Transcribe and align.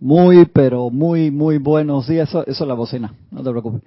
Muy, 0.00 0.44
pero 0.46 0.90
muy, 0.90 1.30
muy 1.30 1.58
buenos 1.58 2.06
días. 2.06 2.28
Eso, 2.28 2.46
eso 2.46 2.64
es 2.64 2.68
la 2.68 2.74
bocina, 2.74 3.14
no 3.30 3.42
te 3.42 3.50
preocupes. 3.50 3.82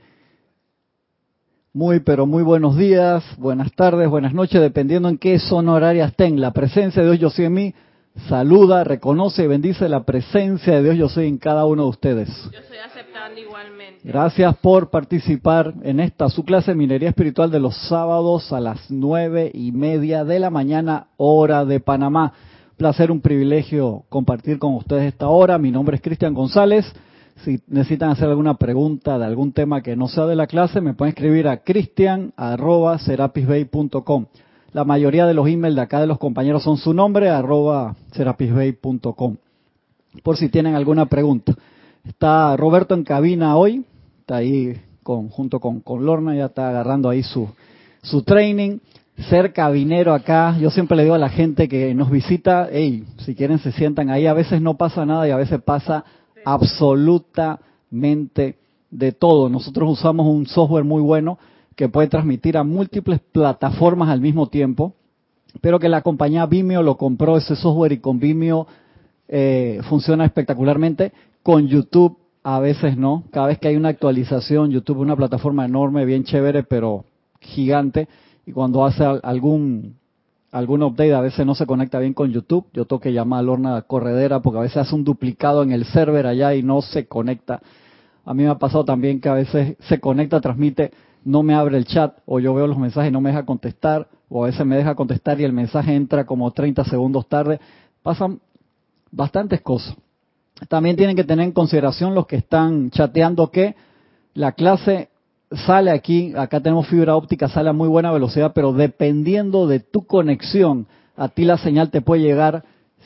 Muy, 1.74 2.02
pero 2.02 2.26
muy 2.26 2.44
buenos 2.44 2.76
días, 2.76 3.24
buenas 3.38 3.72
tardes, 3.72 4.10
buenas 4.10 4.34
noches, 4.34 4.60
dependiendo 4.60 5.08
en 5.08 5.18
qué 5.18 5.40
zona 5.40 5.72
horaria 5.72 6.06
estén. 6.06 6.42
La 6.42 6.52
presencia 6.52 7.02
de 7.02 7.08
Dios 7.08 7.20
Yo 7.20 7.30
Soy 7.30 7.46
en 7.46 7.54
mí 7.54 7.74
saluda, 8.28 8.84
reconoce 8.84 9.46
y 9.46 9.48
bendice 9.48 9.88
la 9.88 10.04
presencia 10.04 10.74
de 10.74 10.84
Dios 10.84 10.98
Yo 10.98 11.08
Soy 11.08 11.30
en 11.30 11.38
cada 11.38 11.66
uno 11.66 11.84
de 11.84 11.90
ustedes. 11.90 12.28
Yo 12.52 12.60
estoy 12.60 12.78
aceptando 12.80 13.40
igualmente. 13.40 14.02
Gracias 14.04 14.58
por 14.58 14.90
participar 14.90 15.74
en 15.84 16.02
esta, 16.02 16.28
su 16.28 16.44
clase 16.44 16.72
de 16.72 16.76
minería 16.76 17.08
espiritual 17.08 17.50
de 17.52 17.62
los 17.62 17.78
sábados 17.88 18.52
a 18.52 18.60
las 18.60 18.92
nueve 18.92 19.50
y 19.54 19.72
media 19.72 20.26
de 20.26 20.40
la 20.40 20.50
mañana, 20.50 21.08
hora 21.16 21.64
de 21.64 21.80
Panamá 21.80 22.34
placer, 22.82 23.12
un 23.12 23.22
privilegio 23.22 24.04
compartir 24.10 24.58
con 24.58 24.74
ustedes 24.74 25.04
esta 25.04 25.28
hora. 25.28 25.60
Mi 25.60 25.70
nombre 25.70 25.98
es 25.98 26.02
Cristian 26.02 26.34
González. 26.34 26.92
Si 27.46 27.60
necesitan 27.68 28.10
hacer 28.10 28.28
alguna 28.28 28.56
pregunta 28.56 29.20
de 29.20 29.26
algún 29.26 29.52
tema 29.52 29.84
que 29.84 29.96
no 29.96 30.08
sea 30.08 30.26
de 30.26 30.36
la 30.36 30.48
clase, 30.48 30.82
me 30.82 30.96
pueden 30.96 31.12
escribir 31.12 31.48
a 31.48 31.58
cristian.serapisbay.com. 31.58 34.26
La 34.74 34.84
mayoría 34.84 35.28
de 35.28 35.36
los 35.36 35.48
emails 35.48 35.76
de 35.76 35.82
acá 35.84 36.02
de 36.02 36.08
los 36.08 36.18
compañeros 36.18 36.64
son 36.64 36.78
su 36.78 36.96
nombre, 36.96 37.30
arroba 37.30 37.96
serapisbay.com. 38.14 39.38
Por 40.24 40.38
si 40.38 40.50
tienen 40.50 40.74
alguna 40.74 41.06
pregunta. 41.06 41.54
Está 42.04 42.58
Roberto 42.58 42.96
en 42.96 43.04
cabina 43.04 43.58
hoy, 43.58 43.86
está 44.22 44.38
ahí 44.38 44.76
con, 45.04 45.30
junto 45.30 45.60
con, 45.60 45.82
con 45.82 46.04
Lorna, 46.04 46.34
ya 46.34 46.46
está 46.46 46.70
agarrando 46.70 47.10
ahí 47.10 47.22
su, 47.22 47.48
su 48.02 48.24
training 48.24 48.80
ser 49.18 49.54
cabinero 49.54 50.14
acá, 50.14 50.58
yo 50.58 50.70
siempre 50.70 50.98
le 50.98 51.04
digo 51.04 51.16
a 51.16 51.20
la 51.20 51.30
gente 51.30 51.68
que 51.68 51.94
nos 51.94 52.10
visita, 52.10 52.70
hey, 52.72 53.06
si 53.18 53.36
quieren 53.36 53.60
se 53.60 53.72
sientan 53.72 54.10
ahí, 54.10 54.26
a 54.26 54.34
veces 54.34 54.62
no 54.62 54.78
pasa 54.78 55.06
nada 55.06 55.28
y 55.28 55.32
a 55.32 55.38
veces 55.38 55.62
pasa 55.62 56.04
absolutamente 56.44 58.58
de 58.90 59.12
todo. 59.12 59.50
Nosotros 59.50 59.90
usamos 59.90 60.28
un 60.28 60.48
software 60.48 60.84
muy 60.84 61.02
bueno 61.02 61.38
que 61.76 61.90
puede 61.90 62.08
transmitir 62.08 62.58
a 62.58 62.64
múltiples 62.64 63.20
plataformas 63.32 64.10
al 64.10 64.22
mismo 64.22 64.48
tiempo, 64.48 64.94
pero 65.62 65.80
que 65.80 65.90
la 65.90 66.02
compañía 66.02 66.46
Vimeo 66.46 66.84
lo 66.84 66.98
compró 66.98 67.38
ese 67.38 67.56
software 67.56 67.94
y 67.94 68.00
con 68.00 68.20
Vimeo 68.20 68.68
eh, 69.28 69.80
funciona 69.90 70.26
espectacularmente. 70.26 71.12
Con 71.44 71.68
YouTube 71.68 72.18
a 72.44 72.60
veces 72.60 72.98
no. 72.98 73.24
Cada 73.32 73.48
vez 73.48 73.60
que 73.60 73.68
hay 73.68 73.76
una 73.76 73.90
actualización, 73.90 74.72
YouTube 74.72 74.98
es 74.98 75.04
una 75.04 75.16
plataforma 75.16 75.66
enorme, 75.66 76.06
bien 76.06 76.24
chévere, 76.24 76.64
pero 76.64 77.06
gigante 77.40 78.08
y 78.46 78.52
cuando 78.52 78.86
hace 78.86 79.04
algún 79.04 79.96
algún 80.52 80.84
update 80.84 81.14
a 81.14 81.22
veces 81.22 81.46
no 81.46 81.56
se 81.56 81.66
conecta 81.66 82.00
bien 82.00 82.14
con 82.14 82.32
YouTube. 82.32 82.68
Yo 82.74 82.86
tengo 82.86 83.00
que 83.00 83.14
llamar 83.14 83.40
a 83.40 83.44
Lorna 83.44 83.82
Corredera 83.84 84.42
porque 84.42 84.60
a 84.60 84.62
veces 84.64 84.78
hace 84.78 84.96
un 84.96 85.04
duplicado 85.04 85.64
en 85.64 85.72
el 85.72 85.86
server 85.86 86.28
allá 86.28 86.54
y 86.54 86.62
no 86.62 86.82
se 86.82 87.08
conecta. 87.08 87.62
A 88.26 88.34
mí 88.34 88.44
me 88.44 88.50
ha 88.50 88.60
pasado 88.60 88.86
también 88.86 89.22
que 89.22 89.30
a 89.30 89.34
veces 89.34 89.78
se 89.80 90.00
conecta, 90.00 90.42
transmite, 90.42 90.92
no 91.24 91.42
me 91.42 91.54
abre 91.54 91.78
el 91.78 91.86
chat 91.86 92.18
o 92.26 92.40
yo 92.40 92.54
veo 92.54 92.68
los 92.68 92.78
mensajes 92.78 93.10
y 93.10 93.14
no 93.14 93.22
me 93.22 93.30
deja 93.30 93.46
contestar 93.46 94.10
o 94.30 94.44
a 94.44 94.48
veces 94.48 94.66
me 94.66 94.76
deja 94.76 94.96
contestar 94.96 95.40
y 95.40 95.44
el 95.44 95.54
mensaje 95.54 95.96
entra 95.96 96.26
como 96.26 96.52
30 96.52 96.84
segundos 96.86 97.28
tarde. 97.28 97.60
Pasan 98.04 98.40
bastantes 99.12 99.62
cosas. 99.62 99.96
También 100.68 100.96
tienen 100.96 101.16
que 101.16 101.24
tener 101.24 101.46
en 101.46 101.52
consideración 101.54 102.14
los 102.14 102.28
que 102.28 102.36
están 102.36 102.92
chateando 102.92 103.50
que 103.52 103.76
la 104.34 104.52
clase 104.52 105.10
sale 105.52 105.92
aquí, 105.92 106.34
acá 106.36 106.60
tenemos 106.62 106.88
fibra 106.88 107.16
óptica, 107.16 107.48
sale 107.48 107.70
a 107.70 107.74
muy 107.74 107.88
buena 107.88 108.12
velocidad, 108.12 108.52
pero 108.54 108.74
dependiendo 108.74 109.68
de 109.68 109.80
tu 109.80 110.06
conexión, 110.06 110.88
a 111.16 111.30
ti 111.30 111.46
la 111.46 111.58
señal 111.58 111.90
te 111.90 112.02
puede 112.02 112.22
llegar 112.22 112.64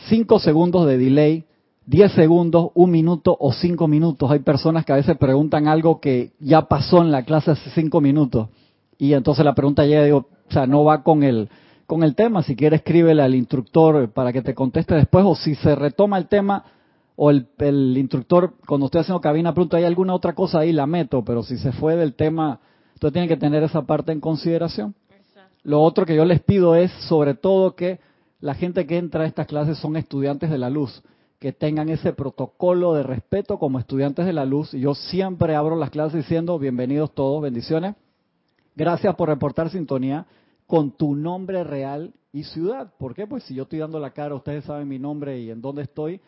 5 0.09 0.39
segundos 0.39 0.85
de 0.87 0.97
delay, 0.97 1.45
10 1.87 2.11
segundos, 2.13 2.71
un 2.73 2.91
minuto 2.91 3.35
o 3.39 3.51
5 3.51 3.87
minutos. 3.87 4.29
Hay 4.31 4.39
personas 4.39 4.85
que 4.85 4.93
a 4.93 4.97
veces 4.97 5.17
preguntan 5.17 5.67
algo 5.67 5.99
que 5.99 6.31
ya 6.39 6.63
pasó 6.63 7.01
en 7.01 7.11
la 7.11 7.23
clase 7.23 7.51
hace 7.51 7.69
5 7.71 8.01
minutos 8.01 8.49
y 8.97 9.13
entonces 9.13 9.43
la 9.43 9.55
pregunta 9.55 9.85
llega, 9.85 10.03
digo, 10.03 10.27
o 10.47 10.51
sea, 10.51 10.67
no 10.67 10.83
va 10.83 11.03
con 11.03 11.23
el 11.23 11.49
con 11.87 12.01
el 12.01 12.15
tema, 12.15 12.41
si 12.41 12.55
quieres 12.55 12.79
escríbele 12.79 13.21
al 13.21 13.35
instructor 13.35 14.09
para 14.09 14.33
que 14.33 14.41
te 14.41 14.55
conteste 14.55 14.95
después 14.95 15.23
o 15.23 15.35
si 15.35 15.53
se 15.53 15.75
retoma 15.75 16.17
el 16.17 16.27
tema, 16.27 16.63
o 17.15 17.29
el, 17.29 17.47
el, 17.59 17.97
instructor, 17.97 18.53
cuando 18.67 18.87
estoy 18.87 19.01
haciendo 19.01 19.21
cabina, 19.21 19.53
pregunta, 19.53 19.77
¿hay 19.77 19.85
alguna 19.85 20.13
otra 20.13 20.33
cosa 20.33 20.59
ahí? 20.59 20.71
La 20.71 20.85
meto, 20.85 21.23
pero 21.23 21.43
si 21.43 21.57
se 21.57 21.71
fue 21.71 21.95
del 21.95 22.13
tema, 22.13 22.59
entonces 22.93 23.13
tiene 23.13 23.27
que 23.27 23.37
tener 23.37 23.63
esa 23.63 23.83
parte 23.83 24.11
en 24.11 24.19
consideración. 24.19 24.95
Lo 25.63 25.81
otro 25.81 26.05
que 26.05 26.15
yo 26.15 26.25
les 26.25 26.41
pido 26.41 26.75
es, 26.75 26.91
sobre 27.07 27.33
todo, 27.33 27.75
que 27.75 27.99
la 28.39 28.53
gente 28.53 28.85
que 28.85 28.97
entra 28.97 29.23
a 29.23 29.27
estas 29.27 29.47
clases 29.47 29.77
son 29.79 29.95
estudiantes 29.95 30.51
de 30.51 30.57
la 30.57 30.69
luz, 30.69 31.01
que 31.39 31.53
tengan 31.53 31.89
ese 31.89 32.13
protocolo 32.13 32.93
de 32.93 33.03
respeto 33.03 33.57
como 33.57 33.79
estudiantes 33.79 34.25
de 34.25 34.33
la 34.33 34.45
luz. 34.45 34.73
Y 34.73 34.81
yo 34.81 34.93
siempre 34.93 35.55
abro 35.55 35.75
las 35.75 35.89
clases 35.89 36.17
diciendo, 36.17 36.59
bienvenidos 36.59 37.13
todos, 37.15 37.41
bendiciones. 37.41 37.95
Gracias 38.75 39.15
por 39.15 39.29
reportar 39.29 39.69
sintonía 39.69 40.27
con 40.67 40.91
tu 40.91 41.15
nombre 41.15 41.63
real 41.63 42.13
y 42.31 42.43
ciudad. 42.43 42.93
¿Por 42.99 43.15
qué? 43.15 43.25
Pues 43.25 43.43
si 43.45 43.55
yo 43.55 43.63
estoy 43.63 43.79
dando 43.79 43.99
la 43.99 44.11
cara, 44.11 44.35
ustedes 44.35 44.65
saben 44.65 44.87
mi 44.87 44.99
nombre 44.99 45.39
y 45.39 45.49
en 45.49 45.61
dónde 45.61 45.83
estoy 45.83 46.21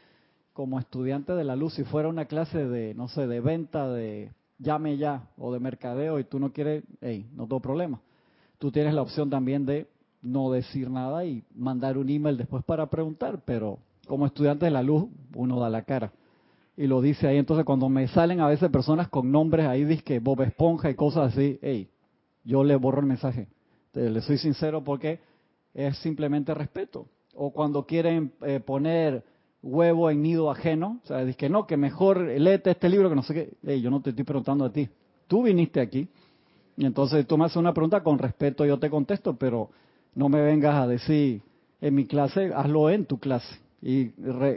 como 0.58 0.80
estudiante 0.80 1.34
de 1.34 1.44
la 1.44 1.56
luz, 1.56 1.76
si 1.76 1.84
fuera 1.84 2.10
una 2.10 2.26
clase 2.26 2.66
de, 2.66 2.96
no 2.96 3.10
sé, 3.10 3.28
de 3.28 3.42
venta, 3.42 3.88
de 3.90 4.32
llame 4.58 4.98
ya 4.98 5.30
o 5.38 5.54
de 5.54 5.60
mercadeo 5.60 6.18
y 6.18 6.24
tú 6.24 6.40
no 6.40 6.52
quieres, 6.52 6.84
hey, 7.00 7.30
no 7.36 7.44
tengo 7.44 7.60
problema. 7.60 8.02
Tú 8.58 8.72
tienes 8.72 8.96
la 8.96 9.04
opción 9.04 9.30
también 9.30 9.68
de 9.68 9.86
no 10.24 10.50
decir 10.50 10.90
nada 10.90 11.24
y 11.26 11.44
mandar 11.54 12.00
un 12.00 12.10
email 12.10 12.38
después 12.38 12.64
para 12.64 12.88
preguntar, 12.88 13.44
pero 13.46 13.78
como 14.08 14.26
estudiante 14.26 14.66
de 14.66 14.72
la 14.72 14.82
luz 14.82 15.06
uno 15.36 15.60
da 15.60 15.70
la 15.70 15.84
cara 15.84 16.12
y 16.76 16.88
lo 16.88 17.02
dice 17.02 17.28
ahí. 17.28 17.38
Entonces 17.38 17.64
cuando 17.64 17.88
me 17.88 18.08
salen 18.08 18.40
a 18.40 18.48
veces 18.48 18.72
personas 18.72 19.10
con 19.10 19.32
nombres 19.32 19.68
ahí, 19.68 19.84
dice 19.84 20.18
Bob 20.18 20.42
Esponja 20.42 20.90
y 20.90 20.96
cosas 20.96 21.34
así, 21.34 21.60
hey, 21.62 21.88
yo 22.44 22.64
le 22.64 22.76
borro 22.78 23.02
el 23.02 23.06
mensaje. 23.06 23.48
Le 23.94 24.22
soy 24.22 24.40
sincero 24.40 24.84
porque 24.84 25.20
es 25.76 25.96
simplemente 26.00 26.52
respeto. 26.56 27.06
O 27.36 27.52
cuando 27.52 27.86
quieren 27.86 28.34
eh, 28.42 28.60
poner 28.60 29.24
huevo 29.68 30.10
en 30.10 30.22
nido 30.22 30.50
ajeno. 30.50 31.00
O 31.04 31.08
sea, 31.08 31.24
dice 31.24 31.38
que 31.38 31.50
no, 31.50 31.68
que 31.68 31.78
mejor 31.78 32.20
léete 32.20 32.72
este 32.72 32.90
libro 32.90 33.10
que 33.10 33.16
no 33.16 33.24
sé 33.24 33.34
qué. 33.62 33.82
yo 33.82 33.92
no 33.92 34.02
te 34.02 34.12
estoy 34.12 34.26
preguntando 34.26 34.66
a 34.66 34.72
ti. 34.72 34.90
Tú 35.28 35.44
viniste 35.44 35.82
aquí. 35.82 36.08
Y 36.78 36.86
entonces 36.86 37.26
tú 37.28 37.38
me 37.38 37.46
haces 37.46 37.58
una 37.58 37.74
pregunta 37.74 38.04
con 38.04 38.20
respeto, 38.20 38.66
yo 38.66 38.80
te 38.80 38.90
contesto, 38.90 39.36
pero 39.36 39.70
no 40.14 40.30
me 40.30 40.42
vengas 40.42 40.76
a 40.76 40.88
decir 40.88 41.42
en 41.82 41.96
mi 41.96 42.06
clase, 42.06 42.52
hazlo 42.56 42.90
en 42.90 43.06
tu 43.06 43.20
clase. 43.20 43.60
Y, 43.82 44.12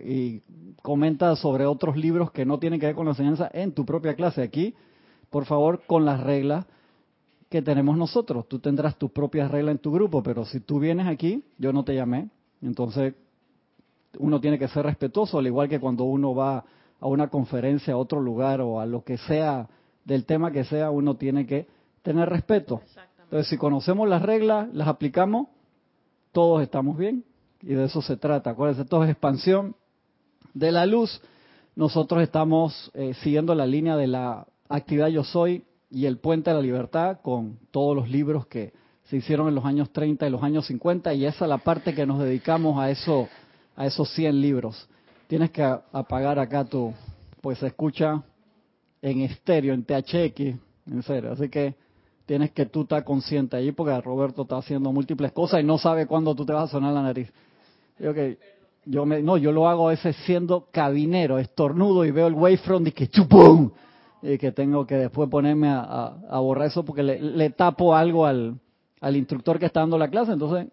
y 0.07 0.43
comenta 0.83 1.35
sobre 1.37 1.67
otros 1.67 1.97
libros 1.97 2.31
que 2.31 2.45
no 2.45 2.59
tienen 2.59 2.79
que 2.79 2.87
ver 2.87 2.95
con 2.95 3.07
la 3.07 3.13
enseñanza 3.13 3.51
en 3.53 3.73
tu 3.73 3.85
propia 3.85 4.15
clase. 4.15 4.43
Aquí, 4.43 4.75
por 5.31 5.47
favor, 5.47 5.83
con 5.87 6.05
las 6.05 6.23
reglas 6.23 6.67
que 7.49 7.63
tenemos 7.63 7.97
nosotros. 7.97 8.47
Tú 8.49 8.59
tendrás 8.59 8.97
tus 8.97 9.11
propias 9.11 9.51
reglas 9.51 9.73
en 9.73 9.79
tu 9.79 9.91
grupo, 9.91 10.23
pero 10.23 10.45
si 10.45 10.61
tú 10.61 10.79
vienes 10.79 11.07
aquí, 11.07 11.43
yo 11.59 11.73
no 11.73 11.85
te 11.85 11.95
llamé. 11.95 12.29
Entonces, 12.63 13.15
uno 14.19 14.41
tiene 14.41 14.59
que 14.59 14.69
ser 14.69 14.85
respetuoso, 14.85 15.39
al 15.39 15.47
igual 15.47 15.69
que 15.69 15.81
cuando 15.81 16.05
uno 16.05 16.35
va 16.35 16.65
a 17.01 17.07
una 17.07 17.29
conferencia, 17.29 17.95
a 17.95 17.97
otro 17.97 18.21
lugar 18.21 18.61
o 18.61 18.81
a 18.81 18.87
lo 18.87 19.05
que 19.05 19.17
sea, 19.19 19.69
del 20.05 20.25
tema 20.25 20.51
que 20.51 20.65
sea, 20.65 20.91
uno 20.91 21.17
tiene 21.17 21.47
que 21.47 21.67
tener 22.03 22.29
respeto. 22.29 22.81
Entonces, 23.25 23.49
si 23.49 23.57
conocemos 23.57 24.09
las 24.09 24.23
reglas, 24.23 24.69
las 24.73 24.89
aplicamos, 24.89 25.49
todos 26.33 26.63
estamos 26.63 26.97
bien 26.97 27.25
y 27.63 27.75
de 27.75 27.85
eso 27.85 28.03
se 28.03 28.17
trata. 28.17 28.51
Acuérdense, 28.51 28.83
esto 28.83 29.03
es 29.05 29.11
expansión 29.11 29.77
de 30.55 30.73
la 30.73 30.87
luz. 30.87 31.21
Nosotros 31.77 32.23
estamos 32.23 32.91
eh, 32.95 33.15
siguiendo 33.23 33.55
la 33.55 33.67
línea 33.67 33.97
de 33.97 34.07
la 34.07 34.47
actividad 34.69 35.09
Yo 35.09 35.25
Soy 35.25 35.65
y 35.91 36.07
el 36.07 36.19
Puente 36.19 36.51
de 36.51 36.57
la 36.57 36.63
Libertad 36.63 37.21
con 37.23 37.59
todos 37.71 37.95
los 37.95 38.09
libros 38.09 38.47
que 38.47 38.73
se 39.05 39.17
hicieron 39.17 39.49
en 39.49 39.55
los 39.55 39.65
años 39.65 39.91
30 39.91 40.27
y 40.27 40.31
los 40.31 40.43
años 40.43 40.67
50 40.67 41.15
y 41.15 41.27
esa 41.27 41.45
es 41.45 41.49
la 41.49 41.59
parte 41.59 41.95
que 41.95 42.07
nos 42.07 42.21
dedicamos 42.21 42.79
a 42.79 42.91
eso 42.91 43.29
a 43.77 43.87
esos 43.87 44.13
100 44.15 44.41
libros. 44.41 44.89
Tienes 45.27 45.51
que 45.51 45.63
apagar 45.63 46.39
acá 46.39 46.65
tu, 46.65 46.93
pues 47.41 47.59
se 47.59 47.69
escucha 47.69 48.23
en 49.03 49.21
estéreo, 49.21 49.75
en 49.75 49.85
THX, 49.85 50.41
en 50.87 51.03
serio. 51.03 51.33
Así 51.33 51.49
que 51.49 51.75
tienes 52.27 52.51
que 52.53 52.67
tú 52.67 52.83
estar 52.83 53.05
consciente 53.05 53.57
allí 53.57 53.73
porque 53.73 53.99
Roberto 54.01 54.43
está 54.43 54.57
haciendo 54.59 54.93
múltiples 54.93 55.33
cosas 55.33 55.61
y 55.61 55.65
no 55.65 55.79
sabe 55.79 56.07
cuándo 56.07 56.35
tú 56.35 56.45
te 56.45 56.53
vas 56.53 56.65
a 56.65 56.73
sonar 56.73 56.93
la 56.93 57.03
nariz. 57.03 57.33
Yo, 57.99 58.13
yo 58.85 59.07
me, 59.07 59.23
no, 59.23 59.37
yo 59.37 59.53
lo 59.53 59.69
hago 59.69 59.89
a 59.89 59.97
siendo 59.97 60.69
cabinero, 60.71 61.39
estornudo 61.39 62.05
y 62.05 62.11
veo 62.11 62.27
el 62.27 62.35
wavefront 62.35 62.89
y 62.89 62.93
que 62.93 63.09
chupum 63.09 63.71
y 64.23 64.39
que 64.39 64.53
tengo 64.53 64.87
que 64.87 64.97
después 64.97 65.29
ponerme 65.31 65.69
a, 65.69 66.15
a, 66.29 66.41
borrar 66.41 66.69
eso 66.69 66.85
porque 66.85 67.03
le, 67.03 67.21
le 67.21 67.51
tapo 67.51 67.95
algo 67.95 68.27
al, 68.27 68.59
al 69.01 69.17
instructor 69.17 69.59
que 69.59 69.67
está 69.67 69.81
dando 69.81 69.99
la 69.99 70.09
clase, 70.09 70.33
entonces 70.33 70.69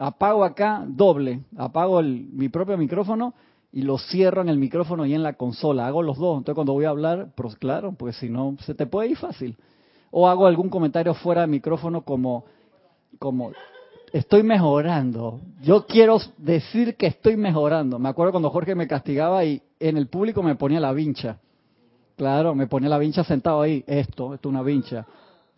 apago 0.00 0.44
acá 0.44 0.82
doble, 0.88 1.42
apago 1.56 2.02
mi 2.02 2.48
propio 2.48 2.76
micrófono 2.78 3.34
y 3.70 3.82
lo 3.82 3.98
cierro 3.98 4.40
en 4.40 4.48
el 4.48 4.56
micrófono 4.56 5.04
y 5.04 5.14
en 5.14 5.22
la 5.22 5.34
consola. 5.34 5.86
Hago 5.86 6.02
los 6.02 6.18
dos. 6.18 6.38
Entonces 6.38 6.54
cuando 6.54 6.72
voy 6.72 6.86
a 6.86 6.90
hablar, 6.90 7.28
pues 7.36 7.54
claro, 7.56 7.92
pues 7.92 8.16
si 8.16 8.30
no, 8.30 8.56
se 8.64 8.74
te 8.74 8.86
puede 8.86 9.10
ir 9.10 9.18
fácil. 9.18 9.56
O 10.10 10.26
hago 10.26 10.46
algún 10.46 10.70
comentario 10.70 11.14
fuera 11.14 11.42
de 11.42 11.46
micrófono 11.48 12.00
como, 12.02 12.44
como, 13.18 13.52
estoy 14.12 14.42
mejorando. 14.42 15.38
Yo 15.62 15.86
quiero 15.86 16.18
decir 16.38 16.96
que 16.96 17.06
estoy 17.06 17.36
mejorando. 17.36 17.98
Me 17.98 18.08
acuerdo 18.08 18.32
cuando 18.32 18.50
Jorge 18.50 18.74
me 18.74 18.88
castigaba 18.88 19.44
y 19.44 19.62
en 19.78 19.98
el 19.98 20.08
público 20.08 20.42
me 20.42 20.56
ponía 20.56 20.80
la 20.80 20.92
vincha. 20.94 21.38
Claro, 22.16 22.54
me 22.54 22.66
ponía 22.66 22.88
la 22.88 22.98
vincha 22.98 23.22
sentado 23.22 23.60
ahí. 23.60 23.84
Esto, 23.86 24.34
esto 24.34 24.48
es 24.48 24.52
una 24.52 24.62
vincha. 24.62 25.06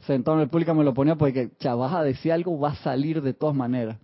Sentado 0.01 0.37
en 0.37 0.43
el 0.43 0.49
público 0.49 0.75
me 0.75 0.83
lo 0.83 0.93
ponía 0.93 1.15
porque, 1.15 1.53
ya 1.61 1.77
vas 1.77 1.95
a 1.95 2.03
decir 2.03 2.33
algo, 2.33 2.59
va 2.59 2.71
a 2.71 2.75
salir 2.75 3.23
de 3.23 3.35
todas 3.35 3.55
maneras. 3.55 3.99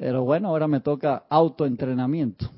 Pero 0.00 0.24
bueno, 0.24 0.48
ahora 0.48 0.66
me 0.66 0.80
toca 0.80 1.24
autoentrenamiento. 1.28 2.50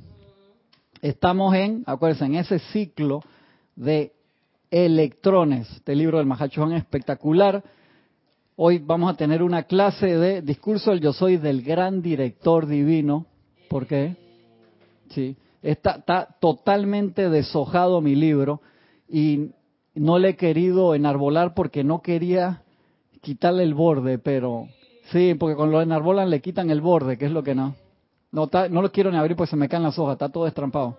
Estamos 1.01 1.53
en, 1.57 1.83
acuérdense, 1.87 2.25
en 2.27 2.37
ese 2.37 2.61
ciclo 2.61 3.21
de 3.75 4.13
electrones. 4.71 5.69
Este 5.73 5.97
libro 5.97 6.19
del 6.19 6.27
Mahachohan 6.29 6.75
es 6.75 6.83
espectacular. 6.85 7.65
Hoy 8.55 8.79
vamos 8.79 9.13
a 9.13 9.17
tener 9.17 9.43
una 9.43 9.65
clase 9.65 10.17
de 10.17 10.41
discurso 10.41 10.93
del 10.93 11.01
yo 11.01 11.13
soy 11.13 11.37
del 11.37 11.63
gran 11.63 12.01
director 12.01 12.69
divino. 12.69 13.27
¿Por 13.69 13.89
qué? 13.89 14.15
Sí. 15.11 15.37
Está, 15.63 15.97
está 15.97 16.37
totalmente 16.41 17.29
deshojado 17.29 18.01
mi 18.01 18.15
libro 18.15 18.61
y 19.09 19.51
no 19.97 20.21
le 20.21 20.29
he 20.29 20.37
querido 20.37 20.95
enarbolar 20.95 21.55
porque 21.55 21.83
no 21.83 22.03
quería 22.03 22.63
quitarle 23.21 23.65
el 23.65 23.75
borde, 23.75 24.21
pero 24.21 24.69
sí, 25.13 25.35
porque 25.35 25.57
cuando 25.57 25.77
lo 25.77 25.83
enarbolan 25.83 26.31
le 26.31 26.41
quitan 26.41 26.71
el 26.71 26.81
borde, 26.81 27.17
que 27.17 27.27
es 27.27 27.33
lo 27.33 27.43
que 27.43 27.55
no. 27.55 27.75
No, 28.31 28.49
lo 28.71 28.91
quiero 28.91 29.11
ni 29.11 29.19
abrir 29.19 29.37
porque 29.37 29.51
se 29.51 29.57
me 29.57 29.69
caen 29.69 29.83
las 29.83 29.99
hojas, 29.99 30.15
está 30.15 30.31
todo 30.31 30.45
destrampado. 30.45 30.97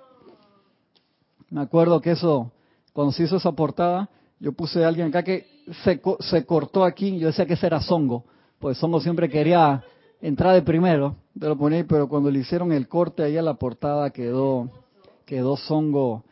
Me 1.49 1.61
acuerdo 1.61 1.99
que 1.99 2.11
eso, 2.11 2.51
cuando 2.93 3.11
se 3.11 3.23
hizo 3.23 3.37
esa 3.37 3.51
portada, 3.51 4.09
yo 4.39 4.53
puse 4.53 4.83
a 4.83 4.87
alguien 4.87 5.07
acá 5.07 5.23
que 5.23 5.47
se, 5.83 5.99
se 6.19 6.45
cortó 6.45 6.83
aquí, 6.83 7.17
yo 7.17 7.27
decía 7.27 7.45
que 7.45 7.53
ese 7.53 7.65
era 7.65 7.81
Songo, 7.81 8.23
pues 8.59 8.77
Songo 8.77 9.01
siempre 9.01 9.29
quería 9.29 9.83
entrar 10.21 10.53
de 10.53 10.61
primero, 10.61 11.15
te 11.37 11.47
lo 11.47 11.57
ponía, 11.57 11.83
pero 11.87 12.07
cuando 12.07 12.29
le 12.29 12.39
hicieron 12.39 12.71
el 12.71 12.87
corte 12.87 13.23
ahí 13.23 13.35
a 13.35 13.41
la 13.41 13.55
portada 13.55 14.11
quedó, 14.11 14.69
quedó 15.25 15.57
Songo 15.57 16.23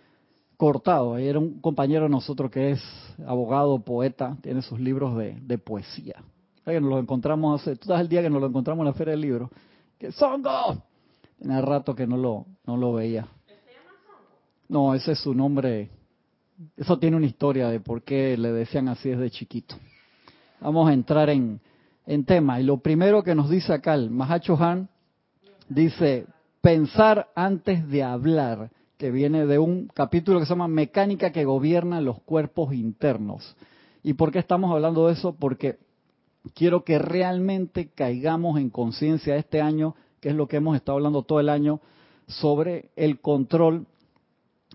cortado. 0.55 1.15
Ahí 1.15 1.27
era 1.27 1.39
un 1.39 1.59
compañero 1.59 2.03
de 2.03 2.09
nosotros 2.09 2.51
que 2.51 2.71
es 2.71 2.83
abogado, 3.25 3.79
poeta, 3.79 4.37
tiene 4.41 4.61
sus 4.61 4.79
libros 4.79 5.17
de, 5.17 5.35
de 5.41 5.57
poesía. 5.57 6.23
Que 6.65 6.79
nos 6.79 6.89
lo 6.89 6.99
encontramos 6.99 7.59
hace, 7.59 7.75
tú 7.75 7.93
el 7.93 8.07
día 8.07 8.21
que 8.21 8.29
nos 8.29 8.39
lo 8.39 8.47
encontramos 8.47 8.83
en 8.83 8.87
la 8.87 8.93
Feria 8.93 9.11
del 9.11 9.21
Libro. 9.21 9.49
¡Que 9.97 10.11
Songo! 10.11 10.83
Tenía 11.39 11.61
rato 11.61 11.95
que 11.95 12.05
no 12.05 12.17
lo, 12.17 12.45
no 12.65 12.77
lo 12.77 12.93
veía. 12.93 13.27
No, 14.69 14.93
ese 14.93 15.13
es 15.13 15.19
su 15.19 15.33
nombre. 15.33 15.89
Eso 16.77 16.99
tiene 16.99 17.17
una 17.17 17.25
historia 17.25 17.67
de 17.69 17.79
por 17.79 18.03
qué 18.03 18.37
le 18.37 18.51
decían 18.51 18.87
así 18.87 19.09
desde 19.09 19.31
chiquito. 19.31 19.75
Vamos 20.61 20.89
a 20.89 20.93
entrar 20.93 21.29
en, 21.29 21.59
en 22.05 22.25
tema. 22.25 22.59
Y 22.59 22.63
lo 22.63 22.77
primero 22.77 23.23
que 23.23 23.33
nos 23.33 23.49
dice 23.49 23.73
acá 23.73 23.95
el 23.95 24.11
Mahacho 24.11 24.55
Han 24.61 24.87
dice, 25.67 26.27
pensar 26.61 27.29
antes 27.35 27.87
de 27.89 28.03
hablar 28.03 28.69
que 28.97 29.09
viene 29.09 29.47
de 29.47 29.57
un 29.57 29.87
capítulo 29.87 30.39
que 30.39 30.45
se 30.45 30.51
llama 30.51 30.67
Mecánica 30.67 31.31
que 31.31 31.43
gobierna 31.43 32.01
los 32.01 32.21
cuerpos 32.21 32.73
internos. 32.73 33.55
¿Y 34.03 34.13
por 34.13 34.31
qué 34.31 34.39
estamos 34.39 34.71
hablando 34.71 35.07
de 35.07 35.13
eso? 35.13 35.35
Porque 35.35 35.79
quiero 36.53 36.83
que 36.83 36.99
realmente 36.99 37.89
caigamos 37.89 38.59
en 38.59 38.69
conciencia 38.69 39.35
este 39.35 39.61
año, 39.61 39.95
que 40.19 40.29
es 40.29 40.35
lo 40.35 40.47
que 40.47 40.57
hemos 40.57 40.75
estado 40.75 40.97
hablando 40.97 41.23
todo 41.23 41.39
el 41.39 41.49
año, 41.49 41.81
sobre 42.27 42.89
el 42.95 43.19
control 43.19 43.85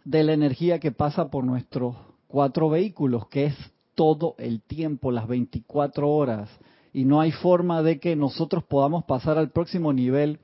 de 0.04 0.24
la 0.24 0.32
energía 0.32 0.78
que 0.78 0.92
pasa 0.92 1.30
por 1.30 1.44
nuestros 1.44 1.96
cuatro 2.28 2.68
vehículos, 2.68 3.28
que 3.28 3.46
es 3.46 3.56
todo 3.94 4.34
el 4.38 4.60
tiempo, 4.60 5.10
las 5.10 5.26
24 5.26 6.08
horas. 6.08 6.50
Y 6.92 7.04
no 7.04 7.20
hay 7.20 7.32
forma 7.32 7.82
de 7.82 7.98
que 7.98 8.16
nosotros 8.16 8.64
podamos 8.64 9.04
pasar 9.04 9.38
al 9.38 9.50
próximo 9.50 9.92
nivel 9.92 10.38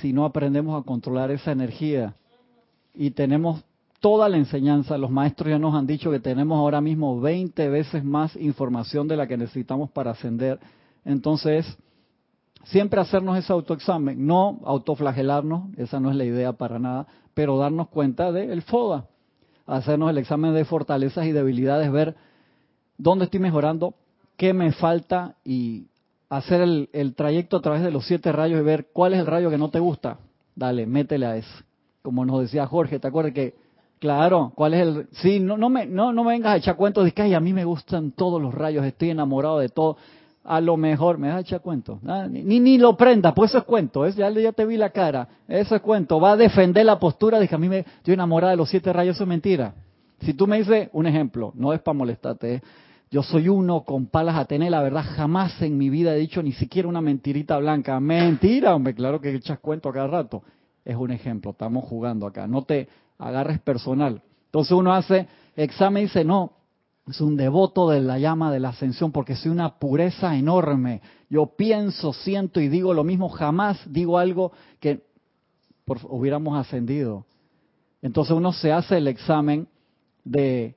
si 0.00 0.12
no 0.12 0.24
aprendemos 0.24 0.80
a 0.80 0.84
controlar 0.84 1.30
esa 1.30 1.52
energía 1.52 2.14
y 2.94 3.10
tenemos 3.10 3.64
toda 4.02 4.28
la 4.28 4.36
enseñanza. 4.36 4.98
Los 4.98 5.10
maestros 5.10 5.48
ya 5.48 5.58
nos 5.58 5.74
han 5.74 5.86
dicho 5.86 6.10
que 6.10 6.20
tenemos 6.20 6.58
ahora 6.58 6.82
mismo 6.82 7.20
20 7.20 7.70
veces 7.70 8.04
más 8.04 8.36
información 8.36 9.08
de 9.08 9.16
la 9.16 9.26
que 9.26 9.38
necesitamos 9.38 9.90
para 9.90 10.10
ascender. 10.10 10.58
Entonces, 11.04 11.78
siempre 12.64 13.00
hacernos 13.00 13.38
ese 13.38 13.52
autoexamen, 13.52 14.26
no 14.26 14.60
autoflagelarnos, 14.64 15.70
esa 15.78 16.00
no 16.00 16.10
es 16.10 16.16
la 16.16 16.24
idea 16.24 16.52
para 16.52 16.78
nada, 16.78 17.06
pero 17.32 17.56
darnos 17.56 17.88
cuenta 17.88 18.32
del 18.32 18.62
FODA, 18.62 19.06
hacernos 19.66 20.10
el 20.10 20.18
examen 20.18 20.52
de 20.52 20.64
fortalezas 20.64 21.24
y 21.26 21.32
debilidades, 21.32 21.90
ver 21.90 22.16
dónde 22.98 23.26
estoy 23.26 23.40
mejorando, 23.40 23.94
qué 24.36 24.52
me 24.52 24.72
falta 24.72 25.36
y 25.44 25.86
hacer 26.28 26.60
el, 26.60 26.88
el 26.92 27.14
trayecto 27.14 27.56
a 27.56 27.62
través 27.62 27.82
de 27.82 27.92
los 27.92 28.04
siete 28.04 28.32
rayos 28.32 28.60
y 28.60 28.64
ver 28.64 28.88
cuál 28.92 29.14
es 29.14 29.20
el 29.20 29.26
rayo 29.26 29.48
que 29.48 29.58
no 29.58 29.70
te 29.70 29.78
gusta. 29.78 30.18
Dale, 30.56 30.86
métele 30.86 31.26
a 31.26 31.36
ese 31.36 31.64
como 32.02 32.24
nos 32.24 32.40
decía 32.40 32.66
Jorge, 32.66 32.98
¿te 32.98 33.08
acuerdas 33.08 33.32
que, 33.32 33.54
claro, 34.02 34.50
cuál 34.56 34.74
es 34.74 34.80
el, 34.80 35.06
sí, 35.12 35.38
no, 35.38 35.56
no 35.56 35.70
me, 35.70 35.86
no, 35.86 36.12
no 36.12 36.24
me 36.24 36.32
vengas 36.32 36.54
a 36.54 36.56
echar 36.56 36.74
cuentos 36.74 37.04
de 37.04 37.12
que 37.12 37.22
Ay, 37.22 37.34
a 37.34 37.40
mí 37.40 37.52
me 37.52 37.64
gustan 37.64 38.10
todos 38.10 38.42
los 38.42 38.52
rayos, 38.52 38.84
estoy 38.84 39.10
enamorado 39.10 39.60
de 39.60 39.68
todo, 39.68 39.96
a 40.42 40.60
lo 40.60 40.76
mejor, 40.76 41.18
me 41.18 41.28
vas 41.28 41.36
a 41.36 41.40
echar 41.42 41.60
cuentos, 41.60 42.00
ni, 42.28 42.58
ni 42.58 42.78
lo 42.78 42.96
prenda, 42.96 43.32
pues 43.32 43.52
eso 43.52 43.58
es 43.58 43.64
cuento, 43.64 44.04
es, 44.04 44.16
ya, 44.16 44.28
ya 44.30 44.50
te 44.50 44.66
vi 44.66 44.76
la 44.76 44.90
cara, 44.90 45.28
eso 45.46 45.76
es 45.76 45.80
cuento, 45.82 46.18
va 46.18 46.32
a 46.32 46.36
defender 46.36 46.84
la 46.84 46.98
postura 46.98 47.38
de 47.38 47.46
que 47.46 47.54
a 47.54 47.58
mí 47.58 47.68
me, 47.68 47.78
estoy 47.78 48.14
enamorado 48.14 48.50
de 48.50 48.56
los 48.56 48.68
siete 48.68 48.92
rayos, 48.92 49.14
eso 49.14 49.22
es 49.22 49.28
mentira. 49.28 49.72
Si 50.18 50.34
tú 50.34 50.48
me 50.48 50.58
dices, 50.58 50.88
un 50.92 51.06
ejemplo, 51.06 51.52
no 51.54 51.72
es 51.72 51.80
para 51.80 51.96
molestarte, 51.96 52.60
yo 53.08 53.22
soy 53.22 53.48
uno 53.48 53.84
con 53.84 54.06
palas 54.06 54.34
a 54.34 54.46
tener, 54.46 54.72
la 54.72 54.82
verdad 54.82 55.04
jamás 55.14 55.62
en 55.62 55.78
mi 55.78 55.90
vida 55.90 56.12
he 56.16 56.18
dicho 56.18 56.42
ni 56.42 56.52
siquiera 56.52 56.88
una 56.88 57.00
mentirita 57.00 57.56
blanca. 57.58 58.00
Mentira, 58.00 58.74
hombre, 58.74 58.94
claro 58.94 59.20
que 59.20 59.32
echas 59.32 59.60
cuento 59.60 59.92
cada 59.92 60.08
rato 60.08 60.42
es 60.84 60.96
un 60.96 61.10
ejemplo, 61.10 61.52
estamos 61.52 61.84
jugando 61.84 62.26
acá, 62.26 62.46
no 62.46 62.62
te 62.62 62.88
agarres 63.18 63.60
personal. 63.60 64.22
Entonces 64.46 64.72
uno 64.72 64.92
hace 64.92 65.28
examen 65.56 66.02
y 66.02 66.06
dice, 66.06 66.24
no, 66.24 66.52
es 67.08 67.20
un 67.20 67.36
devoto 67.36 67.90
de 67.90 68.00
la 68.00 68.18
llama 68.18 68.52
de 68.52 68.60
la 68.60 68.70
ascensión 68.70 69.12
porque 69.12 69.36
soy 69.36 69.50
una 69.50 69.78
pureza 69.78 70.36
enorme. 70.36 71.02
Yo 71.28 71.46
pienso, 71.56 72.12
siento 72.12 72.60
y 72.60 72.68
digo 72.68 72.94
lo 72.94 73.04
mismo, 73.04 73.28
jamás 73.28 73.80
digo 73.86 74.18
algo 74.18 74.52
que 74.80 75.04
hubiéramos 76.04 76.58
ascendido. 76.58 77.26
Entonces 78.02 78.36
uno 78.36 78.52
se 78.52 78.72
hace 78.72 78.98
el 78.98 79.08
examen 79.08 79.68
de 80.24 80.76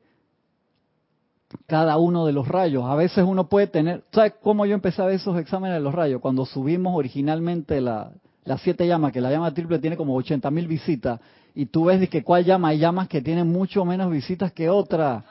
cada 1.68 1.98
uno 1.98 2.25
de 2.25 2.34
los 2.34 2.48
rayos. 2.48 2.86
A 2.86 2.96
veces 2.96 3.24
uno 3.24 3.50
puede 3.50 3.68
tener, 3.68 4.04
¿sabes 4.12 4.34
cómo 4.42 4.66
yo 4.66 4.74
empecé 4.74 5.01
a 5.01 5.06
ver 5.06 5.16
esos 5.16 5.38
exámenes 5.38 5.78
de 5.78 5.81
los 5.84 5.94
rayos? 5.94 6.22
Cuando 6.22 6.46
subimos 6.46 6.96
originalmente 6.96 7.81
la, 7.81 8.12
las 8.45 8.62
siete 8.62 8.88
llamas, 8.88 9.12
que 9.12 9.19
la 9.19 9.31
llama 9.31 9.53
triple 9.53 9.80
tiene 9.80 9.97
como 9.97 10.15
80 10.15 10.50
mil 10.51 10.68
visitas, 10.68 11.19
y 11.53 11.65
tú 11.65 11.86
ves 11.86 12.00
de 12.00 12.07
que 12.07 12.24
cuál 12.24 12.45
llama, 12.45 12.69
hay 12.69 12.77
llamas 12.77 13.07
que 13.07 13.21
tienen 13.21 13.47
mucho 13.51 13.83
menos 13.86 14.12
visitas 14.12 14.51
que 14.51 14.69
otra. 14.69 15.24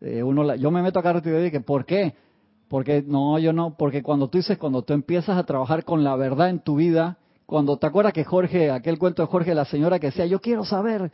Eh, 0.00 0.22
uno 0.22 0.54
yo 0.54 0.70
me 0.70 0.82
meto 0.82 0.98
acá 0.98 1.20
y 1.24 1.28
digo, 1.28 1.50
que 1.50 1.60
¿por 1.60 1.84
qué? 1.84 2.14
Porque 2.68 3.02
no, 3.06 3.38
yo 3.38 3.52
no, 3.52 3.76
porque 3.76 4.02
cuando 4.02 4.28
tú 4.28 4.38
dices, 4.38 4.58
cuando 4.58 4.82
tú 4.82 4.92
empiezas 4.92 5.36
a 5.36 5.44
trabajar 5.44 5.84
con 5.84 6.04
la 6.04 6.16
verdad 6.16 6.48
en 6.48 6.60
tu 6.60 6.76
vida, 6.76 7.18
cuando 7.44 7.76
te 7.78 7.86
acuerdas 7.86 8.12
que 8.12 8.24
Jorge, 8.24 8.70
aquel 8.70 8.98
cuento 8.98 9.22
de 9.22 9.28
Jorge, 9.28 9.54
la 9.54 9.64
señora 9.64 9.98
que 9.98 10.08
decía, 10.08 10.26
yo 10.26 10.40
quiero 10.40 10.64
saber 10.64 11.10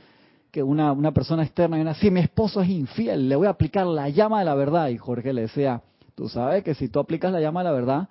que 0.50 0.62
una, 0.62 0.92
una 0.92 1.12
persona 1.12 1.42
externa, 1.42 1.78
una, 1.78 1.94
si 1.94 2.10
mi 2.10 2.20
esposo 2.20 2.60
es 2.60 2.68
infiel, 2.68 3.28
le 3.28 3.36
voy 3.36 3.46
a 3.46 3.50
aplicar 3.50 3.86
la 3.86 4.08
llama 4.08 4.38
de 4.38 4.44
la 4.44 4.54
verdad. 4.54 4.88
Y 4.88 4.98
Jorge 4.98 5.32
le 5.32 5.42
decía, 5.42 5.82
tú 6.14 6.28
sabes 6.28 6.62
que 6.62 6.74
si 6.74 6.88
tú 6.88 7.00
aplicas 7.00 7.32
la 7.32 7.40
llama 7.40 7.60
de 7.60 7.64
la 7.64 7.72
verdad, 7.72 8.08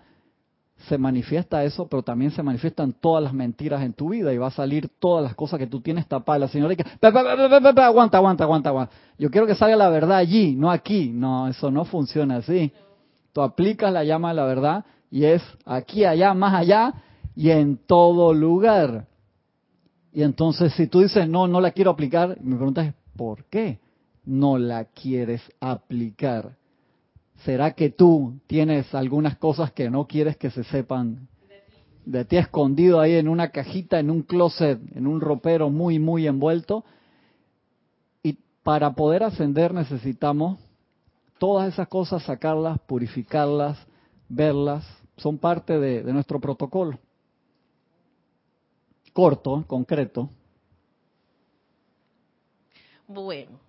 se 0.87 0.97
manifiesta 0.97 1.63
eso, 1.63 1.87
pero 1.87 2.03
también 2.03 2.31
se 2.31 2.43
manifiestan 2.43 2.93
todas 2.93 3.23
las 3.23 3.33
mentiras 3.33 3.81
en 3.83 3.93
tu 3.93 4.09
vida 4.09 4.33
y 4.33 4.37
va 4.37 4.47
a 4.47 4.51
salir 4.51 4.89
todas 4.99 5.23
las 5.23 5.35
cosas 5.35 5.59
que 5.59 5.67
tú 5.67 5.81
tienes 5.81 6.07
tapadas. 6.07 6.41
La 6.41 6.47
señora 6.47 6.75
dice, 6.75 6.85
aguanta, 7.01 8.17
aguanta, 8.17 8.43
aguanta, 8.43 8.69
aguanta. 8.69 8.93
Yo 9.17 9.29
quiero 9.29 9.47
que 9.47 9.55
salga 9.55 9.75
la 9.75 9.89
verdad 9.89 10.17
allí, 10.17 10.55
no 10.55 10.71
aquí. 10.71 11.11
No, 11.13 11.47
eso 11.47 11.69
no 11.69 11.85
funciona 11.85 12.37
así. 12.37 12.71
Tú 13.33 13.41
aplicas 13.41 13.91
la 13.93 14.03
llama 14.03 14.29
de 14.29 14.35
la 14.35 14.45
verdad 14.45 14.85
y 15.09 15.25
es 15.25 15.43
aquí, 15.65 16.05
allá, 16.05 16.33
más 16.33 16.53
allá 16.53 16.93
y 17.35 17.51
en 17.51 17.77
todo 17.77 18.33
lugar. 18.33 19.07
Y 20.13 20.23
entonces 20.23 20.73
si 20.73 20.87
tú 20.87 21.01
dices, 21.01 21.27
no, 21.27 21.47
no 21.47 21.61
la 21.61 21.71
quiero 21.71 21.91
aplicar, 21.91 22.37
mi 22.41 22.55
pregunta 22.55 22.83
es, 22.83 22.93
¿por 23.15 23.45
qué 23.45 23.79
no 24.25 24.57
la 24.57 24.85
quieres 24.85 25.41
aplicar? 25.59 26.57
¿Será 27.45 27.71
que 27.73 27.89
tú 27.89 28.39
tienes 28.45 28.93
algunas 28.93 29.37
cosas 29.37 29.71
que 29.71 29.89
no 29.89 30.05
quieres 30.05 30.37
que 30.37 30.51
se 30.51 30.63
sepan 30.65 31.27
de 32.05 32.25
ti 32.25 32.37
escondido 32.37 32.99
ahí 32.99 33.15
en 33.15 33.27
una 33.27 33.49
cajita, 33.49 33.99
en 33.99 34.11
un 34.11 34.21
closet, 34.21 34.79
en 34.95 35.07
un 35.07 35.21
ropero 35.21 35.69
muy, 35.69 35.97
muy 35.97 36.27
envuelto? 36.27 36.85
Y 38.21 38.37
para 38.61 38.93
poder 38.93 39.23
ascender 39.23 39.73
necesitamos 39.73 40.59
todas 41.39 41.73
esas 41.73 41.87
cosas, 41.87 42.21
sacarlas, 42.23 42.79
purificarlas, 42.81 43.77
verlas, 44.29 44.85
son 45.17 45.39
parte 45.39 45.79
de, 45.79 46.03
de 46.03 46.13
nuestro 46.13 46.39
protocolo. 46.39 46.99
Corto, 49.13 49.63
concreto. 49.67 50.29
Bueno, 53.07 53.59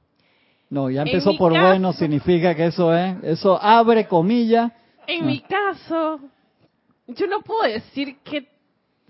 no, 0.72 0.88
ya 0.88 1.02
empezó 1.02 1.36
por 1.36 1.52
bueno, 1.52 1.92
significa 1.92 2.54
que 2.54 2.64
eso 2.64 2.94
es, 2.94 3.22
eso 3.24 3.62
abre 3.62 4.06
comillas. 4.06 4.72
En 5.06 5.26
mi 5.26 5.40
caso, 5.40 6.18
yo 7.08 7.26
no 7.26 7.42
puedo 7.42 7.64
decir 7.64 8.16
que 8.24 8.48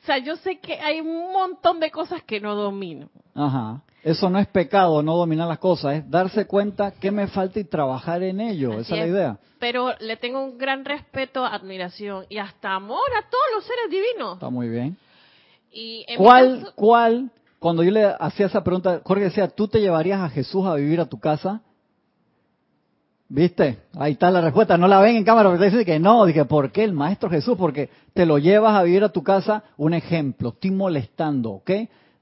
O 0.03 0.05
sea, 0.05 0.19
yo 0.19 0.35
sé 0.35 0.59
que 0.59 0.81
hay 0.81 1.01
un 1.01 1.33
montón 1.33 1.79
de 1.79 1.93
cosas 1.93 2.21
que 2.25 2.41
no 2.41 2.57
domino. 2.57 3.09
Ajá. 3.37 3.81
Eso 4.03 4.29
no 4.29 4.41
es 4.41 4.49
pecado, 4.49 5.05
no 5.05 5.17
dominar 5.17 5.47
las 5.47 5.61
cosas, 5.61 5.99
es 5.99 6.11
darse 6.11 6.49
cuenta 6.49 6.91
que 6.91 7.13
me 7.13 7.29
falta 7.29 7.61
y 7.61 7.65
trabajar 7.65 8.25
en 8.25 8.41
ello. 8.41 8.81
Esa 8.81 8.97
es 8.97 9.01
la 9.01 9.07
idea. 9.07 9.39
Pero 9.61 9.95
le 10.01 10.17
tengo 10.17 10.43
un 10.43 10.59
gran 10.59 10.85
respeto, 10.85 11.45
admiración 11.45 12.27
y 12.29 12.39
hasta 12.39 12.75
amor 12.75 13.07
a 13.17 13.31
todos 13.31 13.45
los 13.55 13.65
seres 13.65 13.89
divinos. 13.89 14.35
Está 14.35 14.51
muy 14.51 14.69
bien. 14.69 14.97
Y 15.71 16.05
¿Cuál, 16.17 16.73
cuál, 16.75 17.31
cuando 17.63 17.85
yo 17.85 17.93
le 17.93 18.05
hacía 18.19 18.47
esa 18.47 18.65
pregunta, 18.65 19.01
Jorge 19.05 19.25
decía, 19.25 19.47
¿tú 19.47 19.69
te 19.69 19.81
llevarías 19.81 20.21
a 20.21 20.29
Jesús 20.29 20.67
a 20.67 20.75
vivir 20.75 21.01
a 21.01 21.07
tu 21.07 21.21
casa? 21.21 21.63
¿Viste? 23.29 23.79
Ahí 23.97 24.13
está 24.13 24.33
la 24.33 24.41
respuesta. 24.41 24.77
No 24.77 24.89
la 24.89 25.01
ven 25.01 25.15
en 25.15 25.25
cámara, 25.25 25.49
pero 25.49 25.63
dice 25.63 25.85
que 25.85 26.01
no. 26.01 26.27
Dije, 26.27 26.45
¿por 26.45 26.73
qué 26.73 26.83
el 26.83 26.93
Maestro 26.93 27.31
Jesús? 27.31 27.57
Porque 27.57 27.89
te 28.13 28.27
lo 28.27 28.39
llevas 28.39 28.75
a 28.75 28.83
vivir 28.83 29.05
a 29.05 29.11
tu 29.11 29.23
casa. 29.23 29.63
Un 29.77 29.95
ejemplo, 29.95 30.49
estoy 30.51 30.73
molestando, 30.73 31.51
¿ok? 31.53 31.71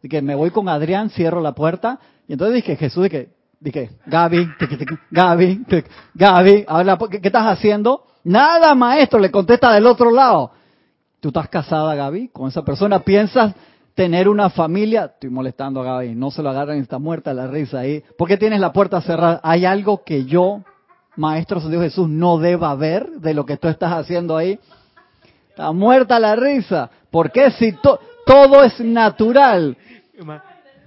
Dije, 0.02 0.20
me 0.20 0.35
voy 0.35 0.50
con 0.50 0.68
Adrián, 0.68 1.09
cierro 1.09 1.40
la 1.40 1.52
puerta. 1.52 1.99
Y 2.28 2.35
entonces 2.35 2.56
dije, 2.56 2.76
Jesús, 2.76 3.04
dije, 3.04 3.30
dije 3.59 3.90
Gaby, 4.06 4.47
Gaby, 5.11 5.64
Gaby, 6.14 6.64
habla, 6.68 6.99
¿qué, 7.11 7.20
¿qué 7.20 7.28
estás 7.28 7.47
haciendo? 7.47 8.04
Nada, 8.25 8.75
Maestro, 8.75 9.18
le 9.18 9.30
contesta 9.30 9.73
del 9.73 9.87
otro 9.87 10.11
lado. 10.11 10.52
¿Tú 11.18 11.28
estás 11.28 11.49
casada, 11.49 11.94
Gaby? 11.94 12.28
Con 12.28 12.49
esa 12.49 12.62
persona 12.62 13.00
piensas 13.00 13.54
tener 13.94 14.28
una 14.28 14.50
familia. 14.50 15.06
Estoy 15.06 15.30
molestando 15.30 15.80
a 15.80 15.85
Gaby, 15.85 16.14
no 16.14 16.30
se 16.30 16.42
lo 16.42 16.50
agarran, 16.50 16.78
está 16.78 16.99
muerta 16.99 17.35
la 17.35 17.47
risa 17.47 17.80
ahí. 17.80 18.02
¿Por 18.16 18.28
qué 18.28 18.37
tienes 18.37 18.61
la 18.61 18.73
puerta 18.73 19.00
cerrada? 19.00 19.40
Hay 19.42 19.64
algo 19.64 20.04
que 20.04 20.25
yo 20.25 20.62
Maestro 21.16 21.61
Dios 21.61 21.82
Jesús 21.82 22.09
no 22.09 22.38
deba 22.38 22.75
ver 22.75 23.11
de 23.20 23.35
lo 23.35 23.44
que 23.44 23.56
tú 23.56 23.68
estás 23.68 23.92
haciendo 23.92 24.37
ahí? 24.37 24.59
Está 25.50 25.73
muerta 25.73 26.18
la 26.18 26.37
risa. 26.37 26.90
porque 27.11 27.50
si 27.50 27.75
todo 28.25 28.64
es 28.64 28.80
natural? 28.80 29.76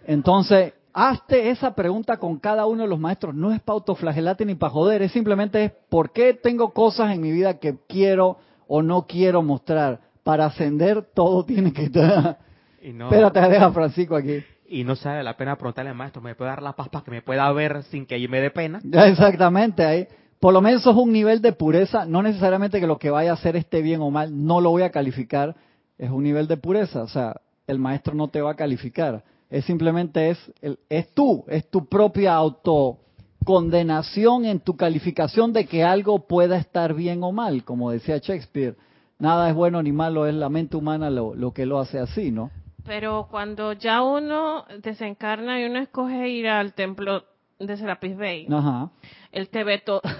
Entonces, 0.07 0.73
hazte 0.93 1.49
esa 1.49 1.75
pregunta 1.75 2.17
con 2.17 2.39
cada 2.39 2.65
uno 2.65 2.83
de 2.83 2.89
los 2.89 2.99
maestros. 2.99 3.35
No 3.35 3.51
es 3.51 3.61
para 3.61 3.75
autoflagelarte 3.75 4.45
ni 4.45 4.55
para 4.55 4.71
joder, 4.71 5.01
es 5.01 5.11
simplemente 5.11 5.65
es 5.65 5.71
por 5.89 6.11
qué 6.11 6.33
tengo 6.33 6.71
cosas 6.71 7.11
en 7.13 7.21
mi 7.21 7.31
vida 7.31 7.59
que 7.59 7.77
quiero 7.87 8.37
o 8.67 8.81
no 8.81 9.05
quiero 9.05 9.43
mostrar. 9.43 9.99
Para 10.23 10.45
ascender 10.45 11.03
todo 11.13 11.43
tiene 11.45 11.73
que 11.73 11.83
estar. 11.83 12.39
Espérate, 12.83 13.41
deja 13.41 13.71
Francisco 13.71 14.15
aquí 14.15 14.43
y 14.73 14.83
no 14.83 14.95
sabe 14.95 15.23
la 15.23 15.37
pena 15.37 15.55
preguntarle 15.55 15.91
al 15.91 15.97
maestro, 15.97 16.21
¿me 16.21 16.35
puede 16.35 16.49
dar 16.49 16.63
la 16.63 16.73
paz 16.73 16.89
para 16.89 17.05
que 17.05 17.11
me 17.11 17.21
pueda 17.21 17.49
ver 17.51 17.83
sin 17.83 18.07
que 18.07 18.27
me 18.27 18.41
dé 18.41 18.49
pena? 18.49 18.81
Exactamente, 18.91 19.85
ahí. 19.85 20.07
Por 20.39 20.51
lo 20.53 20.61
menos 20.61 20.81
eso 20.81 20.89
es 20.91 20.97
un 20.97 21.11
nivel 21.11 21.41
de 21.41 21.53
pureza, 21.53 22.05
no 22.05 22.23
necesariamente 22.23 22.79
que 22.79 22.87
lo 22.87 22.97
que 22.97 23.11
vaya 23.11 23.31
a 23.31 23.33
hacer 23.35 23.55
esté 23.55 23.81
bien 23.81 24.01
o 24.01 24.09
mal, 24.09 24.45
no 24.45 24.61
lo 24.61 24.71
voy 24.71 24.81
a 24.81 24.89
calificar, 24.89 25.55
es 25.97 26.09
un 26.09 26.23
nivel 26.23 26.47
de 26.47 26.57
pureza, 26.57 27.03
o 27.03 27.07
sea, 27.07 27.39
el 27.67 27.79
maestro 27.79 28.13
no 28.13 28.27
te 28.27 28.41
va 28.41 28.51
a 28.51 28.55
calificar, 28.55 29.23
es 29.49 29.63
simplemente 29.65 30.31
es, 30.31 30.53
es 30.89 31.13
tú, 31.13 31.45
es 31.47 31.69
tu 31.69 31.85
propia 31.85 32.33
autocondenación 32.33 34.45
en 34.45 34.59
tu 34.59 34.75
calificación 34.75 35.53
de 35.53 35.65
que 35.65 35.83
algo 35.83 36.27
pueda 36.27 36.57
estar 36.57 36.93
bien 36.93 37.23
o 37.23 37.31
mal, 37.31 37.63
como 37.63 37.91
decía 37.91 38.17
Shakespeare, 38.17 38.75
nada 39.19 39.49
es 39.49 39.55
bueno 39.55 39.81
ni 39.81 39.93
malo, 39.93 40.25
es 40.25 40.33
la 40.33 40.49
mente 40.49 40.75
humana 40.75 41.09
lo, 41.09 41.35
lo 41.35 41.53
que 41.53 41.65
lo 41.65 41.79
hace 41.79 41.99
así, 41.99 42.31
¿no? 42.31 42.51
Pero 42.85 43.27
cuando 43.31 43.73
ya 43.73 44.01
uno 44.01 44.65
desencarna 44.79 45.59
y 45.59 45.65
uno 45.65 45.79
escoge 45.79 46.27
ir 46.29 46.47
al 46.49 46.73
templo 46.73 47.23
de 47.59 47.77
Serapis 47.77 48.17
Bay, 48.17 48.47
Ajá. 48.51 48.89
él 49.31 49.49
te 49.49 49.63
ve 49.63 49.79
todo. 49.79 50.01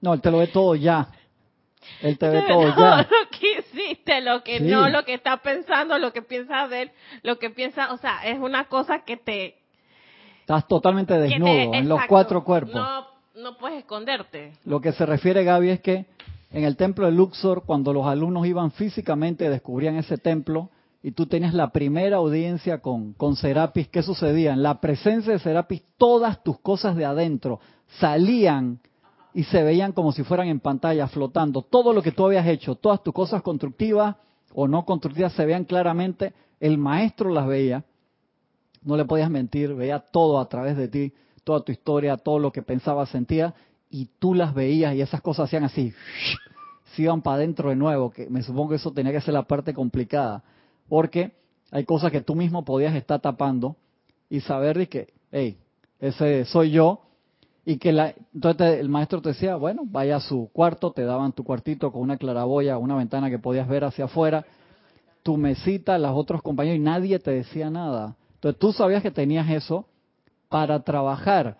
No, 0.00 0.12
él 0.12 0.20
te 0.20 0.30
lo 0.30 0.36
ve 0.36 0.48
todo 0.48 0.74
ya. 0.74 1.08
Él 2.02 2.18
te 2.18 2.28
ve 2.28 2.42
todo 2.42 2.68
ya. 2.76 2.98
Lo 2.98 3.30
que 3.30 3.58
hiciste, 3.58 4.20
lo 4.20 4.42
que 4.44 4.60
no, 4.60 4.90
lo 4.90 5.02
que 5.06 5.14
está 5.14 5.38
pensando, 5.38 5.98
lo 5.98 6.12
que 6.12 6.20
piensa 6.20 6.68
de 6.68 6.82
él, 6.82 6.90
lo 7.22 7.38
que 7.38 7.48
piensa, 7.48 7.90
o 7.90 7.96
sea, 7.96 8.22
es 8.26 8.38
una 8.38 8.66
cosa 8.66 9.04
que 9.06 9.16
te... 9.16 9.56
Estás 10.40 10.68
totalmente 10.68 11.18
desnudo 11.18 11.72
en 11.72 11.88
los 11.88 12.00
cuatro 12.06 12.44
cuerpos. 12.44 12.74
No, 12.74 13.06
no 13.34 13.56
puedes 13.56 13.78
esconderte. 13.78 14.52
Lo 14.66 14.82
que 14.82 14.92
se 14.92 15.06
refiere 15.06 15.42
Gaby 15.42 15.70
es 15.70 15.80
que 15.80 16.04
en 16.52 16.64
el 16.64 16.76
templo 16.76 17.06
de 17.06 17.12
Luxor, 17.12 17.64
cuando 17.64 17.94
los 17.94 18.06
alumnos 18.06 18.46
iban 18.46 18.72
físicamente, 18.72 19.48
descubrían 19.48 19.96
ese 19.96 20.18
templo, 20.18 20.68
y 21.04 21.12
tú 21.12 21.26
tenías 21.26 21.52
la 21.52 21.68
primera 21.68 22.16
audiencia 22.16 22.78
con, 22.78 23.12
con 23.12 23.36
Serapis, 23.36 23.88
¿qué 23.88 24.02
sucedía? 24.02 24.54
En 24.54 24.62
la 24.62 24.80
presencia 24.80 25.34
de 25.34 25.38
Serapis, 25.38 25.82
todas 25.98 26.42
tus 26.42 26.58
cosas 26.60 26.96
de 26.96 27.04
adentro 27.04 27.60
salían 28.00 28.80
y 29.34 29.44
se 29.44 29.62
veían 29.62 29.92
como 29.92 30.12
si 30.12 30.22
fueran 30.22 30.48
en 30.48 30.60
pantalla, 30.60 31.06
flotando. 31.06 31.60
Todo 31.60 31.92
lo 31.92 32.00
que 32.00 32.10
tú 32.10 32.24
habías 32.24 32.46
hecho, 32.46 32.76
todas 32.76 33.02
tus 33.02 33.12
cosas 33.12 33.42
constructivas 33.42 34.16
o 34.54 34.66
no 34.66 34.86
constructivas 34.86 35.34
se 35.34 35.44
veían 35.44 35.64
claramente. 35.64 36.32
El 36.58 36.78
maestro 36.78 37.28
las 37.28 37.46
veía, 37.46 37.84
no 38.82 38.96
le 38.96 39.04
podías 39.04 39.28
mentir, 39.28 39.74
veía 39.74 39.98
todo 39.98 40.40
a 40.40 40.48
través 40.48 40.74
de 40.74 40.88
ti, 40.88 41.12
toda 41.44 41.60
tu 41.60 41.70
historia, 41.70 42.16
todo 42.16 42.38
lo 42.38 42.50
que 42.50 42.62
pensaba, 42.62 43.04
sentía, 43.04 43.52
y 43.90 44.08
tú 44.18 44.32
las 44.32 44.54
veías 44.54 44.94
y 44.94 45.02
esas 45.02 45.20
cosas 45.20 45.48
hacían 45.48 45.64
así, 45.64 45.92
se 46.96 47.02
iban 47.02 47.20
para 47.20 47.36
adentro 47.36 47.68
de 47.68 47.76
nuevo, 47.76 48.10
que 48.10 48.26
me 48.30 48.42
supongo 48.42 48.70
que 48.70 48.76
eso 48.76 48.90
tenía 48.90 49.12
que 49.12 49.20
ser 49.20 49.34
la 49.34 49.42
parte 49.42 49.74
complicada 49.74 50.42
porque 50.88 51.32
hay 51.70 51.84
cosas 51.84 52.12
que 52.12 52.20
tú 52.20 52.34
mismo 52.34 52.64
podías 52.64 52.94
estar 52.94 53.20
tapando 53.20 53.76
y 54.30 54.40
saber 54.40 54.78
de 54.78 54.88
que, 54.88 55.12
hey, 55.32 55.58
ese 55.98 56.44
soy 56.44 56.70
yo, 56.70 57.00
y 57.66 57.78
que 57.78 57.92
la, 57.92 58.14
entonces 58.34 58.78
el 58.78 58.88
maestro 58.88 59.22
te 59.22 59.30
decía, 59.30 59.56
bueno, 59.56 59.82
vaya 59.86 60.16
a 60.16 60.20
su 60.20 60.50
cuarto, 60.52 60.92
te 60.92 61.02
daban 61.04 61.32
tu 61.32 61.44
cuartito 61.44 61.90
con 61.90 62.02
una 62.02 62.18
claraboya, 62.18 62.76
una 62.76 62.96
ventana 62.96 63.30
que 63.30 63.38
podías 63.38 63.66
ver 63.66 63.84
hacia 63.84 64.04
afuera, 64.04 64.44
tu 65.22 65.38
mesita, 65.38 65.96
los 65.98 66.12
otros 66.14 66.42
compañeros, 66.42 66.78
y 66.78 66.82
nadie 66.82 67.18
te 67.18 67.30
decía 67.30 67.70
nada. 67.70 68.16
Entonces 68.34 68.58
tú 68.58 68.72
sabías 68.72 69.02
que 69.02 69.10
tenías 69.10 69.48
eso 69.48 69.86
para 70.50 70.80
trabajar. 70.84 71.56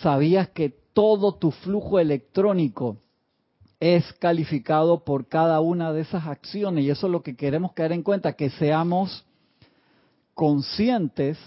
Sabías 0.00 0.48
que 0.48 0.70
todo 0.94 1.34
tu 1.34 1.50
flujo 1.50 1.98
electrónico 1.98 2.96
es 3.80 4.10
calificado 4.14 5.04
por 5.04 5.28
cada 5.28 5.60
una 5.60 5.92
de 5.92 6.00
esas 6.00 6.26
acciones 6.26 6.84
y 6.84 6.90
eso 6.90 7.06
es 7.06 7.12
lo 7.12 7.22
que 7.22 7.36
queremos 7.36 7.72
caer 7.72 7.92
en 7.92 8.02
cuenta, 8.02 8.32
que 8.32 8.50
seamos 8.50 9.24
conscientes 10.34 11.38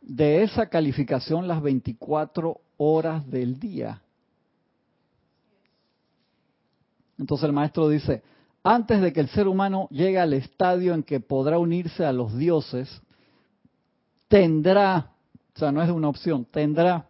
de 0.00 0.42
esa 0.42 0.68
calificación 0.68 1.48
las 1.48 1.62
24 1.62 2.60
horas 2.76 3.28
del 3.30 3.58
día. 3.58 4.00
Entonces 7.18 7.44
el 7.44 7.52
maestro 7.52 7.88
dice, 7.88 8.22
antes 8.64 9.00
de 9.00 9.12
que 9.12 9.20
el 9.20 9.28
ser 9.28 9.48
humano 9.48 9.88
llegue 9.90 10.18
al 10.18 10.32
estadio 10.32 10.94
en 10.94 11.02
que 11.02 11.20
podrá 11.20 11.58
unirse 11.58 12.04
a 12.04 12.12
los 12.12 12.36
dioses, 12.36 13.00
tendrá, 14.28 15.10
o 15.54 15.58
sea, 15.58 15.72
no 15.72 15.82
es 15.82 15.90
una 15.90 16.08
opción, 16.08 16.44
tendrá 16.44 17.06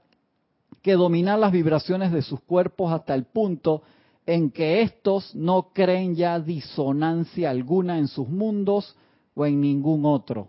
que 0.83 0.95
dominar 0.95 1.38
las 1.38 1.52
vibraciones 1.52 2.11
de 2.11 2.23
sus 2.23 2.41
cuerpos 2.41 2.93
hasta 2.93 3.14
el 3.14 3.25
punto 3.25 3.83
en 4.26 4.50
que 4.50 4.83
estos 4.83 5.35
no 5.35 5.71
creen 5.73 6.14
ya 6.14 6.38
disonancia 6.38 7.50
alguna 7.50 7.99
en 7.99 8.09
sus 8.09 8.29
mundos 8.29 8.97
o 9.35 9.47
en 9.47 9.61
ningún 9.61 10.05
otro. 10.05 10.49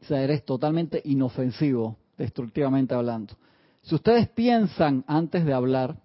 O 0.00 0.04
sea, 0.04 0.22
eres 0.22 0.44
totalmente 0.44 1.00
inofensivo, 1.04 1.96
destructivamente 2.16 2.94
hablando. 2.94 3.34
Si 3.82 3.94
ustedes 3.94 4.28
piensan 4.28 5.04
antes 5.06 5.44
de 5.44 5.52
hablar, 5.52 6.00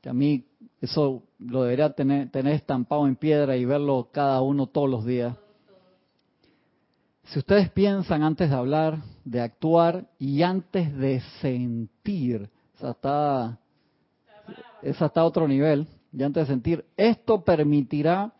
que 0.00 0.08
a 0.08 0.12
mí 0.12 0.46
eso 0.80 1.22
lo 1.38 1.62
debería 1.62 1.92
tener, 1.92 2.30
tener 2.30 2.54
estampado 2.54 3.06
en 3.06 3.16
piedra 3.16 3.56
y 3.56 3.64
verlo 3.64 4.08
cada 4.12 4.40
uno 4.40 4.66
todos 4.66 4.88
los 4.88 5.04
días. 5.04 5.36
Si 7.24 7.38
ustedes 7.38 7.70
piensan 7.70 8.22
antes 8.22 8.50
de 8.50 8.56
hablar, 8.56 9.02
de 9.24 9.40
actuar 9.40 10.08
y 10.18 10.42
antes 10.42 10.96
de 10.96 11.20
sentir, 11.40 12.50
o 12.74 12.78
sea, 12.78 12.90
está 12.90 13.58
es 14.82 15.00
hasta 15.00 15.24
otro 15.24 15.46
nivel, 15.46 15.86
ya 16.12 16.26
antes 16.26 16.46
de 16.46 16.54
sentir, 16.54 16.84
esto 16.96 17.44
permitirá 17.44 18.32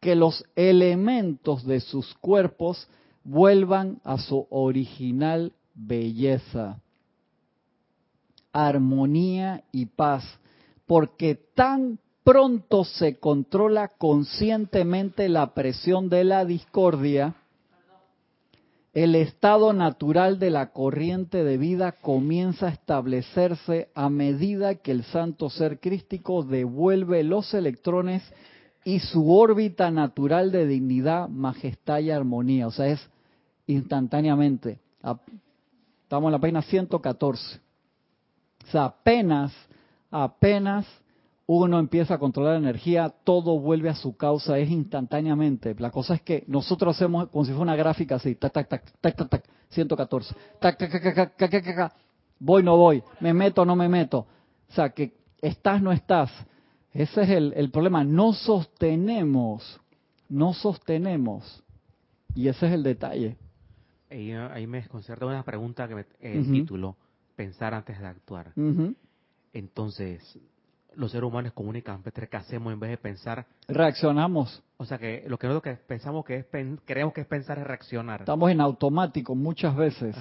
que 0.00 0.14
los 0.14 0.44
elementos 0.56 1.64
de 1.64 1.80
sus 1.80 2.14
cuerpos 2.14 2.88
vuelvan 3.24 4.00
a 4.04 4.18
su 4.18 4.46
original 4.50 5.52
belleza, 5.74 6.80
armonía 8.52 9.64
y 9.72 9.86
paz, 9.86 10.24
porque 10.86 11.34
tan 11.34 11.98
pronto 12.24 12.84
se 12.84 13.18
controla 13.18 13.88
conscientemente 13.88 15.28
la 15.28 15.54
presión 15.54 16.08
de 16.08 16.24
la 16.24 16.44
discordia, 16.44 17.34
el 19.04 19.14
estado 19.14 19.72
natural 19.72 20.40
de 20.40 20.50
la 20.50 20.72
corriente 20.72 21.44
de 21.44 21.56
vida 21.56 21.92
comienza 21.92 22.66
a 22.66 22.70
establecerse 22.70 23.90
a 23.94 24.10
medida 24.10 24.74
que 24.74 24.90
el 24.90 25.04
santo 25.04 25.50
ser 25.50 25.78
crístico 25.78 26.42
devuelve 26.42 27.22
los 27.22 27.54
electrones 27.54 28.24
y 28.84 28.98
su 28.98 29.32
órbita 29.32 29.92
natural 29.92 30.50
de 30.50 30.66
dignidad, 30.66 31.28
majestad 31.28 32.00
y 32.00 32.10
armonía. 32.10 32.66
O 32.66 32.72
sea, 32.72 32.88
es 32.88 33.00
instantáneamente. 33.68 34.80
Estamos 36.02 36.28
en 36.28 36.32
la 36.32 36.40
página 36.40 36.62
114. 36.62 37.60
O 38.64 38.70
sea, 38.72 38.86
apenas, 38.86 39.52
apenas 40.10 40.86
uno 41.50 41.78
empieza 41.78 42.14
a 42.14 42.18
controlar 42.18 42.52
la 42.52 42.58
energía, 42.58 43.08
todo 43.24 43.58
vuelve 43.58 43.88
a 43.88 43.94
su 43.94 44.16
causa, 44.18 44.58
es 44.58 44.70
instantáneamente. 44.70 45.74
La 45.78 45.90
cosa 45.90 46.14
es 46.14 46.20
que 46.20 46.44
nosotros 46.46 46.94
hacemos 46.94 47.28
como 47.28 47.44
si 47.46 47.52
fuera 47.52 47.62
una 47.62 47.76
gráfica 47.76 48.16
así, 48.16 48.34
tac, 48.34 48.52
tac, 48.52 48.68
tac, 48.68 48.84
tac, 49.00 49.16
tac, 49.16 49.28
tac, 49.30 49.44
114, 49.70 50.34
tac, 50.60 50.76
tac, 50.76 50.90
tac, 50.92 51.02
tac, 51.02 51.36
tac, 51.36 51.50
tac, 51.50 51.64
tac, 51.74 51.96
voy, 52.38 52.62
no 52.62 52.76
voy, 52.76 53.02
me 53.20 53.32
meto, 53.32 53.64
no 53.64 53.74
me 53.76 53.88
meto. 53.88 54.26
O 54.68 54.72
sea, 54.74 54.90
que 54.90 55.14
estás, 55.40 55.80
no 55.80 55.90
estás. 55.90 56.30
Ese 56.92 57.22
es 57.22 57.30
el, 57.30 57.54
el 57.56 57.70
problema. 57.70 58.04
No 58.04 58.34
sostenemos, 58.34 59.80
no 60.28 60.52
sostenemos. 60.52 61.64
Y 62.34 62.48
ese 62.48 62.66
es 62.66 62.72
el 62.74 62.82
detalle. 62.82 63.38
Ahí, 64.10 64.32
ahí 64.32 64.66
me 64.66 64.78
desconcerta 64.78 65.24
una 65.24 65.42
pregunta 65.44 65.88
que 65.88 65.94
me, 65.94 66.04
el 66.20 66.40
Ujú. 66.42 66.52
título, 66.52 66.96
pensar 67.36 67.72
antes 67.72 67.98
de 67.98 68.06
actuar. 68.06 68.52
Ujú. 68.54 68.94
Entonces, 69.54 70.38
los 70.98 71.12
seres 71.12 71.26
humanos 71.28 71.52
comunicamente, 71.54 72.10
¿qué 72.28 72.36
hacemos 72.36 72.72
en 72.72 72.80
vez 72.80 72.90
de 72.90 72.98
pensar? 72.98 73.46
Reaccionamos. 73.68 74.62
O 74.76 74.84
sea, 74.84 74.98
que 74.98 75.24
lo 75.28 75.38
que 75.38 75.46
nosotros 75.46 75.74
que 75.76 75.82
pensamos 75.84 76.24
que 76.24 76.36
es, 76.38 76.46
creemos 76.84 77.14
que 77.14 77.20
es 77.22 77.26
pensar 77.26 77.58
es 77.58 77.66
reaccionar. 77.66 78.20
Estamos 78.20 78.50
en 78.50 78.60
automático 78.60 79.34
muchas 79.34 79.74
veces. 79.76 80.16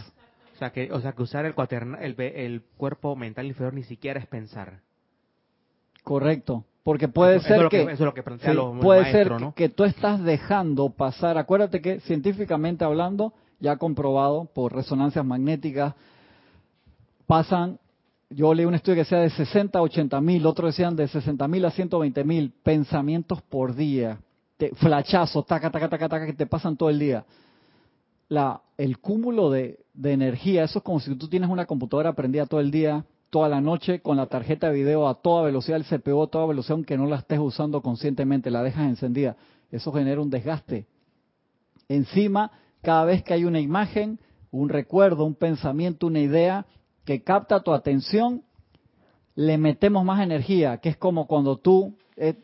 O 0.55 0.57
sea, 0.57 0.71
que, 0.71 0.91
o 0.91 0.99
sea, 1.01 1.11
que 1.13 1.21
usar 1.23 1.45
el, 1.45 1.53
cuaterna- 1.55 1.99
el, 2.01 2.15
el 2.19 2.61
cuerpo 2.77 3.15
mental 3.15 3.45
inferior 3.47 3.73
ni 3.73 3.83
siquiera 3.83 4.19
es 4.19 4.27
pensar. 4.27 4.79
Correcto. 6.03 6.63
Porque 6.83 7.07
puede 7.07 7.37
Eso- 7.37 7.47
ser 7.47 7.67
que, 7.69 7.81
eso 7.81 7.91
es 7.91 7.99
lo 7.99 8.13
que 8.13 8.23
plantea 8.23 8.51
sí, 8.51 8.55
los- 8.55 8.73
el 8.75 8.79
puede 8.79 9.11
ser 9.11 9.31
que 9.55 9.69
tú 9.69 9.83
estás 9.83 10.23
dejando 10.23 10.89
pasar. 10.89 11.37
Acuérdate 11.37 11.81
que 11.81 11.99
científicamente 12.01 12.85
hablando, 12.85 13.33
ya 13.59 13.75
comprobado 13.77 14.45
por 14.45 14.73
resonancias 14.73 15.25
magnéticas, 15.25 15.95
pasan. 17.25 17.79
Yo 18.29 18.53
leí 18.53 18.65
un 18.65 18.75
estudio 18.75 18.95
que 18.95 19.01
decía 19.01 19.19
de 19.19 19.29
60 19.29 19.79
a 19.79 19.81
80 19.81 20.19
mil, 20.19 20.45
otros 20.45 20.73
decían 20.73 20.95
de 20.95 21.07
60 21.07 21.47
mil 21.47 21.63
a 21.63 21.71
120 21.71 22.23
mil 22.25 22.51
pensamientos 22.61 23.41
por 23.43 23.73
día, 23.73 24.19
flachazos, 24.75 25.45
taca, 25.45 25.71
taca, 25.71 25.87
taca, 25.87 26.09
taca, 26.09 26.25
que 26.25 26.33
te 26.33 26.45
pasan 26.45 26.75
todo 26.75 26.89
el 26.89 26.99
día. 26.99 27.25
La, 28.27 28.61
el 28.77 28.99
cúmulo 28.99 29.49
de, 29.49 29.79
de 29.93 30.11
energía, 30.11 30.65
eso 30.65 30.79
es 30.79 30.83
como 30.83 30.99
si 30.99 31.15
tú 31.15 31.29
tienes 31.29 31.49
una 31.49 31.65
computadora 31.65 32.11
prendida 32.13 32.45
todo 32.45 32.59
el 32.59 32.69
día, 32.69 33.05
toda 33.29 33.47
la 33.47 33.61
noche, 33.61 34.01
con 34.01 34.17
la 34.17 34.25
tarjeta 34.25 34.67
de 34.67 34.73
video 34.73 35.07
a 35.07 35.15
toda 35.15 35.43
velocidad, 35.43 35.77
el 35.77 35.85
CPU 35.85 36.23
a 36.23 36.27
toda 36.27 36.47
velocidad, 36.47 36.73
aunque 36.73 36.97
no 36.97 37.05
la 37.05 37.17
estés 37.17 37.39
usando 37.39 37.81
conscientemente, 37.81 38.51
la 38.51 38.61
dejas 38.61 38.89
encendida. 38.89 39.37
Eso 39.71 39.93
genera 39.93 40.19
un 40.19 40.29
desgaste. 40.29 40.85
Encima, 41.87 42.51
cada 42.81 43.05
vez 43.05 43.23
que 43.23 43.33
hay 43.33 43.45
una 43.45 43.61
imagen, 43.61 44.19
un 44.51 44.67
recuerdo, 44.67 45.23
un 45.23 45.35
pensamiento, 45.35 46.07
una 46.07 46.19
idea 46.19 46.65
que 47.07 47.23
capta 47.23 47.61
tu 47.61 47.71
atención, 47.73 48.43
le 49.33 49.57
metemos 49.57 50.03
más 50.03 50.21
energía, 50.21 50.79
que 50.79 50.89
es 50.89 50.97
como 50.97 51.25
cuando 51.25 51.55
tú 51.55 51.93
eh, 52.17 52.35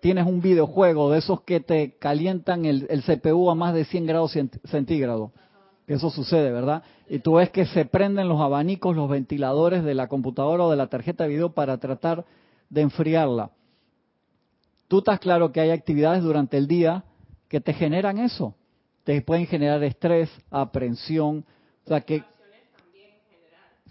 tienes 0.00 0.26
un 0.26 0.40
videojuego 0.40 1.10
de 1.10 1.18
esos 1.18 1.42
que 1.42 1.60
te 1.60 1.98
calientan 1.98 2.64
el, 2.64 2.86
el 2.88 3.02
CPU 3.02 3.50
a 3.50 3.54
más 3.54 3.74
de 3.74 3.84
100 3.84 4.06
grados 4.06 4.34
cent- 4.34 4.58
centígrados. 4.64 5.32
Eso 5.86 6.08
sucede, 6.08 6.50
¿verdad? 6.50 6.82
Y 7.10 7.18
tú 7.18 7.34
ves 7.34 7.50
que 7.50 7.66
se 7.66 7.84
prenden 7.84 8.26
los 8.26 8.40
abanicos, 8.40 8.96
los 8.96 9.10
ventiladores 9.10 9.84
de 9.84 9.92
la 9.92 10.08
computadora 10.08 10.64
o 10.64 10.70
de 10.70 10.76
la 10.78 10.86
tarjeta 10.86 11.24
de 11.24 11.30
video 11.30 11.50
para 11.52 11.76
tratar 11.76 12.24
de 12.70 12.80
enfriarla. 12.80 13.50
Tú 14.88 14.98
estás 15.00 15.18
claro 15.20 15.52
que 15.52 15.60
hay 15.60 15.70
actividades 15.72 16.22
durante 16.22 16.56
el 16.56 16.66
día 16.66 17.04
que 17.48 17.60
te 17.60 17.74
generan 17.74 18.16
eso. 18.16 18.54
Te 19.04 19.20
pueden 19.20 19.46
generar 19.46 19.84
estrés, 19.84 20.30
aprensión, 20.50 21.44
o 21.84 21.88
sea 21.88 22.00
que 22.00 22.22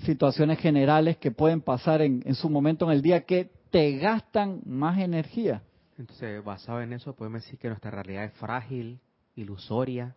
situaciones 0.05 0.59
generales 0.59 1.17
que 1.17 1.31
pueden 1.31 1.61
pasar 1.61 2.01
en, 2.01 2.21
en 2.25 2.35
su 2.35 2.49
momento 2.49 2.85
en 2.85 2.91
el 2.91 3.01
día 3.01 3.25
que 3.25 3.51
te 3.71 3.97
gastan 3.97 4.61
más 4.65 4.99
energía. 4.99 5.61
Entonces, 5.97 6.43
basado 6.43 6.81
en 6.81 6.93
eso, 6.93 7.13
podemos 7.13 7.43
decir 7.43 7.59
que 7.59 7.67
nuestra 7.67 7.91
realidad 7.91 8.25
es 8.25 8.33
frágil, 8.33 8.99
ilusoria, 9.35 10.15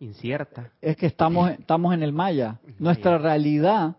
incierta. 0.00 0.70
Es 0.80 0.96
que 0.96 1.06
estamos, 1.06 1.50
estamos 1.50 1.94
en 1.94 2.02
el 2.02 2.12
Maya. 2.12 2.58
Nuestra 2.78 3.18
realidad, 3.18 3.96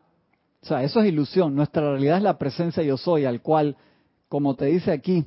o 0.62 0.66
sea, 0.66 0.84
eso 0.84 1.02
es 1.02 1.08
ilusión. 1.08 1.56
Nuestra 1.56 1.82
realidad 1.82 2.18
es 2.18 2.24
la 2.24 2.38
presencia 2.38 2.84
yo 2.84 2.98
soy, 2.98 3.26
al 3.26 3.42
cual, 3.42 3.78
como 4.28 4.56
te 4.56 4.66
dice 4.66 4.92
aquí, 4.92 5.26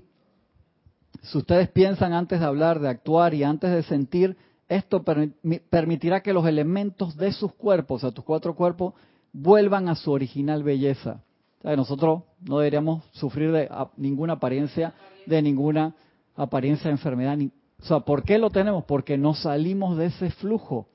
si 1.23 1.39
ustedes 1.39 1.69
piensan 1.69 2.13
antes 2.13 2.41
de 2.41 2.47
hablar, 2.47 2.81
de 2.81 2.89
actuar 2.89 3.35
y 3.35 3.45
antes 3.45 3.71
de 3.71 3.83
sentir, 3.83 4.37
esto 4.69 5.05
permi- 5.05 5.61
permitirá 5.69 6.23
que 6.23 6.33
los 6.33 6.47
elementos 6.47 7.17
de 7.17 7.33
sus 7.33 7.53
cuerpos, 7.53 8.03
o 8.03 8.07
sea, 8.07 8.15
tus 8.15 8.25
cuatro 8.25 8.55
cuerpos, 8.55 8.95
vuelvan 9.33 9.89
a 9.89 9.95
su 9.95 10.13
original 10.13 10.63
belleza. 10.63 11.23
Nosotros 11.63 12.23
no 12.41 12.59
deberíamos 12.59 13.05
sufrir 13.13 13.53
de 13.53 13.69
ninguna 13.97 14.35
apariencia, 14.35 14.95
de 15.27 15.41
ninguna 15.41 15.95
apariencia 16.35 16.85
de 16.85 16.93
enfermedad. 16.93 17.39
o 17.81 17.85
sea, 17.85 18.01
¿por 18.01 18.25
qué 18.25 18.39
lo 18.39 18.51
tenemos? 18.51 18.85
Porque 18.85 19.17
no 19.17 19.35
salimos 19.35 19.97
de 19.97 20.07
ese 20.07 20.31
flujo 20.31 20.89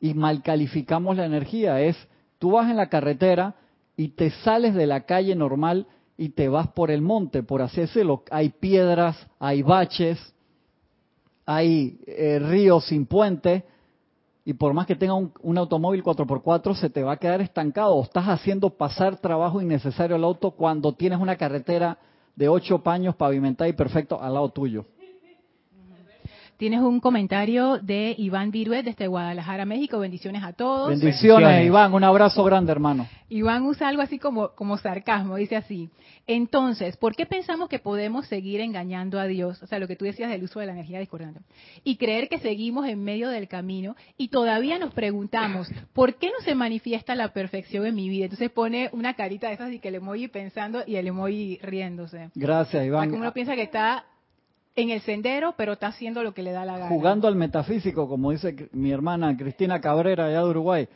y 0.00 0.14
mal 0.14 0.42
calificamos 0.42 1.16
la 1.16 1.26
energía. 1.26 1.80
Es, 1.80 1.96
tú 2.38 2.52
vas 2.52 2.70
en 2.70 2.76
la 2.76 2.88
carretera 2.88 3.54
y 3.96 4.08
te 4.08 4.30
sales 4.30 4.74
de 4.74 4.86
la 4.86 5.02
calle 5.02 5.34
normal 5.36 5.86
y 6.16 6.30
te 6.30 6.48
vas 6.48 6.68
por 6.68 6.90
el 6.90 7.02
monte, 7.02 7.42
por 7.42 7.62
así 7.62 7.82
decirlo. 7.82 8.24
Hay 8.30 8.50
piedras, 8.50 9.26
hay 9.38 9.62
baches, 9.62 10.18
hay 11.46 12.00
eh, 12.06 12.38
ríos 12.40 12.86
sin 12.86 13.06
puente, 13.06 13.64
y 14.50 14.52
por 14.52 14.74
más 14.74 14.84
que 14.84 14.96
tenga 14.96 15.14
un, 15.14 15.58
automóvil 15.58 16.02
4x4, 16.02 16.74
se 16.74 16.90
te 16.90 17.04
va 17.04 17.12
a 17.12 17.16
quedar 17.18 17.40
estancado. 17.40 17.94
O 17.94 18.02
estás 18.02 18.24
haciendo 18.26 18.70
pasar 18.70 19.16
trabajo 19.20 19.62
innecesario 19.62 20.16
al 20.16 20.24
auto 20.24 20.50
cuando 20.50 20.92
tienes 20.92 21.20
una 21.20 21.36
carretera 21.36 21.98
de 22.34 22.48
ocho 22.48 22.80
paños 22.80 23.14
pavimentada 23.14 23.68
y 23.68 23.74
perfecto 23.74 24.20
al 24.20 24.34
lado 24.34 24.48
tuyo. 24.48 24.86
Tienes 26.60 26.80
un 26.80 27.00
comentario 27.00 27.78
de 27.78 28.14
Iván 28.18 28.50
Viruet 28.50 28.84
desde 28.84 29.06
Guadalajara, 29.06 29.64
México. 29.64 29.98
Bendiciones 29.98 30.42
a 30.44 30.52
todos. 30.52 30.90
Bendiciones, 30.90 31.22
Bendiciones. 31.22 31.66
Iván. 31.66 31.94
Un 31.94 32.04
abrazo 32.04 32.44
grande, 32.44 32.70
hermano. 32.70 33.08
Iván 33.30 33.62
usa 33.62 33.88
algo 33.88 34.02
así 34.02 34.18
como, 34.18 34.50
como 34.50 34.76
sarcasmo, 34.76 35.36
dice 35.36 35.56
así. 35.56 35.88
Entonces, 36.26 36.98
¿por 36.98 37.16
qué 37.16 37.24
pensamos 37.24 37.70
que 37.70 37.78
podemos 37.78 38.26
seguir 38.26 38.60
engañando 38.60 39.18
a 39.18 39.24
Dios? 39.24 39.62
O 39.62 39.66
sea, 39.66 39.78
lo 39.78 39.88
que 39.88 39.96
tú 39.96 40.04
decías 40.04 40.28
del 40.28 40.42
uso 40.42 40.60
de 40.60 40.66
la 40.66 40.72
energía 40.72 40.98
discordante. 40.98 41.40
Y 41.82 41.96
creer 41.96 42.28
que 42.28 42.36
seguimos 42.40 42.86
en 42.86 43.02
medio 43.02 43.30
del 43.30 43.48
camino 43.48 43.96
y 44.18 44.28
todavía 44.28 44.78
nos 44.78 44.92
preguntamos, 44.92 45.66
¿por 45.94 46.16
qué 46.16 46.26
no 46.26 46.44
se 46.44 46.54
manifiesta 46.54 47.14
la 47.14 47.32
perfección 47.32 47.86
en 47.86 47.94
mi 47.94 48.10
vida? 48.10 48.24
Entonces 48.24 48.50
pone 48.50 48.90
una 48.92 49.14
carita 49.14 49.48
de 49.48 49.54
esas 49.54 49.72
y 49.72 49.78
que 49.78 49.88
el 49.88 49.94
emoji 49.94 50.28
pensando 50.28 50.82
y 50.86 50.96
el 50.96 51.06
emoji 51.06 51.58
riéndose. 51.62 52.28
Gracias, 52.34 52.84
Iván. 52.84 53.10
que 53.10 53.16
uno 53.16 53.32
piensa 53.32 53.54
que 53.54 53.62
está 53.62 54.04
en 54.76 54.90
el 54.90 55.00
sendero, 55.02 55.54
pero 55.56 55.72
está 55.72 55.88
haciendo 55.88 56.22
lo 56.22 56.32
que 56.32 56.42
le 56.42 56.52
da 56.52 56.64
la 56.64 56.78
gana. 56.78 56.88
jugando 56.88 57.28
al 57.28 57.34
metafísico, 57.36 58.08
como 58.08 58.30
dice 58.30 58.68
mi 58.72 58.90
hermana 58.92 59.36
Cristina 59.36 59.80
Cabrera 59.80 60.26
allá 60.26 60.42
de 60.42 60.48
Uruguay, 60.48 60.88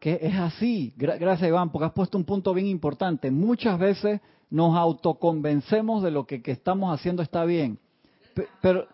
que 0.00 0.18
es 0.22 0.34
así. 0.34 0.92
Gra- 0.98 1.18
gracias 1.18 1.48
Iván, 1.48 1.70
porque 1.70 1.86
has 1.86 1.92
puesto 1.92 2.18
un 2.18 2.24
punto 2.24 2.52
bien 2.54 2.66
importante. 2.66 3.30
Muchas 3.30 3.78
veces 3.78 4.20
nos 4.50 4.76
autoconvencemos 4.76 6.02
de 6.02 6.10
lo 6.10 6.26
que, 6.26 6.42
que 6.42 6.50
estamos 6.52 6.92
haciendo 6.92 7.22
está 7.22 7.44
bien. 7.44 7.78
Pe- 8.34 8.48
Pero 8.60 8.86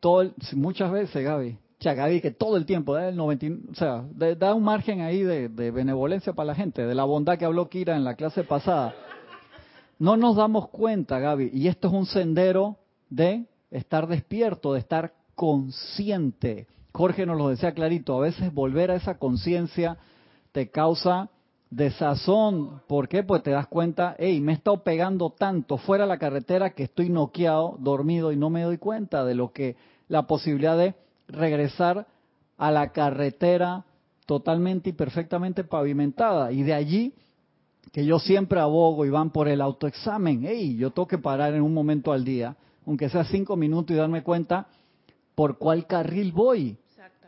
todo 0.00 0.22
el- 0.22 0.34
muchas 0.54 0.90
veces, 0.90 1.22
Gaby. 1.24 1.58
O 1.78 1.82
sea, 1.82 1.94
Gaby, 1.94 2.20
que 2.20 2.30
todo 2.30 2.56
el 2.56 2.64
tiempo, 2.66 2.94
da, 2.94 3.08
el 3.08 3.16
90 3.16 3.46
y- 3.46 3.60
o 3.70 3.74
sea, 3.74 4.02
de- 4.12 4.34
da 4.36 4.54
un 4.54 4.62
margen 4.64 5.00
ahí 5.00 5.22
de, 5.22 5.48
de 5.48 5.70
benevolencia 5.70 6.32
para 6.32 6.46
la 6.48 6.54
gente, 6.54 6.84
de 6.86 6.94
la 6.94 7.04
bondad 7.04 7.38
que 7.38 7.44
habló 7.44 7.68
Kira 7.68 7.96
en 7.96 8.04
la 8.04 8.14
clase 8.14 8.44
pasada. 8.44 8.94
No 9.98 10.16
nos 10.16 10.36
damos 10.36 10.68
cuenta, 10.70 11.18
Gaby, 11.20 11.50
y 11.52 11.68
esto 11.68 11.88
es 11.88 11.94
un 11.94 12.06
sendero 12.06 12.76
de 13.14 13.46
estar 13.70 14.06
despierto, 14.06 14.72
de 14.72 14.80
estar 14.80 15.12
consciente. 15.34 16.66
Jorge 16.92 17.26
nos 17.26 17.38
lo 17.38 17.48
decía 17.48 17.72
clarito, 17.72 18.16
a 18.16 18.20
veces 18.20 18.52
volver 18.52 18.90
a 18.90 18.96
esa 18.96 19.18
conciencia 19.18 19.98
te 20.52 20.70
causa 20.70 21.30
desazón. 21.70 22.82
¿Por 22.86 23.08
qué? 23.08 23.22
Pues 23.22 23.42
te 23.42 23.50
das 23.50 23.66
cuenta, 23.66 24.14
hey, 24.18 24.40
me 24.40 24.52
he 24.52 24.54
estado 24.54 24.82
pegando 24.82 25.30
tanto 25.30 25.78
fuera 25.78 26.04
de 26.04 26.08
la 26.08 26.18
carretera 26.18 26.70
que 26.70 26.84
estoy 26.84 27.08
noqueado, 27.08 27.76
dormido 27.80 28.32
y 28.32 28.36
no 28.36 28.50
me 28.50 28.62
doy 28.62 28.78
cuenta 28.78 29.24
de 29.24 29.34
lo 29.34 29.52
que 29.52 29.76
la 30.08 30.26
posibilidad 30.26 30.76
de 30.76 30.94
regresar 31.28 32.06
a 32.58 32.70
la 32.70 32.92
carretera 32.92 33.84
totalmente 34.26 34.90
y 34.90 34.92
perfectamente 34.92 35.64
pavimentada. 35.64 36.52
Y 36.52 36.62
de 36.62 36.74
allí 36.74 37.14
que 37.92 38.04
yo 38.04 38.18
siempre 38.18 38.60
abogo 38.60 39.04
y 39.04 39.10
van 39.10 39.30
por 39.30 39.48
el 39.48 39.60
autoexamen. 39.60 40.44
Hey, 40.44 40.76
yo 40.76 40.90
tengo 40.90 41.08
que 41.08 41.18
parar 41.18 41.54
en 41.54 41.62
un 41.62 41.74
momento 41.74 42.12
al 42.12 42.24
día, 42.24 42.56
aunque 42.86 43.08
sea 43.08 43.24
cinco 43.24 43.56
minutos 43.56 43.94
y 43.94 43.98
darme 43.98 44.22
cuenta 44.22 44.66
por 45.34 45.58
cuál 45.58 45.86
carril 45.86 46.32
voy. 46.32 46.76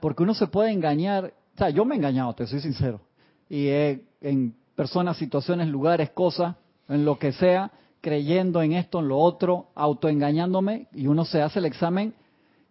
Porque 0.01 0.23
uno 0.23 0.35
se 0.35 0.47
puede 0.47 0.71
engañar. 0.73 1.33
O 1.55 1.59
sea, 1.59 1.71
yo 1.71 1.85
me 1.85 1.95
he 1.95 1.99
engañado, 1.99 2.35
te 2.35 2.47
soy 2.47 2.61
sincero. 2.61 3.01
Y 3.49 3.69
he, 3.69 4.03
en 4.21 4.55
personas, 4.75 5.17
situaciones, 5.17 5.69
lugares, 5.69 6.11
cosas, 6.11 6.57
en 6.89 7.05
lo 7.05 7.19
que 7.19 7.33
sea, 7.33 7.71
creyendo 8.01 8.61
en 8.61 8.73
esto, 8.73 8.99
en 9.01 9.09
lo 9.09 9.19
otro, 9.19 9.69
autoengañándome, 9.75 10.89
y 10.93 11.07
uno 11.07 11.25
se 11.25 11.41
hace 11.41 11.59
el 11.61 11.65
examen 11.65 12.13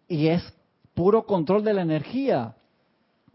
y 0.07 0.27
es 0.27 0.43
puro 0.93 1.25
control 1.25 1.63
de 1.63 1.73
la 1.73 1.81
energía. 1.81 2.55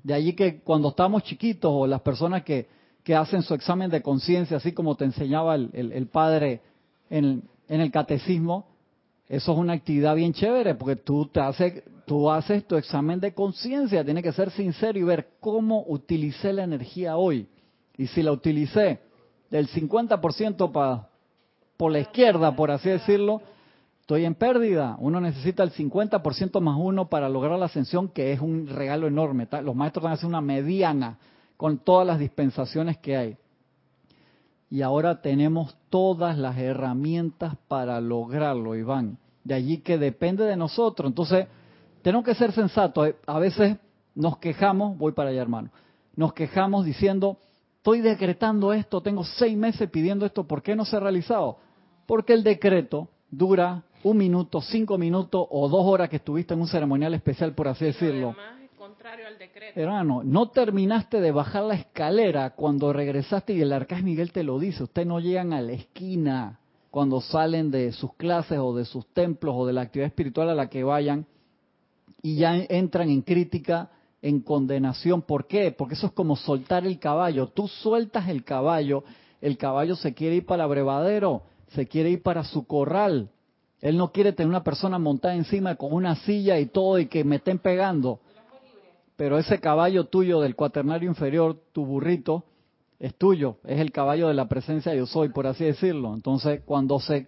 De 0.05 0.15
allí 0.15 0.35
que 0.35 0.61
cuando 0.61 0.91
estamos 0.91 1.25
chiquitos 1.25 1.73
o 1.75 1.87
las 1.89 2.03
personas 2.03 2.45
que, 2.45 2.69
que 3.03 3.17
hacen 3.17 3.43
su 3.43 3.55
examen 3.55 3.91
de 3.91 4.03
conciencia, 4.03 4.59
así 4.59 4.73
como 4.73 4.95
te 4.97 5.07
enseñaba 5.07 5.57
el, 5.57 5.71
el- 5.73 5.93
el 5.93 6.07
padre 6.07 6.61
en, 7.11 7.43
en 7.69 7.81
el 7.81 7.91
catecismo, 7.91 8.67
eso 9.29 9.53
es 9.53 9.59
una 9.59 9.75
actividad 9.75 10.15
bien 10.15 10.33
chévere 10.33 10.75
porque 10.75 10.97
tú 10.97 11.27
te 11.27 11.41
haces, 11.41 11.83
tú 12.07 12.31
haces 12.31 12.67
tu 12.67 12.77
examen 12.77 13.21
de 13.21 13.35
conciencia, 13.35 14.05
tienes 14.05 14.25
que 14.25 14.33
ser 14.33 14.51
sincero 14.51 14.99
y 14.99 15.03
ver 15.03 15.29
cómo 15.41 15.85
utilicé 15.87 16.53
la 16.53 16.65
energía 16.65 17.17
hoy. 17.17 17.47
Y 17.99 18.07
si 18.07 18.23
la 18.23 18.33
utilicé 18.33 19.01
del 19.51 19.69
50% 19.69 20.73
para 20.73 21.09
por 21.77 21.93
la 21.93 22.01
izquierda, 22.01 22.57
por 22.57 22.71
así 22.71 22.89
decirlo, 22.89 23.41
estoy 24.01 24.25
en 24.25 24.35
pérdida. 24.35 24.97
Uno 24.99 25.21
necesita 25.21 25.63
el 25.63 25.73
50% 25.73 26.61
más 26.61 26.77
uno 26.77 27.09
para 27.09 27.29
lograr 27.29 27.59
la 27.59 27.67
ascensión, 27.67 28.09
que 28.09 28.33
es 28.33 28.41
un 28.41 28.67
regalo 28.67 29.07
enorme. 29.07 29.47
Los 29.63 29.77
maestros 29.77 30.03
van 30.03 30.13
a 30.13 30.15
hacer 30.15 30.27
una 30.27 30.41
mediana 30.41 31.19
con 31.57 31.79
todas 31.79 32.07
las 32.07 32.19
dispensaciones 32.19 32.99
que 32.99 33.17
hay. 33.17 33.37
Y 34.71 34.83
ahora 34.83 35.23
tenemos 35.23 35.77
todas 35.91 36.37
las 36.37 36.59
herramientas 36.59 37.55
para 37.69 38.01
lograrlo, 38.01 38.77
Iván. 38.77 39.19
De 39.45 39.55
allí 39.55 39.79
que 39.79 39.97
depende 39.97 40.45
de 40.45 40.57
nosotros. 40.57 41.09
Entonces, 41.09 41.47
tenemos 42.03 42.25
que 42.25 42.35
ser 42.35 42.53
sensatos. 42.53 43.15
A 43.27 43.39
veces 43.39 43.79
nos 44.15 44.39
quejamos, 44.39 44.99
voy 44.99 45.13
para 45.13 45.31
allá 45.31 45.41
hermano, 45.41 45.71
nos 46.17 46.33
quejamos 46.33 46.85
diciendo, 46.85 47.39
estoy 47.77 48.01
decretando 48.01 48.73
esto, 48.73 49.01
tengo 49.01 49.25
seis 49.25 49.57
meses 49.57 49.89
pidiendo 49.89 50.27
esto, 50.27 50.45
¿por 50.45 50.63
qué 50.63 50.75
no 50.75 50.85
se 50.85 50.97
ha 50.97 51.01
realizado? 51.01 51.59
Porque 52.07 52.33
el 52.33 52.43
decreto 52.43 53.09
dura 53.31 53.85
un 54.03 54.17
minuto, 54.17 54.61
cinco 54.61 54.99
minutos 54.99 55.47
o 55.49 55.69
dos 55.69 55.87
horas 55.87 56.09
que 56.09 56.17
estuviste 56.17 56.55
en 56.55 56.61
un 56.61 56.67
ceremonial 56.67 57.15
especial, 57.15 57.55
por 57.55 57.69
así 57.69 57.85
decirlo. 57.85 58.35
Hermano, 59.75 60.23
no 60.25 60.51
terminaste 60.51 61.21
de 61.21 61.31
bajar 61.31 61.65
la 61.65 61.75
escalera 61.75 62.51
cuando 62.51 62.93
regresaste 62.93 63.55
y 63.55 63.61
el 63.61 63.73
arcángel 63.73 64.05
Miguel 64.05 64.33
te 64.33 64.43
lo 64.43 64.59
dice. 64.59 64.83
Ustedes 64.83 65.07
no 65.09 65.21
llegan 65.21 65.53
a 65.53 65.61
la 65.61 65.73
esquina 65.73 66.59
cuando 66.91 67.21
salen 67.21 67.71
de 67.71 67.93
sus 67.93 68.15
clases 68.15 68.59
o 68.59 68.75
de 68.75 68.85
sus 68.85 69.07
templos 69.13 69.55
o 69.57 69.67
de 69.67 69.73
la 69.73 69.83
actividad 69.83 70.09
espiritual 70.09 70.51
a 70.51 70.55
la 70.55 70.69
que 70.69 70.85
vayan 70.85 71.27
y 72.23 72.37
ya 72.37 72.57
entran 72.57 73.09
en 73.11 73.23
crítica, 73.23 73.91
en 74.23 74.41
condenación. 74.41 75.23
¿Por 75.23 75.47
qué? 75.47 75.71
Porque 75.71 75.95
eso 75.95 76.09
es 76.09 76.13
como 76.13 76.37
soltar 76.37 76.87
el 76.87 76.99
caballo. 76.99 77.49
Tú 77.49 77.69
sueltas 77.69 78.29
el 78.29 78.45
caballo, 78.45 79.05
el 79.41 79.57
caballo 79.57 79.97
se 79.97 80.15
quiere 80.15 80.37
ir 80.37 80.47
para 80.47 80.65
el 80.65 80.67
abrevadero, 80.67 81.43
se 81.69 81.87
quiere 81.87 82.11
ir 82.11 82.23
para 82.23 82.45
su 82.45 82.67
corral. 82.67 83.31
Él 83.81 83.97
no 83.97 84.11
quiere 84.11 84.33
tener 84.33 84.49
una 84.49 84.65
persona 84.65 84.99
montada 84.99 85.35
encima 85.35 85.77
con 85.77 85.93
una 85.93 86.17
silla 86.17 86.59
y 86.59 86.67
todo 86.67 86.99
y 86.99 87.07
que 87.07 87.23
me 87.23 87.37
estén 87.37 87.59
pegando. 87.59 88.21
Pero 89.19 89.37
ese 89.37 89.59
caballo 89.59 90.05
tuyo 90.05 90.41
del 90.41 90.55
cuaternario 90.55 91.09
inferior, 91.09 91.61
tu 91.73 91.85
burrito, 91.85 92.45
es 93.01 93.17
tuyo, 93.17 93.57
es 93.65 93.81
el 93.81 93.91
caballo 93.91 94.29
de 94.29 94.35
la 94.35 94.47
presencia 94.49 94.95
yo 94.95 95.07
soy, 95.07 95.31
por 95.31 95.49
así 95.49 95.65
decirlo. 95.65 96.15
Entonces, 96.15 96.61
cuando 96.65 97.01
se 97.01 97.27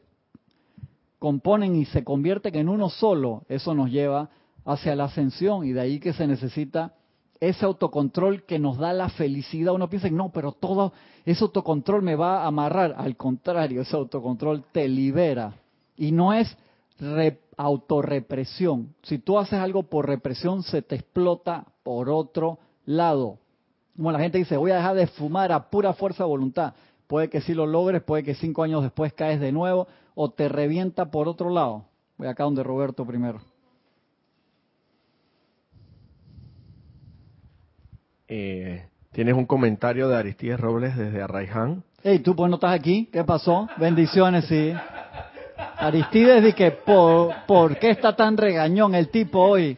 componen 1.18 1.74
y 1.74 1.86
se 1.86 2.04
convierten 2.04 2.54
en 2.54 2.68
uno 2.68 2.90
solo, 2.90 3.42
eso 3.48 3.74
nos 3.74 3.90
lleva 3.90 4.30
hacia 4.64 4.94
la 4.94 5.06
ascensión 5.06 5.66
y 5.66 5.72
de 5.72 5.80
ahí 5.80 5.98
que 5.98 6.12
se 6.12 6.28
necesita 6.28 6.94
ese 7.40 7.64
autocontrol 7.64 8.44
que 8.44 8.60
nos 8.60 8.78
da 8.78 8.92
la 8.92 9.08
felicidad. 9.08 9.74
Uno 9.74 9.90
piensa, 9.90 10.08
no, 10.10 10.30
pero 10.30 10.52
todo 10.52 10.92
ese 11.24 11.42
autocontrol 11.42 12.02
me 12.02 12.14
va 12.14 12.44
a 12.44 12.46
amarrar. 12.46 12.94
Al 12.96 13.16
contrario, 13.16 13.82
ese 13.82 13.96
autocontrol 13.96 14.62
te 14.70 14.86
libera. 14.88 15.54
Y 15.96 16.12
no 16.12 16.32
es 16.32 16.56
autorrepresión. 17.56 18.94
Si 19.02 19.18
tú 19.18 19.38
haces 19.38 19.58
algo 19.58 19.82
por 19.82 20.06
represión, 20.06 20.62
se 20.62 20.82
te 20.82 20.94
explota 20.94 21.66
por 21.90 22.08
otro 22.08 22.60
lado. 22.86 23.40
Como 23.96 24.12
la 24.12 24.20
gente 24.20 24.38
dice, 24.38 24.56
voy 24.56 24.70
a 24.70 24.76
dejar 24.76 24.94
de 24.94 25.08
fumar 25.08 25.50
a 25.50 25.70
pura 25.70 25.92
fuerza 25.92 26.22
de 26.22 26.28
voluntad. 26.28 26.72
Puede 27.08 27.28
que 27.28 27.40
sí 27.40 27.52
lo 27.52 27.66
logres, 27.66 28.00
puede 28.00 28.22
que 28.22 28.36
cinco 28.36 28.62
años 28.62 28.84
después 28.84 29.12
caes 29.12 29.40
de 29.40 29.50
nuevo 29.50 29.88
o 30.14 30.30
te 30.30 30.48
revienta 30.48 31.10
por 31.10 31.26
otro 31.26 31.50
lado. 31.50 31.86
Voy 32.16 32.28
acá 32.28 32.44
donde 32.44 32.62
Roberto 32.62 33.04
primero. 33.04 33.40
Eh, 38.28 38.86
tienes 39.10 39.34
un 39.34 39.46
comentario 39.46 40.08
de 40.08 40.16
Aristides 40.16 40.60
Robles 40.60 40.96
desde 40.96 41.20
Arraiján. 41.20 41.82
Hey, 42.04 42.20
tú 42.20 42.36
pues 42.36 42.48
no 42.50 42.54
estás 42.54 42.72
aquí. 42.72 43.08
¿Qué 43.12 43.24
pasó? 43.24 43.68
Bendiciones, 43.78 44.44
sí. 44.44 44.72
Aristides 45.76 46.44
dice 46.44 46.70
por, 46.70 47.34
por 47.48 47.76
qué 47.80 47.90
está 47.90 48.14
tan 48.14 48.36
regañón 48.36 48.94
el 48.94 49.08
tipo 49.08 49.40
hoy. 49.40 49.76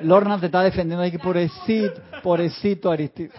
Lorna 0.00 0.38
te 0.38 0.46
está 0.46 0.62
defendiendo 0.62 1.02
ahí 1.02 1.10
que 1.10 1.18
pobrecito, 1.18 2.00
pobrecito 2.22 2.90
Aristides. 2.90 3.32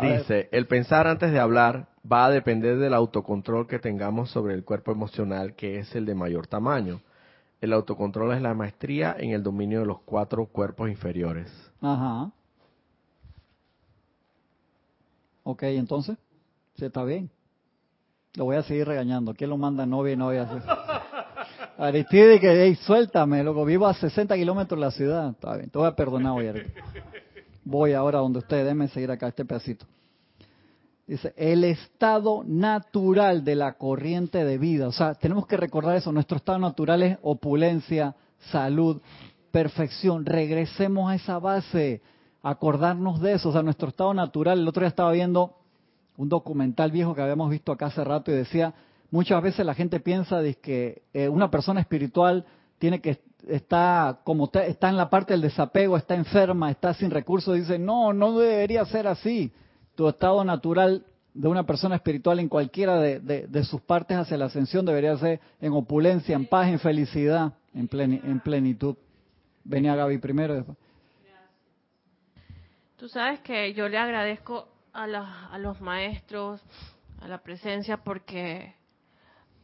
Dice, 0.00 0.48
el 0.52 0.66
pensar 0.66 1.06
antes 1.06 1.32
de 1.32 1.40
hablar 1.40 1.88
va 2.10 2.26
a 2.26 2.30
depender 2.30 2.78
del 2.78 2.94
autocontrol 2.94 3.66
que 3.66 3.78
tengamos 3.78 4.30
sobre 4.30 4.54
el 4.54 4.64
cuerpo 4.64 4.92
emocional, 4.92 5.54
que 5.54 5.78
es 5.78 5.94
el 5.94 6.04
de 6.04 6.14
mayor 6.14 6.46
tamaño. 6.46 7.00
El 7.60 7.72
autocontrol 7.72 8.34
es 8.34 8.42
la 8.42 8.54
maestría 8.54 9.16
en 9.18 9.30
el 9.30 9.42
dominio 9.42 9.80
de 9.80 9.86
los 9.86 10.00
cuatro 10.00 10.46
cuerpos 10.46 10.90
inferiores. 10.90 11.50
Ajá. 11.80 12.30
Ok, 15.42 15.62
entonces, 15.62 16.18
¿se 16.74 16.86
está 16.86 17.04
bien? 17.04 17.30
Lo 18.34 18.44
voy 18.44 18.56
a 18.56 18.62
seguir 18.62 18.86
regañando. 18.86 19.32
¿Quién 19.32 19.48
lo 19.48 19.56
manda 19.56 19.86
novia 19.86 20.12
y 20.12 20.16
novia? 20.16 20.46
Aristide, 21.78 22.40
que, 22.40 22.64
hey, 22.64 22.74
suéltame, 22.76 23.42
loco. 23.42 23.64
Vivo 23.64 23.86
a 23.86 23.92
60 23.92 24.34
kilómetros 24.34 24.78
de 24.80 24.86
la 24.86 24.90
ciudad. 24.90 25.30
Está 25.30 25.56
bien, 25.56 25.68
te 25.68 25.78
voy 25.78 25.86
a 25.86 25.94
perdonar 25.94 26.32
hoy, 26.32 26.50
Voy 27.64 27.92
ahora 27.92 28.20
donde 28.20 28.38
ustedes, 28.38 28.64
déjenme 28.64 28.88
seguir 28.88 29.10
acá 29.10 29.28
este 29.28 29.44
pedacito. 29.44 29.84
Dice, 31.06 31.34
el 31.36 31.64
estado 31.64 32.42
natural 32.46 33.44
de 33.44 33.56
la 33.56 33.74
corriente 33.74 34.44
de 34.44 34.56
vida. 34.56 34.88
O 34.88 34.92
sea, 34.92 35.14
tenemos 35.14 35.46
que 35.46 35.56
recordar 35.56 35.96
eso. 35.96 36.12
Nuestro 36.12 36.38
estado 36.38 36.58
natural 36.58 37.02
es 37.02 37.18
opulencia, 37.22 38.14
salud, 38.50 39.00
perfección. 39.50 40.24
Regresemos 40.24 41.10
a 41.10 41.14
esa 41.14 41.38
base, 41.38 42.00
acordarnos 42.42 43.20
de 43.20 43.34
eso. 43.34 43.50
O 43.50 43.52
sea, 43.52 43.62
nuestro 43.62 43.88
estado 43.88 44.14
natural. 44.14 44.60
El 44.60 44.68
otro 44.68 44.80
día 44.80 44.88
estaba 44.88 45.12
viendo 45.12 45.56
un 46.16 46.28
documental 46.28 46.90
viejo 46.90 47.14
que 47.14 47.22
habíamos 47.22 47.50
visto 47.50 47.70
acá 47.70 47.86
hace 47.86 48.02
rato 48.02 48.30
y 48.30 48.34
decía, 48.34 48.74
muchas 49.10 49.42
veces 49.42 49.64
la 49.64 49.74
gente 49.74 50.00
piensa 50.00 50.40
de 50.40 50.54
que 50.54 51.02
eh, 51.12 51.28
una 51.28 51.50
persona 51.50 51.80
espiritual 51.80 52.44
tiene 52.78 53.00
que 53.00 53.20
está 53.48 54.20
como 54.24 54.50
está 54.52 54.88
en 54.88 54.96
la 54.96 55.08
parte 55.08 55.32
del 55.32 55.42
desapego, 55.42 55.96
está 55.96 56.14
enferma, 56.14 56.70
está 56.70 56.94
sin 56.94 57.10
recursos, 57.10 57.54
dice, 57.54 57.78
no, 57.78 58.12
no 58.12 58.38
debería 58.38 58.84
ser 58.84 59.06
así 59.06 59.52
tu 59.94 60.08
estado 60.08 60.44
natural 60.44 61.04
de 61.32 61.48
una 61.48 61.64
persona 61.64 61.96
espiritual 61.96 62.38
en 62.38 62.48
cualquiera 62.48 62.98
de, 62.98 63.64
sus 63.64 63.80
partes 63.82 64.16
hacia 64.16 64.38
la 64.38 64.46
ascensión 64.46 64.86
debería 64.86 65.16
ser 65.18 65.40
en 65.60 65.72
opulencia, 65.72 66.34
en 66.34 66.46
paz, 66.46 66.68
en 66.68 66.78
felicidad, 66.78 67.52
en, 67.74 67.88
en 67.92 68.40
plenitud. 68.40 68.96
Venía 69.62 69.94
Gaby 69.94 70.18
primero. 70.18 70.54
Después. 70.54 70.78
Tú 72.96 73.08
sabes 73.08 73.40
que 73.40 73.74
yo 73.74 73.88
le 73.88 73.98
agradezco 73.98 74.68
a, 74.94 75.04
a 75.04 75.58
los 75.58 75.80
maestros, 75.82 76.62
a 77.20 77.28
la 77.28 77.38
presencia, 77.38 77.98
porque 77.98 78.74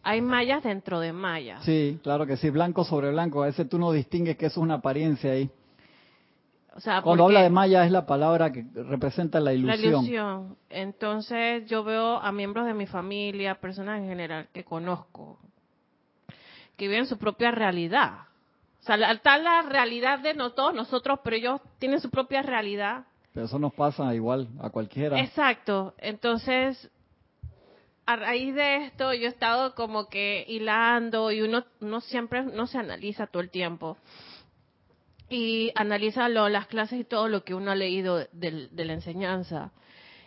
hay 0.02 0.20
mallas 0.20 0.62
dentro 0.62 1.00
de 1.00 1.12
mallas. 1.12 1.64
Sí, 1.64 1.98
claro 2.02 2.26
que 2.26 2.36
sí, 2.36 2.50
blanco 2.50 2.84
sobre 2.84 3.10
blanco. 3.10 3.42
A 3.42 3.46
veces 3.46 3.68
tú 3.68 3.78
no 3.78 3.92
distingues 3.92 4.36
que 4.36 4.46
eso 4.46 4.60
es 4.60 4.64
una 4.64 4.74
apariencia 4.74 5.32
ahí. 5.32 5.50
Cuando 7.02 7.24
habla 7.24 7.42
de 7.42 7.50
Maya 7.50 7.84
es 7.84 7.90
la 7.90 8.06
palabra 8.06 8.50
que 8.50 8.64
representa 8.74 9.40
la 9.40 9.52
ilusión. 9.52 9.80
La 9.80 9.88
ilusión. 9.88 10.56
Entonces 10.70 11.66
yo 11.68 11.84
veo 11.84 12.16
a 12.16 12.32
miembros 12.32 12.66
de 12.66 12.74
mi 12.74 12.86
familia, 12.86 13.56
personas 13.56 14.00
en 14.00 14.08
general 14.08 14.48
que 14.52 14.64
conozco, 14.64 15.38
que 16.76 16.88
viven 16.88 17.06
su 17.06 17.18
propia 17.18 17.50
realidad. 17.50 18.20
O 18.80 18.84
sea, 18.84 18.96
está 19.12 19.38
la 19.38 19.62
realidad 19.62 20.20
de 20.20 20.34
no 20.34 20.50
todos 20.52 20.74
nosotros, 20.74 21.20
pero 21.22 21.36
ellos 21.36 21.60
tienen 21.78 22.00
su 22.00 22.10
propia 22.10 22.42
realidad. 22.42 23.04
Pero 23.34 23.46
eso 23.46 23.58
nos 23.58 23.74
pasa 23.74 24.14
igual 24.14 24.48
a 24.60 24.70
cualquiera. 24.70 25.20
Exacto. 25.20 25.94
Entonces, 25.98 26.90
a 28.12 28.16
raíz 28.16 28.54
de 28.54 28.84
esto, 28.84 29.14
yo 29.14 29.26
he 29.26 29.30
estado 29.30 29.74
como 29.74 30.08
que 30.08 30.44
hilando 30.46 31.32
y 31.32 31.40
uno, 31.40 31.64
uno 31.80 32.00
siempre 32.00 32.42
no 32.42 32.66
se 32.66 32.78
analiza 32.78 33.26
todo 33.26 33.42
el 33.42 33.50
tiempo 33.50 33.96
y 35.32 35.72
analiza 35.74 36.28
las 36.28 36.66
clases 36.66 37.00
y 37.00 37.04
todo 37.04 37.28
lo 37.28 37.42
que 37.42 37.54
uno 37.54 37.70
ha 37.70 37.74
leído 37.74 38.18
de, 38.32 38.68
la 38.72 38.92
enseñanza. 38.92 39.72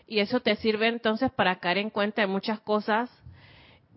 Y 0.07 0.19
eso 0.19 0.39
te 0.39 0.55
sirve 0.55 0.87
entonces 0.87 1.31
para 1.31 1.59
caer 1.59 1.77
en 1.77 1.91
cuenta 1.91 2.21
de 2.21 2.27
muchas 2.27 2.59
cosas 2.59 3.09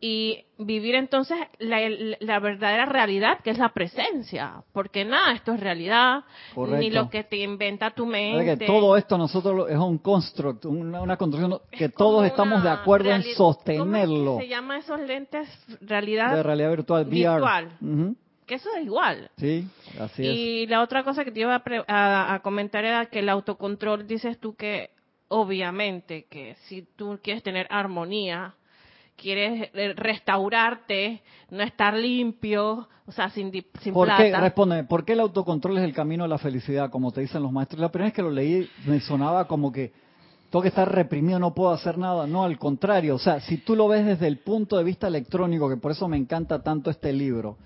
y 0.01 0.45
vivir 0.59 0.95
entonces 0.95 1.37
la, 1.59 2.39
verdadera 2.41 2.87
realidad 2.87 3.41
que 3.43 3.51
es 3.51 3.59
la 3.59 3.71
presencia, 3.71 4.63
porque 4.73 5.05
nada, 5.05 5.33
esto 5.33 5.55
es 5.55 5.61
realidad, 5.61 6.25
ni 6.57 6.91
lo 6.91 7.11
que 7.11 7.25
te 7.25 7.39
inventa 7.39 7.91
tu 7.91 8.07
mente. 8.07 8.67
todo 8.67 8.97
esto 8.97 9.19
nosotros 9.19 9.69
es 9.71 9.77
un 9.77 9.99
construct, 9.99 10.65
una, 10.67 11.17
construcción 11.17 11.61
que 11.71 11.89
todos 11.89 12.25
estamos 12.27 12.63
de 12.63 12.71
acuerdo 12.71 13.11
en 13.11 13.23
sostenerlo. 13.23 14.39
se 14.39 14.49
llama 14.49 14.79
esos 14.79 15.01
lentes 15.01 15.49
realidad, 15.81 16.35
de 16.35 16.43
realidad 16.43 16.71
virtual, 16.71 17.05
virtual 17.05 18.17
que 18.49 18.55
eso 18.55 18.71
es 18.77 18.85
igual. 18.85 19.31
Sí, 19.37 19.69
así 20.01 20.27
es. 20.27 20.35
Y 20.35 20.67
la 20.67 20.83
otra 20.83 21.05
cosa 21.05 21.23
que 21.23 21.31
te 21.31 21.41
iba 21.41 21.63
a, 21.87 22.41
comentar 22.43 22.85
era 22.85 23.07
que 23.07 23.21
el 23.21 23.29
autocontrol, 23.29 24.09
dices 24.09 24.41
tú 24.41 24.57
que 24.57 24.91
obviamente 25.29 26.25
que 26.25 26.57
si 26.67 26.83
tú 26.97 27.21
quieres 27.23 27.43
tener 27.43 27.67
armonía, 27.71 28.55
quieres 29.19 29.71
eh, 29.75 29.93
restaurarte, 29.95 31.23
no 31.51 31.63
estar 31.63 31.95
limpio, 31.95 32.89
o 33.07 33.13
sea, 33.13 33.29
sin, 33.31 33.53
sin 33.81 33.93
¿Por 33.93 34.07
plata. 34.07 34.23
qué, 34.23 34.37
responde, 34.37 34.85
¿por 34.85 35.05
qué 35.05 35.13
el 35.13 35.21
autocontrol 35.21 35.79
es 35.79 35.85
el 35.85 35.93
camino 35.93 36.25
a 36.25 36.29
la 36.29 36.39
felicidad, 36.39 36.91
como 36.91 37.13
te 37.13 37.21
dicen 37.21 37.43
los 37.43 37.53
maestros? 37.53 37.81
La 37.81 37.91
primera 37.91 38.09
vez 38.09 38.15
que 38.15 38.23
lo 38.23 38.31
leí 38.31 38.69
me 38.87 39.01
sonaba 39.01 39.47
como 39.47 39.73
que 39.73 39.93
tengo 40.51 40.63
que 40.63 40.69
estar 40.69 40.91
reprimido, 40.91 41.39
no 41.39 41.55
puedo 41.55 41.71
hacer 41.71 41.99
nada. 41.99 42.27
No, 42.27 42.45
al 42.45 42.59
contrario. 42.59 43.17
O 43.17 43.19
sea, 43.19 43.41
si 43.41 43.59
tú 43.59 43.77
lo 43.77 43.87
ves 43.87 44.07
desde 44.07 44.27
el 44.27 44.39
punto 44.39 44.79
de 44.79 44.85
vista 44.85 45.07
electrónico, 45.07 45.69
que 45.69 45.77
por 45.77 45.93
eso 45.93 46.09
me 46.09 46.17
encanta 46.17 46.63
tanto 46.63 46.91
este 46.91 47.13
libro, 47.13 47.59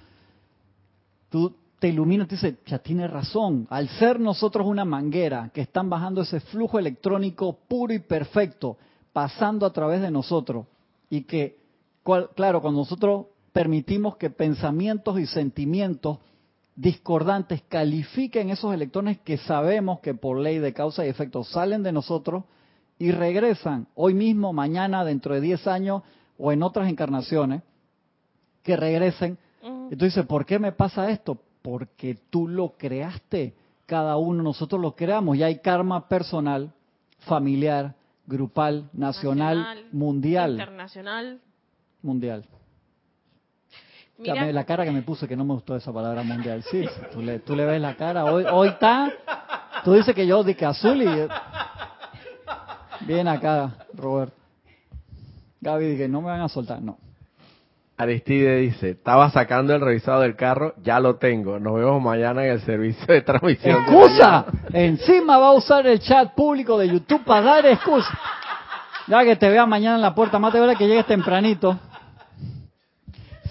tú 1.29 1.55
te 1.79 1.89
iluminas 1.89 2.27
y 2.27 2.29
te 2.29 2.35
dices, 2.37 2.55
ya 2.67 2.79
tiene 2.79 3.07
razón. 3.07 3.69
Al 3.71 3.89
ser 3.89 4.19
nosotros 4.19 4.67
una 4.67 4.85
manguera 4.85 5.51
que 5.55 5.61
están 5.61 5.89
bajando 5.89 6.23
ese 6.23 6.41
flujo 6.41 6.79
electrónico 6.79 7.57
puro 7.69 7.93
y 7.93 8.01
perfecto, 8.01 8.77
pasando 9.13 9.65
a 9.65 9.73
través 9.73 10.01
de 10.01 10.11
nosotros, 10.11 10.67
y 11.13 11.25
que, 11.25 11.59
cual- 12.03 12.31
claro, 12.35 12.63
cuando 12.63 12.81
nosotros 12.81 13.27
permitimos 13.53 14.17
que 14.17 14.31
pensamientos 14.31 15.21
y 15.21 15.27
sentimientos 15.27 16.21
discordantes 16.75 17.61
califiquen 17.69 18.49
esos 18.49 18.73
electrones 18.73 19.19
que 19.21 19.37
sabemos 19.37 20.01
que 20.01 20.15
por 20.15 20.39
ley 20.39 20.59
de 20.59 20.73
causa 20.73 21.05
y 21.05 21.11
efecto 21.11 21.45
salen 21.45 21.83
de 21.83 21.93
nosotros 21.93 22.45
y 22.99 23.11
regresan 23.13 23.89
hoy 23.95 24.15
mismo, 24.15 24.55
mañana, 24.55 25.05
dentro 25.05 25.35
de 25.35 25.43
10 25.43 25.67
años 25.67 26.01
o 26.39 26.51
en 26.51 26.63
otras 26.63 26.89
encarnaciones, 26.89 27.61
que 28.63 28.75
regresen. 28.75 29.37
Dices, 29.91 30.25
¿por 30.25 30.47
qué 30.47 30.59
me 30.59 30.73
pasa 30.73 31.11
esto? 31.11 31.37
Porque 31.61 32.17
tú 32.31 32.49
lo 32.49 32.71
creaste. 32.79 33.55
Cada 33.85 34.17
uno, 34.17 34.43
nosotros 34.43 34.81
lo 34.81 34.95
creamos. 34.97 35.37
Y 35.37 35.43
hay 35.43 35.59
karma 35.59 36.09
personal, 36.09 36.73
familiar, 37.19 37.97
grupal, 38.27 38.89
nacional, 38.93 39.87
mundial. 39.93 40.53
Internacional. 40.53 41.41
Mundial. 42.03 42.45
Mira, 44.19 44.53
la 44.53 44.65
cara 44.65 44.85
que 44.85 44.93
me 44.93 45.03
puse 45.03 45.27
que 45.27 45.37
no 45.37 45.45
me 45.45 45.55
gustó 45.55 45.75
esa 45.77 45.93
palabra 45.93 46.23
mundial. 46.23 46.63
Sí, 46.71 46.85
tú 47.13 47.23
le, 47.23 47.41
tú 47.41 47.57
le 47.57 47.65
ves 47.65 47.81
la 47.81 47.97
cara. 47.97 48.25
Hoy, 48.25 48.45
hoy 48.51 48.69
está. 48.69 49.13
Tú 49.85 49.95
dices 49.95 50.15
que 50.15 50.27
yo 50.27 50.45
di 50.45 50.55
que 50.55 50.65
azul 50.65 51.03
y. 51.03 51.29
Bien 53.07 53.27
acá, 53.27 53.87
Roberto. 53.95 54.37
Gaby 55.61 55.87
dije, 55.87 56.09
no 56.09 56.21
me 56.21 56.29
van 56.29 56.41
a 56.41 56.49
soltar. 56.49 56.81
No. 56.81 56.99
Aristide 57.97 58.57
dice, 58.57 58.91
estaba 58.91 59.31
sacando 59.31 59.75
el 59.75 59.81
revisado 59.81 60.23
del 60.23 60.35
carro, 60.35 60.75
ya 60.83 60.99
lo 60.99 61.17
tengo. 61.17 61.61
Nos 61.61 61.75
vemos 61.75 62.03
mañana 62.03 62.45
en 62.45 62.53
el 62.53 62.61
servicio 62.63 63.07
de 63.07 63.23
transmisión. 63.23 63.83
¡Excusa! 63.83 64.47
mañana". 64.47 64.69
Encima 64.73 65.39
va 65.39 65.49
a 65.49 65.53
usar 65.53 65.87
el 65.87 66.01
chat 66.01 66.35
público 66.35 66.79
de 66.79 66.89
YouTube 66.89 67.25
para 67.25 67.43
dar 67.43 67.67
excusa. 67.67 68.19
Ya 69.07 69.25
que 69.25 69.37
te 69.37 69.49
vea 69.49 69.67
mañana 69.67 69.97
en 69.97 70.03
la 70.03 70.15
puerta, 70.15 70.39
más 70.39 70.53
te 70.53 70.61
vale 70.61 70.77
que 70.77 70.87
llegues 70.87 71.07
tempranito. 71.07 71.79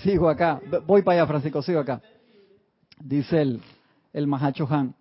Sigo 0.02 0.30
acá. 0.30 0.60
Voy 0.88 1.04
para 1.04 1.20
allá, 1.20 1.28
Francisco, 1.28 1.62
sigo 1.62 1.80
acá. 1.80 2.02
Dice 3.00 3.42
el, 3.42 3.62
el 4.14 4.28
Mahacho 4.28 4.68
Han. 4.70 4.96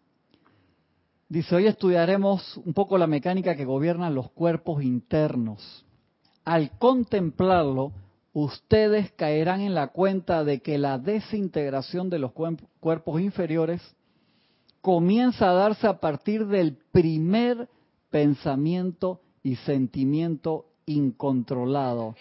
Dice, 1.28 1.54
hoy 1.54 1.66
estudiaremos 1.66 2.56
un 2.58 2.74
poco 2.74 2.98
la 2.98 3.06
mecánica 3.06 3.54
que 3.54 3.64
gobierna 3.64 4.10
los 4.10 4.30
cuerpos 4.32 4.82
internos. 4.82 5.86
Al 6.44 6.72
contemplarlo, 6.78 7.92
ustedes 8.32 9.10
caerán 9.12 9.60
en 9.60 9.74
la 9.74 9.88
cuenta 9.88 10.44
de 10.44 10.60
que 10.60 10.78
la 10.78 10.98
desintegración 10.98 12.10
de 12.10 12.18
los 12.18 12.32
cuerpos 12.32 13.20
inferiores 13.20 13.80
comienza 14.80 15.50
a 15.50 15.54
darse 15.54 15.86
a 15.86 16.00
partir 16.00 16.46
del 16.46 16.76
primer 16.92 17.68
pensamiento 18.10 19.20
y 19.42 19.56
sentimiento 19.56 20.66
incontrolado. 20.86 22.14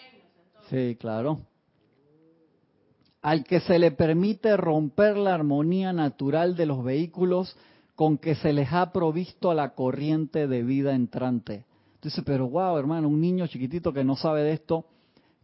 Sí, 0.68 0.96
claro. 0.98 1.40
Al 3.22 3.44
que 3.44 3.60
se 3.60 3.78
le 3.78 3.90
permite 3.90 4.56
romper 4.56 5.16
la 5.16 5.34
armonía 5.34 5.92
natural 5.92 6.56
de 6.56 6.66
los 6.66 6.82
vehículos 6.82 7.56
con 7.94 8.16
que 8.16 8.34
se 8.34 8.52
les 8.52 8.72
ha 8.72 8.92
provisto 8.92 9.50
a 9.50 9.54
la 9.54 9.74
corriente 9.74 10.46
de 10.46 10.62
vida 10.62 10.94
entrante. 10.94 11.66
Entonces, 11.96 12.24
pero 12.24 12.48
wow, 12.48 12.78
hermano, 12.78 13.08
un 13.08 13.20
niño 13.20 13.46
chiquitito 13.46 13.92
que 13.92 14.04
no 14.04 14.16
sabe 14.16 14.42
de 14.42 14.52
esto, 14.52 14.86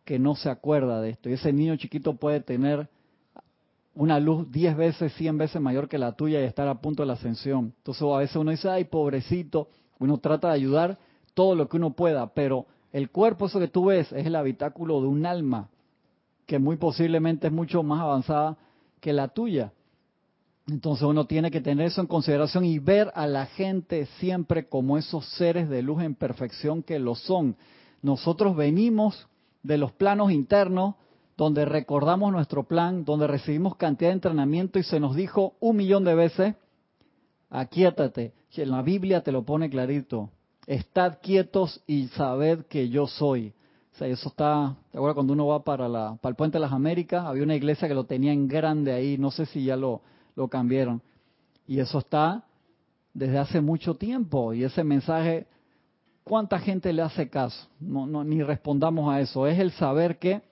que 0.07 0.21
no 0.21 0.37
se 0.37 0.49
acuerda 0.49 1.01
de 1.03 1.11
esto. 1.11 1.29
Y 1.29 1.33
ese 1.33 1.53
niño 1.53 1.77
chiquito 1.77 2.14
puede 2.14 2.40
tener 2.40 2.88
una 3.92 4.21
luz 4.21 4.51
10 4.53 4.77
veces, 4.77 5.12
100 5.14 5.37
veces 5.37 5.61
mayor 5.61 5.88
que 5.88 5.99
la 5.99 6.12
tuya 6.12 6.40
y 6.40 6.45
estar 6.45 6.69
a 6.69 6.81
punto 6.81 7.03
de 7.03 7.09
la 7.09 7.14
ascensión. 7.14 7.75
Entonces 7.79 8.03
a 8.03 8.19
veces 8.19 8.37
uno 8.37 8.53
dice, 8.53 8.71
ay, 8.71 8.85
pobrecito, 8.85 9.69
uno 9.99 10.19
trata 10.19 10.49
de 10.49 10.55
ayudar 10.55 10.99
todo 11.35 11.57
lo 11.57 11.69
que 11.69 11.77
uno 11.77 11.90
pueda, 11.95 12.33
pero 12.33 12.66
el 12.92 13.11
cuerpo, 13.11 13.47
eso 13.47 13.59
que 13.59 13.66
tú 13.66 13.87
ves, 13.87 14.12
es 14.12 14.25
el 14.25 14.37
habitáculo 14.37 15.01
de 15.01 15.09
un 15.09 15.27
alma 15.27 15.69
que 16.47 16.61
muy 16.61 16.77
posiblemente 16.77 17.49
es 17.49 17.53
mucho 17.53 17.83
más 17.83 18.01
avanzada 18.01 18.57
que 19.01 19.12
la 19.12 19.27
tuya. 19.29 19.73
Entonces 20.69 21.03
uno 21.03 21.27
tiene 21.27 21.51
que 21.51 21.61
tener 21.61 21.87
eso 21.87 22.01
en 22.01 22.07
consideración 22.07 22.64
y 22.64 22.79
ver 22.79 23.11
a 23.16 23.27
la 23.27 23.47
gente 23.47 24.07
siempre 24.21 24.69
como 24.69 24.99
esos 24.99 25.27
seres 25.31 25.69
de 25.69 25.83
luz 25.83 26.01
en 26.03 26.14
perfección 26.14 26.85
que 26.85 27.01
lo 27.01 27.16
son. 27.16 27.57
Nosotros 28.03 28.55
venimos 28.55 29.27
de 29.66 29.79
los 29.79 29.92
planos 29.92 30.31
internos 30.31 30.94
donde 31.37 31.64
recordamos 31.64 32.33
nuestro 32.33 32.64
plan, 32.64 33.05
donde 33.05 33.26
recibimos 33.26 33.76
cantidad 33.76 34.11
de 34.11 34.14
entrenamiento 34.14 34.79
y 34.79 34.83
se 34.83 35.00
nos 35.00 35.14
dijo 35.14 35.55
un 35.61 35.76
millón 35.76 36.05
de 36.05 36.14
veces, 36.14 36.55
aquíétate. 37.50 38.33
En 38.57 38.70
la 38.70 38.81
Biblia 38.81 39.22
te 39.22 39.33
lo 39.33 39.44
pone 39.44 39.68
clarito. 39.68 40.31
Estad 40.66 41.18
quietos 41.20 41.83
y 41.87 42.09
sabed 42.09 42.64
que 42.66 42.88
yo 42.88 43.07
soy. 43.07 43.52
O 43.92 43.98
sea, 43.98 44.09
eso 44.09 44.31
está, 44.31 44.76
¿te 44.90 44.96
acuerdas 44.96 45.14
cuando 45.14 45.35
uno 45.35 45.46
va 45.46 45.62
para, 45.62 45.88
la, 45.88 46.16
para 46.22 46.31
el 46.31 46.37
Puente 46.37 46.57
de 46.57 46.62
las 46.62 46.72
Américas? 46.72 47.26
Había 47.26 47.42
una 47.42 47.55
iglesia 47.55 47.87
que 47.87 47.94
lo 47.94 48.05
tenía 48.05 48.33
en 48.33 48.48
grande 48.48 48.92
ahí, 48.92 49.18
no 49.18 49.31
sé 49.31 49.44
si 49.44 49.64
ya 49.64 49.76
lo, 49.76 50.00
lo 50.37 50.48
cambiaron. 50.48 51.02
Y 51.66 51.81
eso 51.81 51.98
está 51.98 52.44
desde 53.12 53.38
hace 53.38 53.61
mucho 53.61 53.96
tiempo. 53.96 54.55
Y 54.55 54.64
ese 54.64 54.85
mensaje, 54.85 55.46
¿cuánta 56.27 56.59
gente 56.59 56.93
le 56.93 57.03
hace 57.03 57.31
caso? 57.31 57.69
No, 57.79 58.05
no, 58.05 58.25
ni 58.25 58.43
respondamos 58.43 59.15
a 59.15 59.21
eso. 59.21 59.47
Es 59.47 59.61
el 59.61 59.71
saber 59.71 60.19
que, 60.19 60.43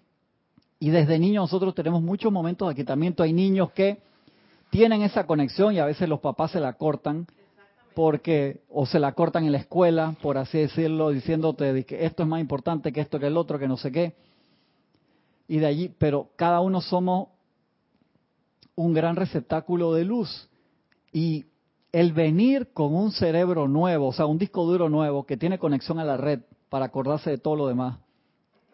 y 0.79 0.91
desde 0.91 1.19
niños 1.19 1.43
nosotros 1.43 1.75
tenemos 1.75 2.01
muchos 2.01 2.31
momentos 2.31 2.69
de 2.69 2.73
aquietamiento. 2.73 3.25
Hay 3.25 3.33
niños 3.33 3.73
que 3.73 3.99
tienen 4.71 5.03
esa 5.03 5.27
conexión 5.27 5.75
y 5.75 5.81
a 5.81 5.85
veces 5.85 6.09
los 6.09 6.21
papás 6.21 6.53
se 6.53 6.61
la 6.61 6.75
cortan 6.75 7.27
porque 7.95 8.63
o 8.71 8.87
se 8.87 9.01
la 9.01 9.13
cortan 9.13 9.47
en 9.47 9.53
la 9.53 9.59
escuela, 9.59 10.15
por 10.23 10.39
así 10.39 10.59
decirlo, 10.59 11.11
diciéndote 11.11 11.85
que 11.85 12.05
esto 12.05 12.23
es 12.23 12.29
más 12.29 12.41
importante 12.41 12.93
que 12.93 13.01
esto 13.01 13.19
que 13.19 13.27
el 13.27 13.37
otro, 13.37 13.59
que 13.59 13.69
no 13.69 13.77
sé 13.77 13.91
qué. 13.91 14.15
Y 15.49 15.59
de 15.59 15.67
allí, 15.67 15.93
pero 15.99 16.29
cada 16.37 16.61
uno 16.61 16.81
somos 16.81 17.29
un 18.77 18.95
gran 18.95 19.17
receptáculo 19.17 19.93
de 19.93 20.05
luz. 20.05 20.49
Y 21.13 21.47
el 21.95 22.13
venir 22.13 22.73
con 22.73 22.93
un 22.93 23.13
cerebro 23.13 23.69
nuevo, 23.69 24.09
o 24.09 24.13
sea, 24.13 24.27
un 24.27 24.37
disco 24.37 24.65
duro 24.65 24.89
nuevo 24.89 25.27
que 25.27 25.37
tiene 25.37 25.61
conexión 25.61 26.01
a 26.01 26.05
la 26.05 26.17
red 26.17 26.41
para 26.69 26.87
acordarse 26.87 27.31
de 27.31 27.39
todo 27.39 27.55
lo 27.55 27.69
demás 27.69 27.99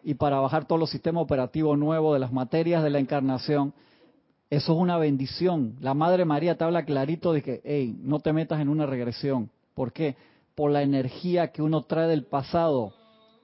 y 0.03 0.15
para 0.15 0.39
bajar 0.39 0.65
todos 0.65 0.79
los 0.79 0.89
sistemas 0.89 1.21
operativos 1.21 1.77
nuevos 1.77 2.15
de 2.15 2.19
las 2.19 2.33
materias 2.33 2.81
de 2.81 2.89
la 2.89 2.97
encarnación, 2.97 3.75
eso 4.49 4.73
es 4.73 4.79
una 4.79 4.97
bendición. 4.97 5.75
La 5.81 5.93
Madre 5.93 6.25
María 6.25 6.57
te 6.57 6.63
habla 6.63 6.83
clarito 6.83 7.31
de 7.31 7.43
que, 7.43 7.61
hey, 7.63 7.95
no 8.01 8.21
te 8.21 8.33
metas 8.33 8.59
en 8.59 8.69
una 8.69 8.87
regresión. 8.87 9.51
¿Por 9.75 9.93
qué? 9.93 10.15
Por 10.55 10.71
la 10.71 10.81
energía 10.81 11.51
que 11.51 11.61
uno 11.61 11.83
trae 11.83 12.07
del 12.07 12.23
pasado. 12.23 12.91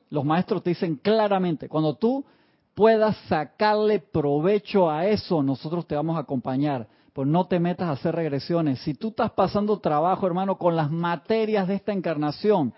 Los 0.10 0.26
maestros 0.26 0.64
te 0.64 0.72
dicen 0.72 0.96
claramente, 0.96 1.70
cuando 1.70 1.94
tú 1.94 2.26
puedas 2.74 3.16
sacarle 3.30 4.00
provecho 4.00 4.90
a 4.90 5.06
eso, 5.06 5.44
nosotros 5.44 5.86
te 5.86 5.94
vamos 5.94 6.18
a 6.18 6.22
acompañar. 6.22 6.88
Pues 7.18 7.28
no 7.28 7.48
te 7.48 7.60
metas 7.60 7.88
a 7.88 7.94
hacer 7.94 8.14
regresiones. 8.14 8.78
Si 8.82 8.94
tú 8.94 9.08
estás 9.08 9.32
pasando 9.32 9.80
trabajo, 9.80 10.28
hermano, 10.28 10.60
con 10.60 10.76
las 10.76 10.92
materias 10.92 11.68
de 11.68 11.74
esta 11.74 11.92
encarnación, 11.92 12.76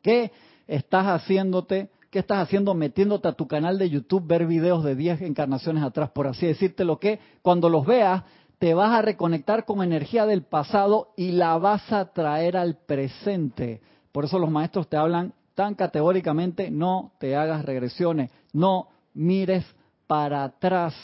¿qué 0.00 0.30
estás 0.68 1.06
haciéndote? 1.06 1.90
¿Qué 2.08 2.20
estás 2.20 2.38
haciendo 2.38 2.74
metiéndote 2.74 3.26
a 3.26 3.32
tu 3.32 3.48
canal 3.48 3.76
de 3.76 3.90
YouTube, 3.90 4.28
ver 4.28 4.46
videos 4.46 4.84
de 4.84 4.94
10 4.94 5.22
encarnaciones 5.22 5.82
atrás, 5.82 6.10
por 6.10 6.28
así 6.28 6.46
decirte 6.46 6.84
lo 6.84 7.00
que 7.00 7.18
cuando 7.42 7.68
los 7.68 7.84
veas 7.84 8.22
te 8.60 8.74
vas 8.74 8.92
a 8.92 9.02
reconectar 9.02 9.64
con 9.64 9.82
energía 9.82 10.24
del 10.24 10.44
pasado 10.44 11.08
y 11.16 11.32
la 11.32 11.58
vas 11.58 11.92
a 11.92 12.12
traer 12.12 12.56
al 12.56 12.76
presente. 12.76 13.80
Por 14.12 14.26
eso 14.26 14.38
los 14.38 14.52
maestros 14.52 14.86
te 14.86 14.96
hablan 14.96 15.34
tan 15.56 15.74
categóricamente, 15.74 16.70
no 16.70 17.10
te 17.18 17.34
hagas 17.34 17.64
regresiones, 17.64 18.30
no 18.52 18.86
mires 19.14 19.66
para 20.06 20.44
atrás, 20.44 20.94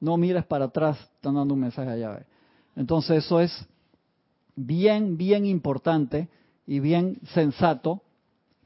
no 0.00 0.16
mires 0.16 0.44
para 0.44 0.66
atrás, 0.66 0.98
están 1.16 1.34
dando 1.34 1.54
un 1.54 1.60
mensaje 1.60 1.90
allá. 1.90 2.10
¿ve? 2.10 2.22
Entonces 2.76 3.24
eso 3.24 3.40
es 3.40 3.66
bien, 4.56 5.16
bien 5.16 5.44
importante 5.44 6.28
y 6.66 6.80
bien 6.80 7.18
sensato 7.34 8.02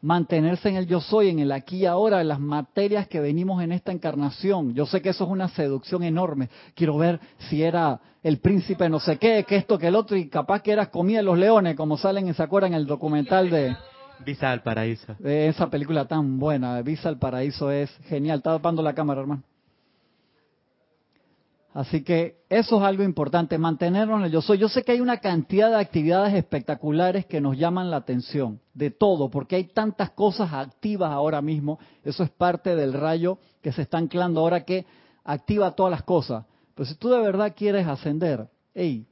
mantenerse 0.01 0.69
en 0.69 0.77
el 0.77 0.87
yo 0.87 1.01
soy, 1.01 1.29
en 1.29 1.39
el 1.39 1.53
aquí 1.53 1.79
y 1.79 1.87
ahora, 1.87 2.21
en 2.21 2.29
las 2.29 2.41
materias 2.41 3.07
que 3.07 3.21
venimos 3.21 3.63
en 3.63 3.71
esta 3.71 3.93
encarnación. 3.93 4.75
Yo 4.75 4.85
sé 4.85 5.01
que 5.01 5.11
eso 5.11 5.25
es 5.25 5.31
una 5.31 5.49
seducción 5.49 6.03
enorme. 6.03 6.51
Quiero 6.75 6.99
ver 6.99 7.21
si 7.49 7.63
era 7.63 8.01
el 8.23 8.39
príncipe 8.39 8.89
no 8.89 8.99
sé 8.99 9.19
qué, 9.19 9.45
que 9.45 9.57
esto, 9.57 9.79
que 9.79 9.87
el 9.89 9.95
otro, 9.95 10.17
y 10.17 10.29
capaz 10.29 10.63
que 10.63 10.73
eras 10.73 10.89
comida 10.89 11.19
de 11.19 11.23
los 11.25 11.39
leones, 11.39 11.77
como 11.77 11.97
salen, 11.97 12.35
¿se 12.35 12.43
acuerdan 12.43 12.73
en 12.73 12.81
el 12.81 12.87
documental 12.87 13.49
de, 13.49 13.77
Visa 14.25 14.51
al 14.51 14.63
paraíso. 14.63 15.17
Eh, 15.25 15.49
Esa 15.49 15.69
película 15.69 16.05
tan 16.05 16.39
buena, 16.39 16.81
Visa 16.83 17.09
al 17.09 17.19
Paraíso, 17.19 17.71
es 17.71 17.91
genial. 18.09 18.39
Está 18.39 18.53
tapando 18.53 18.83
la 18.83 18.95
cámara, 18.95 19.21
hermano. 19.21 19.43
Así 21.75 22.03
que 22.03 22.43
eso 22.51 22.77
es 22.77 22.83
algo 22.83 23.03
importante, 23.03 23.57
mantenernos 23.57 24.21
en 24.21 24.27
el 24.27 24.33
yo 24.33 24.43
soy. 24.43 24.59
Yo 24.59 24.69
sé 24.69 24.83
que 24.83 24.93
hay 24.93 25.01
una 25.01 25.19
cantidad 25.19 25.71
de 25.71 25.77
actividades 25.77 26.35
espectaculares 26.35 27.25
que 27.25 27.41
nos 27.41 27.57
llaman 27.57 27.91
la 27.91 27.97
atención, 27.97 28.61
de 28.75 28.91
todo, 28.91 29.31
porque 29.31 29.57
hay 29.57 29.65
tantas 29.65 30.11
cosas 30.11 30.53
activas 30.53 31.11
ahora 31.11 31.41
mismo. 31.41 31.79
Eso 32.05 32.25
es 32.25 32.31
parte 32.31 32.77
del 32.77 32.93
rayo 32.93 33.39
que 33.63 33.73
se 33.73 33.83
está 33.83 33.97
anclando 33.97 34.41
ahora 34.41 34.65
que 34.65 34.85
activa 35.25 35.75
todas 35.75 35.91
las 35.91 36.03
cosas. 36.03 36.45
Pero 36.75 36.87
si 36.87 36.95
tú 36.97 37.09
de 37.09 37.21
verdad 37.21 37.55
quieres 37.57 37.87
ascender, 37.87 38.49
hey, 38.75 39.07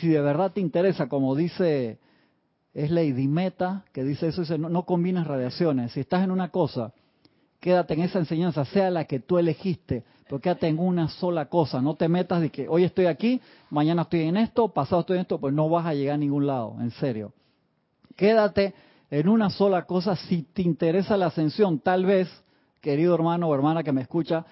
si 0.00 0.08
de 0.08 0.20
verdad 0.20 0.52
te 0.52 0.60
interesa, 0.60 1.08
como 1.08 1.36
dice, 1.36 2.00
es 2.74 2.90
Lady 2.90 3.28
Meta, 3.28 3.84
que 3.92 4.02
dice 4.02 4.28
eso, 4.28 4.40
dice, 4.40 4.58
no, 4.58 4.68
no 4.68 4.84
combines 4.84 5.24
radiaciones. 5.24 5.92
Si 5.92 6.00
estás 6.00 6.24
en 6.24 6.32
una 6.32 6.48
cosa, 6.48 6.92
quédate 7.60 7.94
en 7.94 8.02
esa 8.02 8.18
enseñanza, 8.18 8.64
sea 8.64 8.90
la 8.90 9.04
que 9.04 9.20
tú 9.20 9.38
elegiste, 9.38 10.04
pero 10.32 10.40
quédate 10.40 10.66
en 10.66 10.78
una 10.78 11.08
sola 11.08 11.44
cosa. 11.44 11.82
No 11.82 11.94
te 11.94 12.08
metas 12.08 12.40
de 12.40 12.48
que 12.48 12.66
hoy 12.66 12.84
estoy 12.84 13.04
aquí, 13.04 13.38
mañana 13.68 14.00
estoy 14.00 14.22
en 14.22 14.38
esto, 14.38 14.68
pasado 14.68 15.02
estoy 15.02 15.16
en 15.16 15.20
esto, 15.20 15.38
pues 15.38 15.52
no 15.52 15.68
vas 15.68 15.84
a 15.84 15.92
llegar 15.92 16.14
a 16.14 16.16
ningún 16.16 16.46
lado, 16.46 16.74
en 16.80 16.90
serio. 16.92 17.34
Quédate 18.16 18.72
en 19.10 19.28
una 19.28 19.50
sola 19.50 19.84
cosa 19.84 20.16
si 20.16 20.44
te 20.44 20.62
interesa 20.62 21.18
la 21.18 21.26
ascensión. 21.26 21.80
Tal 21.80 22.06
vez, 22.06 22.30
querido 22.80 23.14
hermano 23.14 23.46
o 23.46 23.54
hermana 23.54 23.82
que 23.82 23.92
me 23.92 24.00
escucha, 24.00 24.46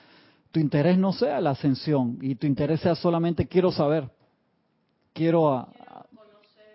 tu 0.51 0.61
interés 0.61 0.99
no 0.99 1.15
sea 1.15 1.41
la 1.41 1.53
ascensión 1.53 2.19
y 2.21 2.35
tu 2.35 2.47
interés 2.47 2.83
sea 2.83 2.95
solamente 2.95 3.49
quiero 3.49 3.73
saber, 3.73 4.11
quiero, 5.15 5.51
a- 5.51 5.73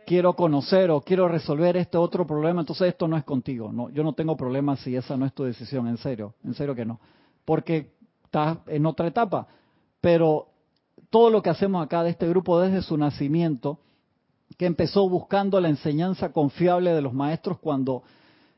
quiero 0.07 0.33
conocer 0.33 0.89
o 0.89 1.01
quiero 1.01 1.27
resolver 1.27 1.77
este 1.77 1.99
otro 1.99 2.25
problema, 2.25 2.61
entonces 2.61 2.87
esto 2.87 3.07
no 3.07 3.17
es 3.17 3.23
contigo. 3.23 3.71
No, 3.71 3.87
yo 3.91 4.03
no 4.03 4.13
tengo 4.13 4.35
problema 4.35 4.75
si 4.77 4.95
esa 4.95 5.15
no 5.15 5.27
es 5.27 5.33
tu 5.33 5.43
decisión, 5.43 5.87
en 5.87 5.97
serio, 5.97 6.33
en 6.43 6.55
serio 6.55 6.73
que 6.73 6.85
no. 6.85 6.99
Porque 7.45 7.93
en 8.67 8.85
otra 8.85 9.07
etapa. 9.07 9.47
Pero 10.01 10.47
todo 11.09 11.29
lo 11.29 11.41
que 11.41 11.49
hacemos 11.49 11.83
acá 11.83 12.03
de 12.03 12.11
este 12.11 12.27
grupo 12.27 12.59
desde 12.59 12.81
su 12.81 12.97
nacimiento, 12.97 13.79
que 14.57 14.65
empezó 14.65 15.09
buscando 15.09 15.59
la 15.59 15.69
enseñanza 15.69 16.31
confiable 16.31 16.93
de 16.93 17.01
los 17.01 17.13
maestros 17.13 17.59
cuando 17.59 18.03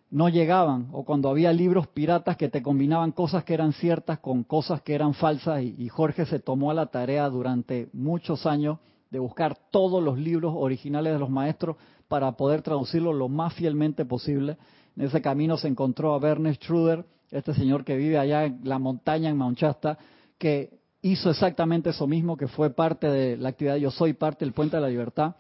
no 0.10 0.30
llegaban 0.30 0.88
o 0.92 1.04
cuando 1.04 1.30
había 1.30 1.52
libros 1.52 1.88
piratas 1.88 2.38
que 2.38 2.50
te 2.50 2.62
combinaban 2.62 3.12
cosas 3.12 3.44
que 3.44 3.54
eran 3.54 3.74
ciertas 3.74 4.20
con 4.20 4.44
cosas 4.44 4.82
que 4.82 4.96
eran 4.96 5.13
falsas 5.13 5.62
y, 5.62 5.76
y 5.78 5.90
Jorge 5.90 6.26
se 6.26 6.40
tomó 6.40 6.72
a 6.72 6.74
la 6.74 6.88
tarea 6.88 7.28
durante 7.30 7.90
muchos 7.94 8.46
años 8.46 8.80
de 9.10 9.20
buscar 9.20 9.58
todos 9.72 10.04
los 10.04 10.18
libros 10.18 10.54
originales 10.56 11.13
de 11.13 11.20
los 11.20 11.30
maestros 11.30 11.78
para 12.08 12.32
poder 12.34 12.62
traducirlos 12.62 13.16
lo 13.16 13.28
más 13.28 13.54
fielmente 13.54 14.06
posible. 14.06 14.58
En 14.96 15.06
ese 15.06 15.22
camino 15.22 15.58
se 15.58 15.68
encontró 15.68 16.13
a 16.13 16.18
Werner 16.18 16.56
Schruder, 16.56 17.06
este 17.32 17.54
señor 17.54 17.84
que 17.84 17.98
vive 17.98 18.18
allá 18.18 18.46
en 18.46 18.62
la 18.63 18.80
montaña 18.80 19.30
en 19.30 19.38
Mount 19.38 19.58
Shasta, 19.58 19.98
que 20.38 20.78
hizo 21.02 21.30
exactamente 21.30 21.90
eso 21.90 22.08
mismo, 22.08 22.38
que 22.38 22.48
fue 22.48 22.70
parte 22.70 23.08
de 23.08 23.38
la 23.38 23.50
actividad 23.50 23.76
Yo 23.76 23.92
Soy, 23.92 24.13
parte 24.13 24.46
del 24.46 24.54
Puente 24.54 24.78
de 24.78 24.82
la 24.82 24.90
Libertad, 24.90 25.36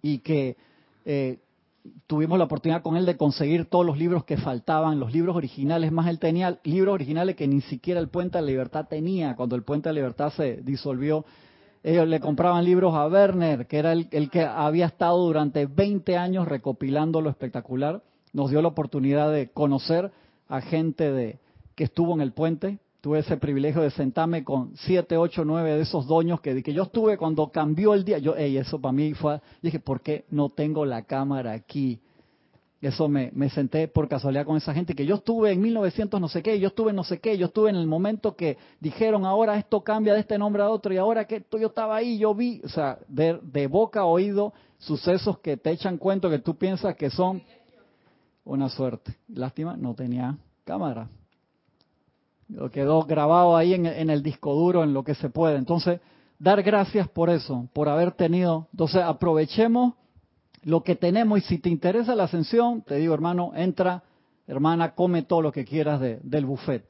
y 0.00 0.18
que 0.18 0.56
eh, 1.04 1.38
tuvimos 2.06 2.38
la 2.38 2.44
oportunidad 2.44 2.82
con 2.82 2.96
él 2.96 3.06
de 3.06 3.16
conseguir 3.16 3.66
todos 3.66 3.84
los 3.84 3.98
libros 3.98 4.24
que 4.24 4.36
faltaban, 4.36 5.00
los 5.00 5.12
libros 5.12 5.36
originales, 5.36 5.92
más 5.92 6.08
él 6.08 6.18
tenía 6.18 6.58
libros 6.64 6.94
originales 6.94 7.36
que 7.36 7.46
ni 7.46 7.60
siquiera 7.60 8.00
el 8.00 8.08
Puente 8.08 8.38
de 8.38 8.42
la 8.42 8.50
Libertad 8.50 8.86
tenía 8.88 9.36
cuando 9.36 9.56
el 9.56 9.62
Puente 9.62 9.88
de 9.88 9.94
la 9.94 10.00
Libertad 10.00 10.32
se 10.32 10.56
disolvió. 10.62 11.24
Ellos 11.84 12.06
le 12.06 12.20
compraban 12.20 12.64
libros 12.64 12.94
a 12.94 13.08
Werner, 13.08 13.66
que 13.66 13.78
era 13.78 13.92
el, 13.92 14.06
el 14.12 14.30
que 14.30 14.42
había 14.44 14.86
estado 14.86 15.18
durante 15.18 15.66
20 15.66 16.16
años 16.16 16.46
recopilando 16.46 17.20
lo 17.20 17.28
espectacular. 17.28 18.02
Nos 18.32 18.50
dio 18.50 18.62
la 18.62 18.68
oportunidad 18.68 19.32
de 19.32 19.50
conocer 19.50 20.12
a 20.52 20.60
gente 20.60 21.10
de 21.10 21.38
que 21.74 21.84
estuvo 21.84 22.12
en 22.12 22.20
el 22.20 22.32
puente. 22.32 22.78
Tuve 23.00 23.20
ese 23.20 23.38
privilegio 23.38 23.80
de 23.80 23.90
sentarme 23.90 24.44
con 24.44 24.76
siete, 24.76 25.16
ocho, 25.16 25.46
nueve 25.46 25.72
de 25.72 25.80
esos 25.80 26.06
doños 26.06 26.42
que, 26.42 26.62
que 26.62 26.74
yo 26.74 26.82
estuve 26.82 27.16
cuando 27.16 27.48
cambió 27.48 27.94
el 27.94 28.04
día. 28.04 28.18
Yo, 28.18 28.36
ey, 28.36 28.58
eso 28.58 28.78
para 28.78 28.92
mí 28.92 29.14
fue. 29.14 29.40
Dije, 29.62 29.80
¿por 29.80 30.02
qué 30.02 30.26
no 30.30 30.50
tengo 30.50 30.84
la 30.84 31.04
cámara 31.04 31.52
aquí? 31.52 32.00
Eso 32.82 33.08
me, 33.08 33.30
me 33.32 33.48
senté 33.48 33.88
por 33.88 34.08
casualidad 34.08 34.44
con 34.44 34.58
esa 34.58 34.74
gente 34.74 34.94
que 34.94 35.06
yo 35.06 35.14
estuve 35.14 35.52
en 35.52 35.60
1900 35.62 36.20
no 36.20 36.28
sé 36.28 36.42
qué, 36.42 36.58
yo 36.58 36.68
estuve 36.68 36.90
en 36.90 36.96
no 36.96 37.04
sé 37.04 37.18
qué, 37.20 37.38
yo 37.38 37.46
estuve 37.46 37.70
en 37.70 37.76
el 37.76 37.86
momento 37.86 38.34
que 38.34 38.58
dijeron 38.80 39.24
ahora 39.24 39.56
esto 39.56 39.82
cambia 39.82 40.14
de 40.14 40.20
este 40.20 40.36
nombre 40.36 40.64
a 40.64 40.68
otro 40.68 40.92
y 40.92 40.96
ahora 40.96 41.24
que 41.24 41.44
yo 41.52 41.68
estaba 41.68 41.94
ahí, 41.94 42.18
yo 42.18 42.34
vi, 42.34 42.60
o 42.64 42.68
sea, 42.68 42.98
de, 43.06 43.38
de 43.40 43.68
boca 43.68 44.00
a 44.00 44.04
oído 44.04 44.52
sucesos 44.78 45.38
que 45.38 45.56
te 45.56 45.70
echan 45.70 45.96
cuento 45.96 46.28
que 46.28 46.40
tú 46.40 46.56
piensas 46.56 46.96
que 46.96 47.08
son 47.08 47.40
una 48.44 48.68
suerte. 48.68 49.16
Lástima, 49.28 49.76
no 49.76 49.94
tenía 49.94 50.36
cámara. 50.64 51.08
Lo 52.48 52.70
quedó 52.70 53.02
grabado 53.04 53.56
ahí 53.56 53.72
en, 53.74 53.86
el 53.86 54.22
disco 54.22 54.54
duro, 54.54 54.84
en 54.84 54.92
lo 54.92 55.04
que 55.04 55.14
se 55.14 55.30
puede. 55.30 55.56
Entonces, 55.56 56.00
dar 56.38 56.62
gracias 56.62 57.08
por 57.08 57.30
eso, 57.30 57.68
por 57.72 57.88
haber 57.88 58.12
tenido. 58.12 58.68
Entonces, 58.72 59.02
aprovechemos 59.02 59.94
lo 60.62 60.82
que 60.82 60.94
tenemos 60.94 61.38
y 61.38 61.42
si 61.42 61.58
te 61.58 61.70
interesa 61.70 62.14
la 62.14 62.24
ascensión, 62.24 62.82
te 62.82 62.96
digo, 62.96 63.14
hermano, 63.14 63.52
entra, 63.54 64.02
hermana, 64.46 64.94
come 64.94 65.22
todo 65.22 65.40
lo 65.40 65.50
que 65.52 65.64
quieras 65.64 66.00
de- 66.00 66.20
del 66.22 66.44
buffet. 66.44 66.84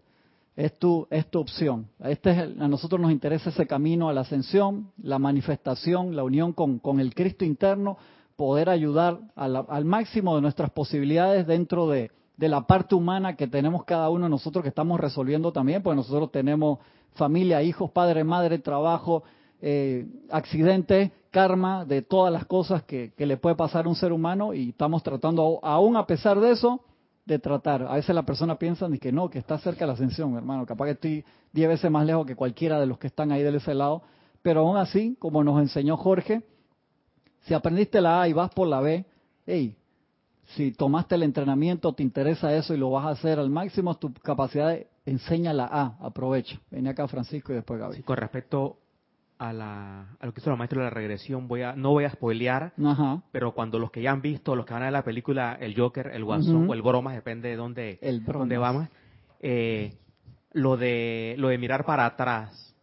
Es 0.57 0.79
tu, 0.79 1.07
es 1.11 1.31
tu 1.31 1.39
opción. 1.41 1.87
Este 2.01 2.33
es 2.33 2.39
el- 2.39 2.61
a 2.61 2.69
nosotros 2.69 3.01
nos 3.01 3.13
interesa 3.13 3.51
ese 3.51 3.67
camino 3.67 4.09
a 4.09 4.13
la 4.13 4.23
ascensión, 4.23 4.91
la 5.03 5.19
manifestación, 5.19 6.15
la 6.17 6.25
unión 6.25 6.53
con, 6.53 6.79
con 6.79 7.01
el 7.01 7.15
Cristo 7.15 7.45
interno, 7.45 7.97
poder 8.43 8.71
ayudar 8.71 9.21
al 9.37 9.85
máximo 9.85 10.35
de 10.35 10.43
nuestras 10.43 10.69
posibilidades 10.73 11.47
dentro 11.47 11.87
de, 11.87 12.11
la 12.39 12.67
parte 12.67 12.97
humana 12.97 13.37
que 13.37 13.47
tenemos 13.47 13.85
cada 13.85 14.11
uno 14.11 14.25
de 14.25 14.31
nosotros 14.31 14.65
que 14.65 14.69
estamos 14.69 14.99
resolviendo 14.99 15.53
también, 15.53 15.81
porque 15.81 15.95
nosotros 15.95 16.33
tenemos 16.33 16.81
familia, 17.15 17.63
hijos, 17.63 17.93
padre, 17.93 18.25
madre, 18.25 18.59
trabajo, 18.59 19.23
eh, 19.61 20.09
karma, 21.31 21.85
de 21.85 22.03
todas 22.03 22.33
las 22.33 22.45
cosas 22.47 22.83
que, 22.83 23.13
que 23.17 23.27
le 23.27 23.37
puede 23.37 23.55
pasar 23.55 23.87
a 23.87 23.89
un 23.89 23.95
ser 23.95 24.13
humano 24.13 24.55
y 24.55 24.71
estamos 24.71 25.05
tratando, 25.05 25.61
aún 25.63 25.97
a 25.97 26.05
pesar 26.05 26.41
de 26.41 26.51
eso, 26.51 26.81
de 27.25 27.39
tratar. 27.39 27.83
A 27.85 27.95
veces 27.95 28.13
la 28.13 28.25
persona 28.25 28.59
piensa 28.59 28.89
que 29.01 29.13
no, 29.13 29.31
que 29.31 29.39
está 29.39 29.57
cerca 29.59 29.83
de 29.83 29.87
la 29.87 29.93
ascensión, 29.93 30.37
hermano. 30.37 30.67
Capaz 30.67 30.87
que 30.87 30.91
estoy 30.91 31.25
diez 31.53 31.69
veces 31.69 31.89
más 31.93 32.05
lejos 32.05 32.27
que 32.27 32.35
cualquiera 32.35 32.81
de 32.81 32.87
los 32.87 32.99
que 32.99 33.07
están 33.07 33.31
ahí 33.31 33.45
de 33.45 33.57
ese 33.57 33.73
lado. 33.73 34.03
Pero 34.43 34.63
aún 34.63 34.79
así, 34.79 35.17
como 35.21 35.45
nos 35.45 35.61
enseñó 35.61 35.97
Jorge, 35.97 36.43
si 37.43 37.55
aprendiste 37.55 38.01
la 38.01 38.23
A 38.23 38.29
y 38.29 38.33
vas 38.33 38.51
por 38.51 38.69
la 38.69 38.81
B, 38.81 39.05
hey, 39.47 39.77
si 40.57 40.73
tomaste 40.73 41.15
el 41.15 41.23
entrenamiento, 41.23 41.93
te 41.93 42.03
interesa 42.03 42.55
eso 42.55 42.75
y 42.75 42.79
lo 42.79 42.91
vas 42.91 43.07
a 43.07 43.11
hacer 43.11 43.39
al 43.39 43.51
máximo, 43.51 43.97
tu 43.97 44.13
capacidad 44.13 44.77
enseña 45.07 45.53
la 45.53 45.67
A, 45.67 45.97
aprovecha. 46.01 46.61
Ven 46.71 46.87
acá 46.89 47.09
Francisco 47.09 47.53
y 47.53 47.57
después 47.57 47.81
Gaby. 47.81 47.97
Sí, 47.97 48.03
con 48.03 48.17
respecto 48.17 48.79
a, 49.39 49.53
la, 49.53 50.17
a 50.21 50.27
lo 50.27 50.33
que 50.33 50.41
hizo 50.41 50.51
los 50.51 50.59
maestros 50.59 50.81
de 50.81 50.85
la 50.85 50.91
regresión, 50.91 51.49
voy 51.49 51.63
a, 51.63 51.75
no 51.75 51.91
voy 51.91 52.05
a 52.05 52.11
spoilear, 52.11 52.73
Ajá, 52.85 53.23
pero 53.33 53.53
cuando 53.53 53.79
los 53.79 53.91
que 53.91 54.03
ya 54.03 54.13
han 54.13 54.23
visto, 54.23 54.55
los 54.55 54.67
que 54.67 54.75
van 54.75 54.83
a 54.83 54.87
ver 54.87 54.93
la 54.93 55.05
película 55.05 55.57
El 55.61 55.77
Joker, 55.77 56.09
El 56.09 56.25
Guasón 56.25 56.69
o 56.69 56.75
El 56.75 56.83
Bromas, 56.83 57.15
depende 57.15 57.49
de 57.49 57.57
dónde, 57.57 57.99
el 58.03 58.25
dónde 58.25 58.57
vamos, 58.59 58.89
eh, 59.41 59.97
lo, 60.53 60.77
de, 60.77 61.35
lo 61.39 61.49
de 61.49 61.59
mirar 61.59 61.85
para 61.85 62.07
atrás, 62.07 62.77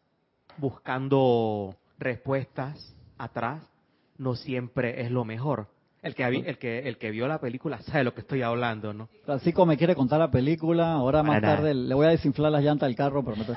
buscando 0.58 1.76
respuestas 1.98 2.94
atrás, 3.18 3.64
no 4.20 4.36
siempre 4.36 5.02
es 5.02 5.10
lo 5.10 5.26
mejor. 5.26 5.68
El 6.02 6.16
que, 6.16 6.24
el 6.24 6.58
que, 6.58 6.88
el 6.88 6.98
que 6.98 7.12
vio 7.12 7.28
la 7.28 7.40
película 7.42 7.82
sabe 7.82 8.00
de 8.00 8.04
lo 8.06 8.14
que 8.14 8.22
estoy 8.22 8.42
hablando, 8.42 8.94
¿no? 8.94 9.10
Francisco 9.26 9.66
me 9.66 9.76
quiere 9.76 9.96
contar 9.96 10.20
la 10.20 10.32
película, 10.32 10.94
ahora 10.94 11.24
más 11.24 11.38
Para 11.38 11.42
nada. 11.42 11.56
tarde 11.58 11.74
le 11.74 11.94
voy 11.94 12.06
a 12.06 12.10
desinflar 12.10 12.52
las 12.52 12.64
llantas 12.64 12.88
del 12.88 12.96
carro, 12.96 13.24
pero 13.24 13.36
me 13.36 13.42
estoy... 13.42 13.56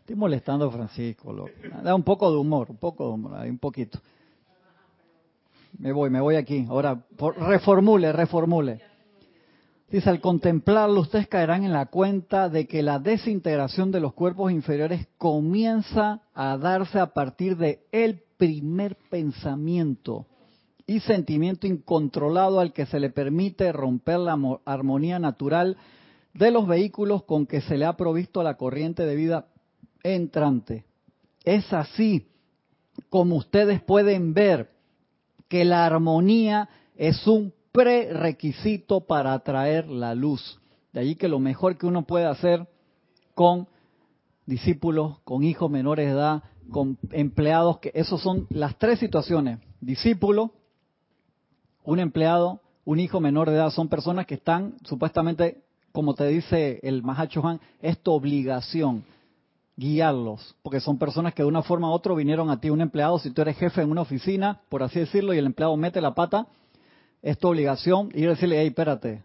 Estoy 0.00 0.16
molestando 0.16 0.66
a 0.66 0.70
Francisco, 0.70 1.32
loco. 1.32 1.50
Da 1.82 1.94
un 1.94 2.02
poco 2.02 2.30
de 2.30 2.36
humor, 2.36 2.66
un 2.70 2.76
poco 2.76 3.06
de 3.08 3.14
humor, 3.14 3.36
ahí 3.36 3.48
un 3.48 3.58
poquito. 3.58 3.98
Me 5.78 5.92
voy, 5.92 6.10
me 6.10 6.20
voy 6.20 6.36
aquí. 6.36 6.66
Ahora, 6.68 6.94
por- 7.16 7.38
reformule, 7.38 8.12
reformule. 8.12 8.80
Dice, 9.88 10.10
al 10.10 10.20
contemplarlo, 10.20 11.00
ustedes 11.00 11.26
caerán 11.26 11.64
en 11.64 11.72
la 11.72 11.86
cuenta 11.86 12.48
de 12.50 12.66
que 12.66 12.82
la 12.82 12.98
desintegración 12.98 13.90
de 13.92 14.00
los 14.00 14.12
cuerpos 14.12 14.52
inferiores 14.52 15.06
comienza 15.18 16.20
a 16.34 16.58
darse 16.58 16.98
a 16.98 17.06
partir 17.14 17.56
de 17.56 17.80
el 17.90 18.23
primer 18.36 18.96
pensamiento 19.10 20.26
y 20.86 21.00
sentimiento 21.00 21.66
incontrolado 21.66 22.60
al 22.60 22.72
que 22.72 22.86
se 22.86 23.00
le 23.00 23.10
permite 23.10 23.72
romper 23.72 24.18
la 24.18 24.36
mo- 24.36 24.60
armonía 24.64 25.18
natural 25.18 25.76
de 26.34 26.50
los 26.50 26.66
vehículos 26.66 27.22
con 27.24 27.46
que 27.46 27.60
se 27.60 27.78
le 27.78 27.84
ha 27.86 27.96
provisto 27.96 28.42
la 28.42 28.56
corriente 28.56 29.06
de 29.06 29.16
vida 29.16 29.46
entrante. 30.02 30.84
Es 31.44 31.72
así 31.72 32.26
como 33.08 33.36
ustedes 33.36 33.82
pueden 33.82 34.34
ver 34.34 34.70
que 35.48 35.64
la 35.64 35.86
armonía 35.86 36.68
es 36.96 37.26
un 37.26 37.52
prerequisito 37.72 39.00
para 39.00 39.32
atraer 39.32 39.88
la 39.88 40.14
luz. 40.14 40.60
De 40.92 41.00
allí 41.00 41.16
que 41.16 41.28
lo 41.28 41.38
mejor 41.38 41.76
que 41.76 41.86
uno 41.86 42.06
puede 42.06 42.26
hacer 42.26 42.66
con 43.34 43.66
discípulos, 44.46 45.18
con 45.24 45.42
hijos 45.42 45.70
menores 45.70 46.06
de 46.06 46.12
edad, 46.12 46.42
con 46.70 46.98
empleados, 47.10 47.78
que 47.78 47.92
esos 47.94 48.20
son 48.20 48.46
las 48.50 48.76
tres 48.78 48.98
situaciones. 48.98 49.58
Discípulo, 49.80 50.52
un 51.84 52.00
empleado 52.00 52.60
un 52.84 53.00
hijo 53.00 53.20
menor 53.20 53.48
de 53.48 53.56
edad 53.56 53.70
son 53.70 53.88
personas 53.88 54.26
que 54.26 54.34
están 54.34 54.74
supuestamente, 54.84 55.62
como 55.92 56.14
te 56.14 56.26
dice 56.26 56.80
el 56.82 57.02
Mahacho 57.02 57.46
Han, 57.46 57.60
es 57.80 57.98
tu 57.98 58.12
obligación 58.12 59.04
guiarlos, 59.76 60.54
porque 60.62 60.80
son 60.80 60.98
personas 60.98 61.34
que 61.34 61.42
de 61.42 61.48
una 61.48 61.62
forma 61.62 61.90
u 61.90 61.92
otra 61.92 62.14
vinieron 62.14 62.48
a 62.50 62.60
ti, 62.60 62.70
un 62.70 62.80
empleado, 62.80 63.18
si 63.18 63.30
tú 63.30 63.42
eres 63.42 63.56
jefe 63.56 63.82
en 63.82 63.90
una 63.90 64.02
oficina, 64.02 64.60
por 64.68 64.82
así 64.82 65.00
decirlo, 65.00 65.34
y 65.34 65.38
el 65.38 65.46
empleado 65.46 65.76
mete 65.76 66.00
la 66.00 66.14
pata, 66.14 66.46
es 67.22 67.38
tu 67.38 67.48
obligación 67.48 68.10
ir 68.14 68.26
a 68.26 68.30
decirle, 68.30 68.60
hey, 68.60 68.68
espérate, 68.68 69.22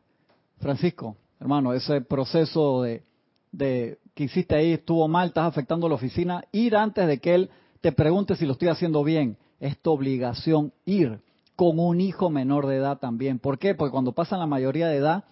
Francisco, 0.60 1.18
hermano, 1.40 1.74
ese 1.74 2.02
proceso 2.02 2.82
de, 2.82 3.04
de 3.52 4.00
que 4.20 4.26
hiciste 4.26 4.54
ahí 4.54 4.74
estuvo 4.74 5.08
mal, 5.08 5.30
estás 5.30 5.46
afectando 5.46 5.88
la 5.88 5.96
oficina, 5.96 6.44
ir 6.52 6.76
antes 6.76 7.08
de 7.08 7.20
que 7.20 7.36
él 7.36 7.50
te 7.80 7.94
pregunte 7.94 8.36
si 8.36 8.46
lo 8.46 8.52
estoy 8.52 8.68
haciendo 8.68 9.02
bien, 9.02 9.38
es 9.62 9.82
tu 9.82 9.92
obligación 9.92 10.74
ir 10.84 11.22
con 11.56 11.80
un 11.80 12.02
hijo 12.02 12.30
menor 12.30 12.68
de 12.68 12.76
edad 12.76 13.00
también. 13.00 13.40
¿Por 13.40 13.58
qué? 13.58 13.76
Porque 13.76 13.94
cuando 13.94 14.12
pasan 14.12 14.40
la 14.40 14.46
mayoría 14.46 14.90
de 14.90 14.98
edad, 14.98 15.24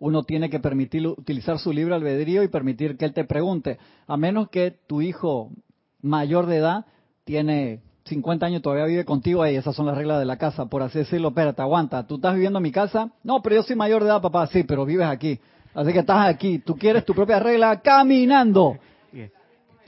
uno 0.00 0.24
tiene 0.24 0.50
que 0.50 0.58
permitir 0.58 1.06
utilizar 1.06 1.60
su 1.60 1.72
libre 1.72 1.94
albedrío 1.94 2.42
y 2.42 2.48
permitir 2.48 2.96
que 2.96 3.04
él 3.04 3.12
te 3.12 3.22
pregunte, 3.22 3.78
a 4.08 4.16
menos 4.16 4.48
que 4.48 4.72
tu 4.88 5.02
hijo 5.02 5.52
mayor 6.00 6.46
de 6.46 6.56
edad 6.56 6.86
tiene 7.22 7.78
50 8.06 8.44
años 8.44 8.58
y 8.58 8.62
todavía 8.62 8.86
vive 8.86 9.04
contigo, 9.04 9.44
ahí 9.44 9.54
esas 9.54 9.76
son 9.76 9.86
las 9.86 9.96
reglas 9.96 10.18
de 10.18 10.24
la 10.24 10.36
casa, 10.36 10.66
por 10.66 10.82
así 10.82 10.98
decirlo, 10.98 11.28
espérate, 11.28 11.62
aguanta, 11.62 12.08
tú 12.08 12.16
estás 12.16 12.34
viviendo 12.34 12.58
en 12.58 12.64
mi 12.64 12.72
casa, 12.72 13.12
no, 13.22 13.40
pero 13.40 13.54
yo 13.54 13.62
soy 13.62 13.76
mayor 13.76 14.02
de 14.02 14.08
edad, 14.08 14.20
papá, 14.20 14.48
sí, 14.48 14.64
pero 14.64 14.84
vives 14.84 15.06
aquí, 15.06 15.38
así 15.74 15.92
que 15.92 16.00
estás 16.00 16.28
aquí, 16.28 16.58
tú 16.58 16.76
quieres 16.76 17.04
tu 17.04 17.14
propia 17.14 17.38
regla 17.38 17.80
caminando, 17.80 18.78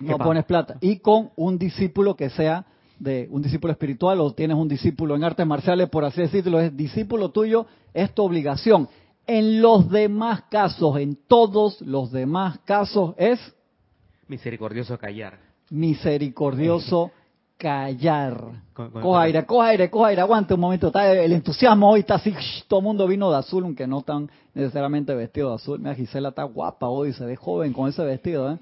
no 0.00 0.18
pones 0.18 0.44
plata, 0.44 0.76
y 0.80 0.98
con 0.98 1.30
un 1.36 1.58
discípulo 1.58 2.16
que 2.16 2.30
sea 2.30 2.64
de 2.98 3.28
un 3.30 3.42
discípulo 3.42 3.72
espiritual 3.72 4.20
o 4.20 4.32
tienes 4.32 4.56
un 4.56 4.68
discípulo 4.68 5.16
en 5.16 5.24
artes 5.24 5.46
marciales, 5.46 5.88
por 5.88 6.04
así 6.04 6.22
decirlo, 6.22 6.60
es 6.60 6.76
discípulo 6.76 7.30
tuyo, 7.30 7.66
es 7.92 8.12
tu 8.14 8.22
obligación. 8.22 8.88
En 9.26 9.62
los 9.62 9.88
demás 9.90 10.42
casos, 10.50 10.98
en 10.98 11.16
todos 11.26 11.80
los 11.80 12.12
demás 12.12 12.58
casos, 12.64 13.14
es 13.16 13.40
misericordioso 14.28 14.98
callar. 14.98 15.38
Misericordioso 15.70 17.10
callar. 17.56 18.62
coja 18.72 19.22
aire, 19.22 19.46
coja 19.46 19.68
aire, 19.68 19.90
coja 19.90 20.08
aire, 20.08 20.20
aguante 20.20 20.54
un 20.54 20.60
momento. 20.60 20.88
Está 20.88 21.12
el 21.12 21.32
entusiasmo 21.32 21.90
hoy 21.90 22.00
está 22.00 22.16
así, 22.16 22.34
todo 22.68 22.80
el 22.80 22.84
mundo 22.84 23.06
vino 23.06 23.30
de 23.30 23.38
azul, 23.38 23.64
aunque 23.64 23.86
no 23.86 24.02
tan 24.02 24.30
necesariamente 24.54 25.14
vestido 25.14 25.50
de 25.50 25.54
azul. 25.56 25.78
Mira, 25.78 25.94
Gisela 25.94 26.30
está 26.30 26.44
guapa 26.44 26.88
hoy, 26.88 27.12
se 27.12 27.24
ve 27.24 27.36
joven 27.36 27.72
con 27.72 27.88
ese 27.88 28.04
vestido. 28.04 28.52
¿eh? 28.52 28.58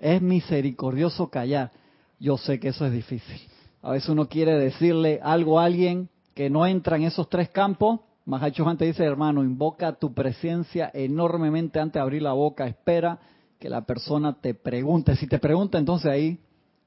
Es 0.00 0.22
misericordioso 0.22 1.28
callar. 1.28 1.70
Yo 2.18 2.38
sé 2.38 2.60
que 2.60 2.68
eso 2.68 2.86
es 2.86 2.92
difícil. 2.92 3.40
A 3.82 3.90
veces 3.90 4.08
uno 4.08 4.28
quiere 4.28 4.58
decirle 4.58 5.20
algo 5.22 5.60
a 5.60 5.64
alguien 5.64 6.08
que 6.34 6.48
no 6.48 6.66
entra 6.66 6.96
en 6.96 7.02
esos 7.02 7.28
tres 7.28 7.50
campos 7.50 8.00
Mahacho 8.26 8.66
antes 8.66 8.88
dice, 8.88 9.04
hermano, 9.04 9.44
invoca 9.44 9.92
tu 9.92 10.14
presencia 10.14 10.90
enormemente 10.94 11.78
antes 11.78 11.94
de 11.94 12.00
abrir 12.00 12.22
la 12.22 12.32
boca, 12.32 12.66
espera 12.66 13.18
que 13.58 13.68
la 13.68 13.82
persona 13.82 14.40
te 14.40 14.54
pregunte. 14.54 15.14
Si 15.16 15.26
te 15.26 15.38
pregunta, 15.38 15.78
entonces 15.78 16.10
ahí, 16.10 16.40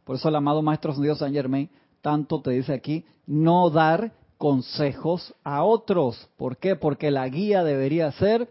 por 0.07 0.15
eso 0.15 0.29
el 0.29 0.35
amado 0.37 0.61
Maestro 0.61 0.93
Dios 0.93 1.19
San 1.19 1.33
Germain 1.33 1.69
tanto 2.01 2.41
te 2.41 2.51
dice 2.51 2.73
aquí, 2.73 3.03
no 3.25 3.69
dar 3.69 4.13
consejos 4.37 5.33
a 5.43 5.65
otros. 5.65 6.29
¿Por 6.37 6.55
qué? 6.55 6.77
Porque 6.77 7.11
la 7.11 7.27
guía 7.27 7.61
debería 7.65 8.09
ser, 8.13 8.49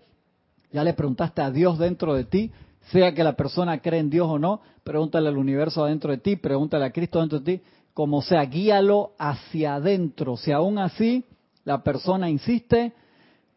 ya 0.71 0.85
le 0.85 0.93
preguntaste 0.93 1.41
a 1.41 1.51
Dios 1.51 1.79
dentro 1.79 2.13
de 2.13 2.25
ti, 2.25 2.53
sea 2.93 3.15
que 3.15 3.25
la 3.25 3.37
persona 3.37 3.79
cree 3.81 4.01
en 4.01 4.11
Dios 4.11 4.29
o 4.29 4.39
no, 4.39 4.61
pregúntale 4.85 5.29
al 5.29 5.39
universo 5.39 5.83
adentro 5.83 6.11
de 6.11 6.19
ti, 6.19 6.37
pregúntale 6.37 6.85
a 6.85 6.93
Cristo 6.93 7.21
dentro 7.21 7.41
de 7.41 7.57
ti, 7.57 7.65
como 7.95 8.21
sea, 8.21 8.45
guíalo 8.45 9.13
hacia 9.19 9.77
adentro. 9.77 10.37
Si 10.37 10.53
aún 10.53 10.79
así 10.79 11.25
la 11.65 11.83
persona 11.83 12.29
insiste 12.29 12.93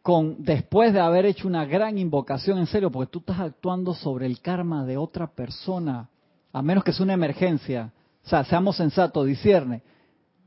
con 0.02 0.42
después 0.42 0.94
de 0.94 1.02
haber 1.02 1.26
hecho 1.26 1.50
una 1.50 1.66
gran 1.66 1.98
invocación 1.98 2.60
en 2.60 2.68
serio, 2.68 2.92
porque 2.92 3.12
tú 3.12 3.20
estás 3.20 3.42
actuando 3.42 3.94
sobre 3.94 4.26
el 4.26 4.40
karma 4.40 4.86
de 4.86 4.96
otra 4.96 5.28
persona, 5.28 6.08
a 6.52 6.62
menos 6.62 6.84
que 6.84 6.94
sea 6.94 7.04
una 7.04 7.14
emergencia. 7.14 7.92
O 8.26 8.30
sea, 8.30 8.44
seamos 8.44 8.78
sensatos, 8.78 9.26
discierne. 9.26 9.84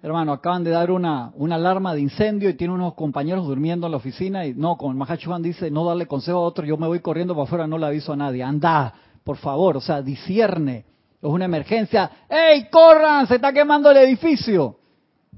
Hermano, 0.02 0.32
acaban 0.32 0.64
de 0.64 0.70
dar 0.70 0.90
una, 0.90 1.32
una 1.36 1.54
alarma 1.54 1.94
de 1.94 2.00
incendio 2.00 2.50
y 2.50 2.54
tiene 2.54 2.74
unos 2.74 2.94
compañeros 2.94 3.46
durmiendo 3.46 3.86
en 3.86 3.92
la 3.92 3.98
oficina 3.98 4.44
y 4.46 4.54
no, 4.54 4.76
como 4.76 4.90
el 4.90 4.98
Mahachuan 4.98 5.42
dice, 5.42 5.70
no 5.70 5.84
darle 5.84 6.06
consejo 6.06 6.38
a 6.38 6.42
otro, 6.42 6.66
yo 6.66 6.76
me 6.76 6.88
voy 6.88 7.00
corriendo 7.00 7.34
para 7.34 7.44
afuera, 7.44 7.66
no 7.68 7.78
le 7.78 7.86
aviso 7.86 8.12
a 8.12 8.16
nadie. 8.16 8.42
Anda, 8.42 8.92
por 9.22 9.36
favor, 9.36 9.76
o 9.76 9.80
sea, 9.80 10.02
discierne. 10.02 10.86
Es 11.20 11.28
una 11.28 11.44
emergencia. 11.44 12.10
¡Ey, 12.28 12.68
corran! 12.68 13.28
Se 13.28 13.36
está 13.36 13.52
quemando 13.52 13.90
el 13.92 13.98
edificio. 13.98 14.76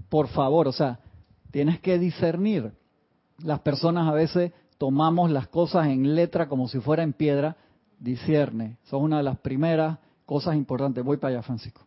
Por 0.08 0.28
favor, 0.28 0.68
o 0.68 0.72
sea, 0.72 0.98
Tienes 1.54 1.78
que 1.78 2.00
discernir. 2.00 2.72
Las 3.38 3.60
personas 3.60 4.08
a 4.08 4.12
veces 4.12 4.50
tomamos 4.76 5.30
las 5.30 5.46
cosas 5.46 5.86
en 5.86 6.16
letra 6.16 6.48
como 6.48 6.66
si 6.66 6.80
fuera 6.80 7.04
en 7.04 7.12
piedra. 7.12 7.56
Discierne. 8.00 8.78
Son 8.90 9.04
una 9.04 9.18
de 9.18 9.22
las 9.22 9.38
primeras 9.38 10.00
cosas 10.26 10.56
importantes. 10.56 11.04
Voy 11.04 11.16
para 11.16 11.34
allá, 11.34 11.42
Francisco. 11.42 11.82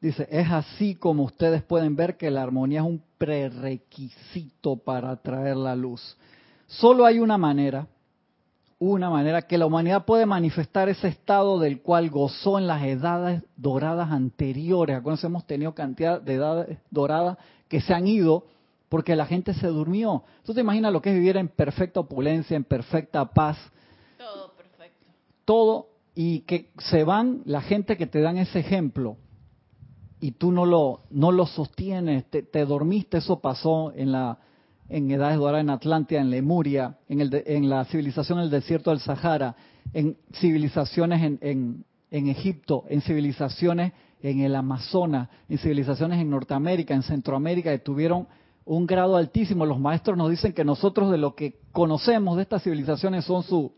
Dice, 0.00 0.26
es 0.30 0.50
así 0.50 0.96
como 0.96 1.22
ustedes 1.22 1.62
pueden 1.62 1.94
ver 1.94 2.16
que 2.16 2.30
la 2.30 2.42
armonía 2.42 2.80
es 2.80 2.86
un 2.86 3.02
prerequisito 3.18 4.76
para 4.76 5.14
traer 5.16 5.56
la 5.56 5.76
luz. 5.76 6.16
Solo 6.66 7.06
hay 7.06 7.20
una 7.20 7.38
manera 7.38 7.86
una 8.90 9.10
manera 9.10 9.42
que 9.42 9.58
la 9.58 9.66
humanidad 9.66 10.04
puede 10.04 10.26
manifestar 10.26 10.88
ese 10.88 11.06
estado 11.06 11.60
del 11.60 11.82
cual 11.82 12.10
gozó 12.10 12.58
en 12.58 12.66
las 12.66 12.82
edades 12.82 13.44
doradas 13.56 14.10
anteriores. 14.10 14.96
Acuérdense, 14.96 15.28
hemos 15.28 15.46
tenido 15.46 15.72
cantidad 15.72 16.20
de 16.20 16.34
edades 16.34 16.78
doradas 16.90 17.38
que 17.68 17.80
se 17.80 17.94
han 17.94 18.08
ido 18.08 18.44
porque 18.88 19.14
la 19.14 19.26
gente 19.26 19.54
se 19.54 19.68
durmió. 19.68 20.24
¿Tú 20.44 20.52
te 20.52 20.62
imaginas 20.62 20.92
lo 20.92 21.00
que 21.00 21.10
es 21.10 21.14
vivir 21.14 21.36
en 21.36 21.46
perfecta 21.46 22.00
opulencia, 22.00 22.56
en 22.56 22.64
perfecta 22.64 23.24
paz? 23.24 23.56
Todo 25.44 25.88
y 26.14 26.40
que 26.40 26.70
se 26.78 27.04
van 27.04 27.42
la 27.44 27.62
gente 27.62 27.96
que 27.96 28.06
te 28.06 28.20
dan 28.20 28.36
ese 28.36 28.60
ejemplo 28.60 29.16
y 30.20 30.32
tú 30.32 30.52
no 30.52 30.66
lo, 30.66 31.00
no 31.10 31.32
lo 31.32 31.46
sostienes, 31.46 32.30
te, 32.30 32.42
te 32.42 32.64
dormiste, 32.64 33.18
eso 33.18 33.40
pasó 33.40 33.92
en 33.92 34.12
la 34.12 34.38
en 34.88 35.10
edades 35.10 35.38
doradas 35.38 35.62
en 35.62 35.70
Atlántida, 35.70 36.20
en 36.20 36.30
Lemuria, 36.30 36.98
en, 37.08 37.20
el 37.20 37.42
en 37.46 37.70
la 37.70 37.84
civilización 37.86 38.38
en 38.38 38.44
el 38.44 38.50
desierto 38.50 38.90
del 38.90 39.00
Sahara, 39.00 39.56
en 39.94 40.16
civilizaciones 40.34 41.22
en, 41.22 41.84
en, 42.10 42.28
Egipto, 42.28 42.84
en 42.88 43.00
civilizaciones 43.00 43.92
en 44.22 44.40
el 44.40 44.54
Amazonas, 44.54 45.28
en 45.48 45.58
civilizaciones 45.58 46.20
en 46.20 46.28
Norteamérica, 46.28 46.94
en 46.94 47.02
Centroamérica, 47.02 47.70
que 47.70 47.78
tuvieron 47.78 48.28
un 48.64 48.86
grado 48.86 49.16
altísimo. 49.16 49.64
Los 49.64 49.80
maestros 49.80 50.16
nos 50.16 50.30
dicen 50.30 50.52
que 50.52 50.64
nosotros 50.64 51.10
de 51.10 51.18
lo 51.18 51.34
que 51.34 51.58
conocemos 51.72 52.36
de 52.36 52.42
estas 52.42 52.62
civilizaciones 52.62 53.24
son 53.24 53.42
su, 53.42 53.72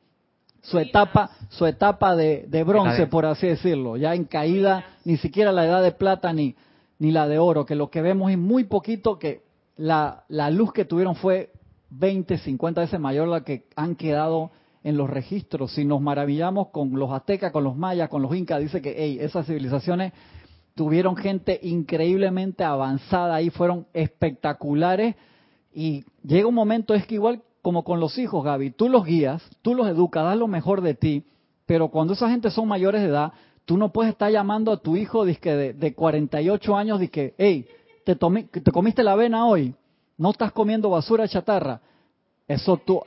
su 0.65 0.79
etapa, 0.79 1.31
su 1.51 1.67
etapa 1.67 2.17
de, 2.17 2.47
de 2.49 2.65
bronce, 2.65 3.07
por 3.07 3.27
así 3.27 3.47
decirlo, 3.47 3.97
ya 3.97 4.15
en 4.15 4.25
caída, 4.25 4.85
ni 5.05 5.19
siquiera 5.19 5.53
la 5.53 5.67
edad 5.67 5.83
de 5.83 5.93
plata 5.93 6.33
ni, 6.33 6.57
ni 6.99 7.11
la 7.11 7.29
de 7.29 7.39
oro, 7.39 7.67
que 7.67 7.75
lo 7.75 7.91
que 7.91 8.01
vemos 8.01 8.31
es 8.31 8.39
muy 8.39 8.65
poquito 8.65 9.19
que 9.19 9.43
la, 9.77 10.25
la 10.29 10.51
luz 10.51 10.73
que 10.73 10.87
tuvieron 10.87 11.17
fue 11.17 11.51
20, 11.91 12.39
50 12.39 12.81
veces 12.81 12.99
mayor 12.99 13.29
la 13.29 13.45
que 13.45 13.67
han 13.77 13.95
quedado 13.95 14.53
en 14.83 14.97
los 14.97 15.11
registros. 15.11 15.73
Si 15.73 15.85
nos 15.85 16.01
maravillamos 16.01 16.69
con 16.69 16.99
los 16.99 17.13
aztecas, 17.13 17.53
con 17.53 17.65
los 17.65 17.77
mayas, 17.77 18.09
con 18.09 18.23
los 18.23 18.35
incas, 18.35 18.61
dice 18.61 18.81
que 18.81 18.95
hey, 18.97 19.19
esas 19.21 19.47
civilizaciones 19.47 20.13
tuvieron 20.75 21.15
gente 21.15 21.61
increíblemente 21.63 22.65
avanzada 22.65 23.35
ahí, 23.35 23.51
fueron 23.51 23.87
espectaculares. 23.93 25.15
Y 25.75 26.05
llega 26.23 26.49
un 26.49 26.55
momento, 26.55 26.95
es 26.95 27.07
que 27.07 27.17
igual 27.17 27.43
como 27.65 27.83
con 27.83 27.99
los 27.99 28.19
hijos, 28.19 28.45
Gaby, 28.45 28.73
tú 28.73 28.91
los 28.91 29.07
guías, 29.07 29.43
tú 29.63 29.75
los 29.75 29.89
educas, 29.89 30.23
das 30.23 30.37
lo 30.37 30.47
mejor 30.47 30.83
de 30.83 30.93
ti, 30.93 31.25
pero 31.65 31.89
cuando 31.89 32.13
esa 32.13 32.29
gente 32.29 32.51
son 32.51 32.69
mayores 32.69 33.01
de 33.01 33.09
edad, 33.09 33.33
tú 33.65 33.79
no 33.79 33.91
puedes 33.91 34.13
estar 34.13 34.31
llamando 34.31 34.71
a 34.71 34.77
tu 34.77 34.97
hijo 34.97 35.25
de, 35.25 35.73
de 35.73 35.95
48 35.95 36.77
años, 36.77 37.01
que, 37.11 37.35
hey, 37.39 37.67
te, 38.05 38.15
te 38.17 38.71
comiste 38.71 39.03
la 39.03 39.13
avena 39.13 39.47
hoy, 39.47 39.75
no 40.19 40.33
estás 40.33 40.53
comiendo 40.53 40.91
basura 40.91 41.27
chatarra. 41.27 41.81
Eso 42.47 42.77
tú, 42.77 43.01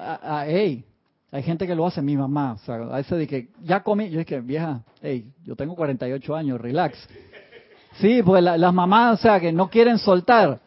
hey, 0.47 0.83
hay 1.31 1.43
gente 1.43 1.67
que 1.67 1.75
lo 1.75 1.85
hace, 1.85 2.01
mi 2.01 2.17
mamá, 2.17 2.53
o 2.53 2.57
sea, 2.65 2.77
a 2.77 2.95
veces 2.95 3.15
de 3.15 3.27
que 3.27 3.49
ya 3.61 3.83
comí, 3.83 4.09
yo 4.09 4.17
dije, 4.17 4.41
vieja, 4.41 4.81
hey, 5.03 5.31
yo 5.45 5.55
tengo 5.55 5.75
48 5.75 6.35
años, 6.35 6.59
relax. 6.59 6.97
Sí, 7.99 8.23
pues 8.23 8.43
las 8.43 8.73
mamás, 8.73 9.19
o 9.19 9.21
sea, 9.21 9.39
que 9.39 9.51
no 9.51 9.69
quieren 9.69 9.99
soltar 9.99 10.61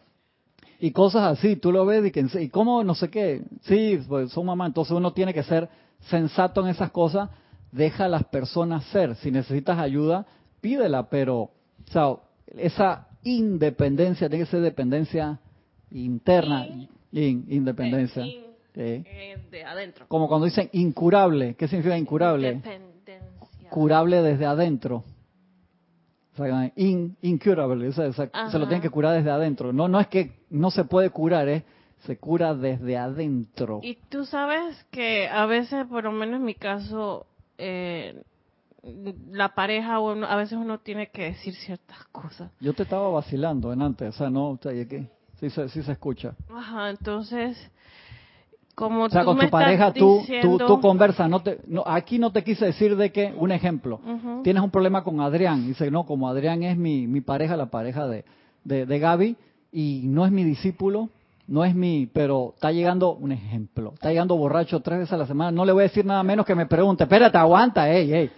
y 0.83 0.91
cosas 0.91 1.37
así, 1.37 1.57
tú 1.57 1.71
lo 1.71 1.85
ves 1.85 2.03
y, 2.07 2.11
que, 2.11 2.25
y 2.41 2.49
cómo, 2.49 2.83
no 2.83 2.95
sé 2.95 3.11
qué, 3.11 3.43
sí, 3.61 3.99
pues 4.07 4.31
son 4.31 4.47
mamás, 4.47 4.69
entonces 4.69 4.91
uno 4.97 5.13
tiene 5.13 5.31
que 5.31 5.43
ser 5.43 5.69
sensato 5.99 6.61
en 6.61 6.69
esas 6.69 6.89
cosas, 6.89 7.29
deja 7.71 8.05
a 8.05 8.09
las 8.09 8.23
personas 8.23 8.83
ser, 8.85 9.15
si 9.17 9.29
necesitas 9.29 9.77
ayuda, 9.77 10.25
pídela, 10.59 11.07
pero, 11.07 11.37
o 11.39 11.51
sea, 11.91 12.15
esa 12.57 13.09
independencia, 13.21 14.27
tiene 14.27 14.43
que 14.43 14.49
ser 14.49 14.61
dependencia 14.61 15.39
interna, 15.91 16.67
independencia. 17.11 18.25
Eh, 18.73 19.37
de 19.51 19.63
adentro. 19.63 20.07
Como 20.07 20.27
cuando 20.27 20.45
dicen 20.45 20.67
incurable, 20.71 21.53
¿qué 21.59 21.67
significa 21.67 21.95
incurable? 21.95 22.59
Curable 23.69 24.23
desde 24.23 24.47
adentro. 24.47 25.03
O 26.33 26.37
sea, 26.37 26.71
in- 26.75 27.15
incurable, 27.21 27.87
o 27.89 27.91
sea, 27.91 28.07
o 28.07 28.13
sea, 28.13 28.29
se 28.49 28.57
lo 28.57 28.65
tienen 28.67 28.81
que 28.81 28.89
curar 28.89 29.15
desde 29.15 29.29
adentro. 29.31 29.73
No, 29.73 29.87
no 29.87 29.99
es 29.99 30.07
que 30.07 30.31
no 30.49 30.71
se 30.71 30.85
puede 30.85 31.09
curar, 31.09 31.47
es 31.49 31.63
se 32.05 32.17
cura 32.17 32.55
desde 32.55 32.97
adentro. 32.97 33.79
Y 33.83 33.95
tú 34.09 34.25
sabes 34.25 34.83
que 34.91 35.27
a 35.27 35.45
veces, 35.45 35.85
por 35.87 36.03
lo 36.03 36.11
menos 36.11 36.37
en 36.37 36.45
mi 36.45 36.55
caso, 36.55 37.27
eh, 37.57 38.23
la 39.31 39.49
pareja, 39.53 39.99
uno, 39.99 40.25
a 40.25 40.35
veces 40.35 40.57
uno 40.57 40.79
tiene 40.79 41.11
que 41.11 41.25
decir 41.25 41.53
ciertas 41.53 42.03
cosas. 42.11 42.51
Yo 42.59 42.73
te 42.73 42.83
estaba 42.83 43.09
vacilando 43.09 43.71
en 43.71 43.81
antes, 43.81 44.09
o 44.15 44.17
sea, 44.17 44.29
no, 44.29 44.49
o 44.51 44.57
sea, 44.61 44.73
¿y 44.73 44.85
qué? 44.87 45.07
Sí, 45.39 45.49
se, 45.49 45.69
sí 45.69 45.83
se 45.83 45.91
escucha. 45.91 46.35
Ajá, 46.49 46.89
entonces, 46.89 47.57
como 48.73 49.03
O 49.03 49.09
sea, 49.09 49.21
tú 49.21 49.27
con 49.27 49.37
me 49.37 49.45
tu 49.45 49.49
pareja 49.51 49.91
tú, 49.93 49.99
tú, 49.99 50.19
diciendo- 50.19 50.65
tú 50.65 50.79
conversas. 50.81 51.29
No 51.29 51.41
te, 51.41 51.59
no, 51.67 51.83
aquí 51.85 52.17
no 52.19 52.31
te 52.31 52.43
quise 52.43 52.65
decir 52.65 52.95
de 52.95 53.11
que, 53.11 53.33
un 53.37 53.51
ejemplo, 53.51 53.99
tienes 54.43 54.63
un 54.63 54.69
problema 54.71 55.03
con 55.03 55.19
Adrián. 55.21 55.67
Dice, 55.67 55.91
no, 55.91 56.05
como 56.05 56.27
Adrián 56.29 56.63
es 56.63 56.77
mi, 56.77 57.07
mi 57.07 57.21
pareja, 57.21 57.55
la 57.57 57.67
pareja 57.67 58.07
de, 58.07 58.23
de, 58.63 58.85
de 58.85 58.99
Gaby, 58.99 59.35
y 59.71 60.01
no 60.05 60.25
es 60.25 60.31
mi 60.31 60.43
discípulo, 60.43 61.09
no 61.47 61.65
es 61.65 61.75
mi, 61.75 62.07
pero 62.11 62.51
está 62.55 62.71
llegando, 62.71 63.13
un 63.13 63.31
ejemplo, 63.31 63.91
está 63.93 64.09
llegando 64.09 64.35
borracho 64.37 64.79
tres 64.79 64.99
veces 64.99 65.13
a 65.13 65.17
la 65.17 65.25
semana. 65.27 65.51
No 65.51 65.65
le 65.65 65.73
voy 65.73 65.81
a 65.81 65.87
decir 65.87 66.05
nada 66.05 66.23
menos 66.23 66.45
que 66.45 66.55
me 66.55 66.65
pregunte, 66.65 67.03
espérate, 67.03 67.37
aguanta, 67.37 67.89
ey, 67.91 68.13
ey, 68.13 68.29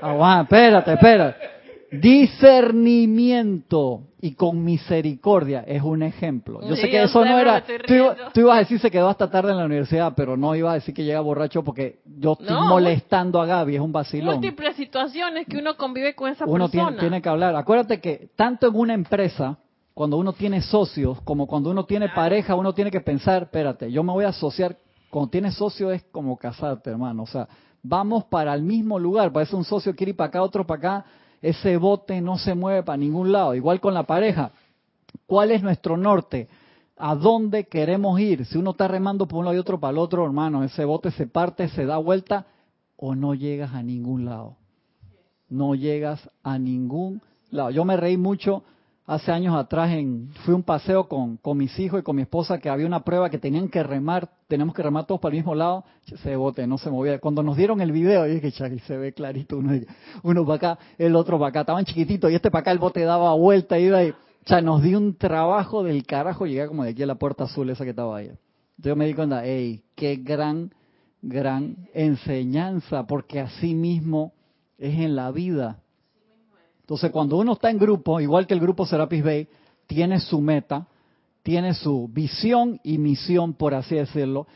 aguanta, 0.00 0.42
espérate, 0.56 0.92
espérate. 0.94 1.57
Discernimiento 1.90 4.02
y 4.20 4.32
con 4.34 4.64
misericordia 4.64 5.64
es 5.66 5.82
un 5.82 6.02
ejemplo. 6.02 6.60
Yo 6.66 6.74
Sí, 6.76 6.82
sé 6.82 6.90
que 6.90 7.02
eso 7.04 7.24
no 7.24 7.38
era. 7.38 7.64
Tú, 7.64 7.72
iba- 7.94 8.14
riendo. 8.14 8.32
tú 8.32 8.40
ibas 8.40 8.56
a 8.56 8.58
decir 8.60 8.78
se 8.80 8.90
quedó 8.90 9.08
hasta 9.08 9.30
tarde 9.30 9.52
en 9.52 9.58
la 9.58 9.64
universidad, 9.64 10.12
pero 10.16 10.36
no 10.36 10.54
iba 10.54 10.72
a 10.72 10.74
decir 10.74 10.94
que 10.94 11.04
llega 11.04 11.20
borracho 11.20 11.62
porque 11.62 12.00
yo 12.18 12.32
estoy 12.32 12.48
No, 12.48 12.66
molestando 12.68 13.40
a 13.40 13.46
Gaby, 13.46 13.76
es 13.76 13.80
un 13.80 13.92
vacilón. 13.92 14.34
múltiples 14.34 14.76
situaciones 14.76 15.46
que 15.46 15.58
uno 15.58 15.76
convive 15.76 16.14
con 16.14 16.30
esa 16.30 16.44
Uno 16.46 16.68
tiene, 16.68 16.86
persona. 16.86 17.00
tiene 17.00 17.22
que 17.22 17.28
hablar. 17.28 17.56
Acuérdate 17.56 18.00
que 18.00 18.28
tanto 18.36 18.68
en 18.68 18.76
una 18.76 18.94
empresa, 18.94 19.58
cuando 19.94 20.16
uno 20.16 20.32
tiene 20.32 20.60
socios, 20.62 21.20
como 21.22 21.46
cuando 21.46 21.70
uno 21.70 21.84
tiene 21.84 22.08
pareja, 22.08 22.54
uno 22.54 22.72
tiene 22.72 22.90
que 22.90 23.00
pensar, 23.00 23.44
espérate, 23.44 23.90
yo 23.90 24.02
me 24.02 24.12
voy 24.12 24.24
a 24.24 24.28
asociar. 24.28 24.76
Cuando 25.10 25.30
tienes 25.30 25.54
socio 25.54 25.90
es 25.90 26.02
como 26.12 26.36
casarte, 26.36 26.90
hermano. 26.90 27.22
O 27.22 27.26
sea, 27.26 27.48
vamos 27.82 28.24
para 28.24 28.52
el 28.52 28.62
mismo 28.62 28.98
lugar. 28.98 29.32
Parece 29.32 29.56
un 29.56 29.64
socio 29.64 29.94
quiere 29.96 30.10
ir 30.10 30.16
para 30.16 30.28
acá, 30.28 30.42
otro 30.42 30.66
para 30.66 30.78
acá. 30.98 31.06
Ese 31.40 31.76
bote 31.76 32.20
no 32.20 32.38
se 32.38 32.54
mueve 32.54 32.82
para 32.82 32.96
ningún 32.96 33.32
lado. 33.32 33.54
Igual 33.54 33.80
con 33.80 33.94
la 33.94 34.04
pareja. 34.04 34.52
¿Cuál 35.26 35.50
es 35.50 35.62
nuestro 35.62 35.96
norte? 35.96 36.48
¿A 36.96 37.14
dónde 37.14 37.64
queremos 37.64 38.18
ir? 38.18 38.44
Si 38.46 38.58
uno 38.58 38.72
está 38.72 38.88
remando 38.88 39.28
por 39.28 39.38
un 39.38 39.44
lado 39.44 39.56
y 39.56 39.60
otro 39.60 39.78
para 39.78 39.92
el 39.92 39.98
otro, 39.98 40.24
hermano, 40.24 40.64
ese 40.64 40.84
bote 40.84 41.10
se 41.12 41.26
parte, 41.26 41.68
se 41.68 41.86
da 41.86 41.96
vuelta 41.98 42.46
o 42.96 43.14
no 43.14 43.34
llegas 43.34 43.72
a 43.72 43.82
ningún 43.82 44.24
lado. 44.24 44.56
No 45.48 45.74
llegas 45.74 46.28
a 46.42 46.58
ningún 46.58 47.22
lado. 47.50 47.70
Yo 47.70 47.84
me 47.84 47.96
reí 47.96 48.16
mucho 48.16 48.64
hace 49.08 49.32
años 49.32 49.56
atrás, 49.56 49.90
en, 49.90 50.28
fui 50.44 50.52
un 50.54 50.62
paseo 50.62 51.08
con, 51.08 51.40
mis 51.56 51.76
hijos 51.78 52.00
y 52.00 52.02
con 52.02 52.14
mi 52.14 52.22
esposa 52.22 52.58
que 52.58 52.68
había 52.68 52.86
una 52.86 53.04
prueba 53.04 53.30
que 53.30 53.38
tenían 53.38 53.70
que 53.70 53.82
remar, 53.82 54.28
tenemos 54.48 54.74
que 54.74 54.82
remar 54.82 55.06
todos 55.06 55.18
para 55.18 55.34
el 55.34 55.38
mismo 55.38 55.54
lado, 55.54 55.82
ese 56.06 56.36
bote 56.36 56.66
no 56.66 56.76
se 56.76 56.90
movía. 56.90 57.18
Cuando 57.18 57.42
nos 57.42 57.56
dieron 57.56 57.80
el 57.80 57.90
video, 57.90 58.26
yo 58.26 58.34
dije, 58.34 58.52
"Chale, 58.52 58.78
se 58.80 58.98
ve 58.98 59.14
clarito, 59.14 59.56
uno, 59.56 59.72
uno 60.22 60.44
para 60.44 60.56
acá, 60.56 60.78
el 60.98 61.16
otro 61.16 61.38
para 61.38 61.48
acá, 61.48 61.60
estaban 61.60 61.86
chiquititos 61.86 62.30
y 62.30 62.34
este 62.34 62.50
para 62.50 62.60
acá 62.60 62.70
el 62.70 62.78
bote 62.78 63.00
daba 63.00 63.32
vuelta, 63.32 63.78
iba 63.78 64.04
y, 64.04 64.10
o 64.10 64.60
nos 64.60 64.82
dio 64.82 64.98
un 64.98 65.16
trabajo 65.16 65.82
del 65.82 66.04
carajo 66.04 66.44
llegar 66.44 66.68
como 66.68 66.84
de 66.84 66.90
aquí 66.90 67.02
a 67.02 67.06
la 67.06 67.14
puerta 67.14 67.44
azul 67.44 67.70
esa 67.70 67.84
que 67.84 67.90
estaba 67.90 68.18
ahí. 68.18 68.30
Yo 68.76 68.94
me 68.94 69.06
di 69.06 69.14
cuenta, 69.14 69.40
hey, 69.42 69.84
qué 69.94 70.16
gran, 70.16 70.70
gran 71.22 71.88
enseñanza, 71.94 73.06
porque 73.06 73.40
así 73.40 73.74
mismo 73.74 74.34
es 74.76 74.94
en 74.98 75.16
la 75.16 75.30
vida. 75.30 75.82
Entonces, 76.88 77.10
cuando 77.10 77.36
uno 77.36 77.52
está 77.52 77.68
en 77.68 77.76
grupo, 77.76 78.18
igual 78.18 78.46
que 78.46 78.54
el 78.54 78.60
grupo 78.60 78.86
Serapis 78.86 79.22
Bay, 79.22 79.46
tiene 79.86 80.20
su 80.20 80.40
meta, 80.40 80.86
tiene 81.42 81.74
su 81.74 82.08
visión 82.08 82.80
y 82.82 82.96
misión, 82.96 83.52
por 83.52 83.74
así 83.74 83.96
decirlo. 83.96 84.46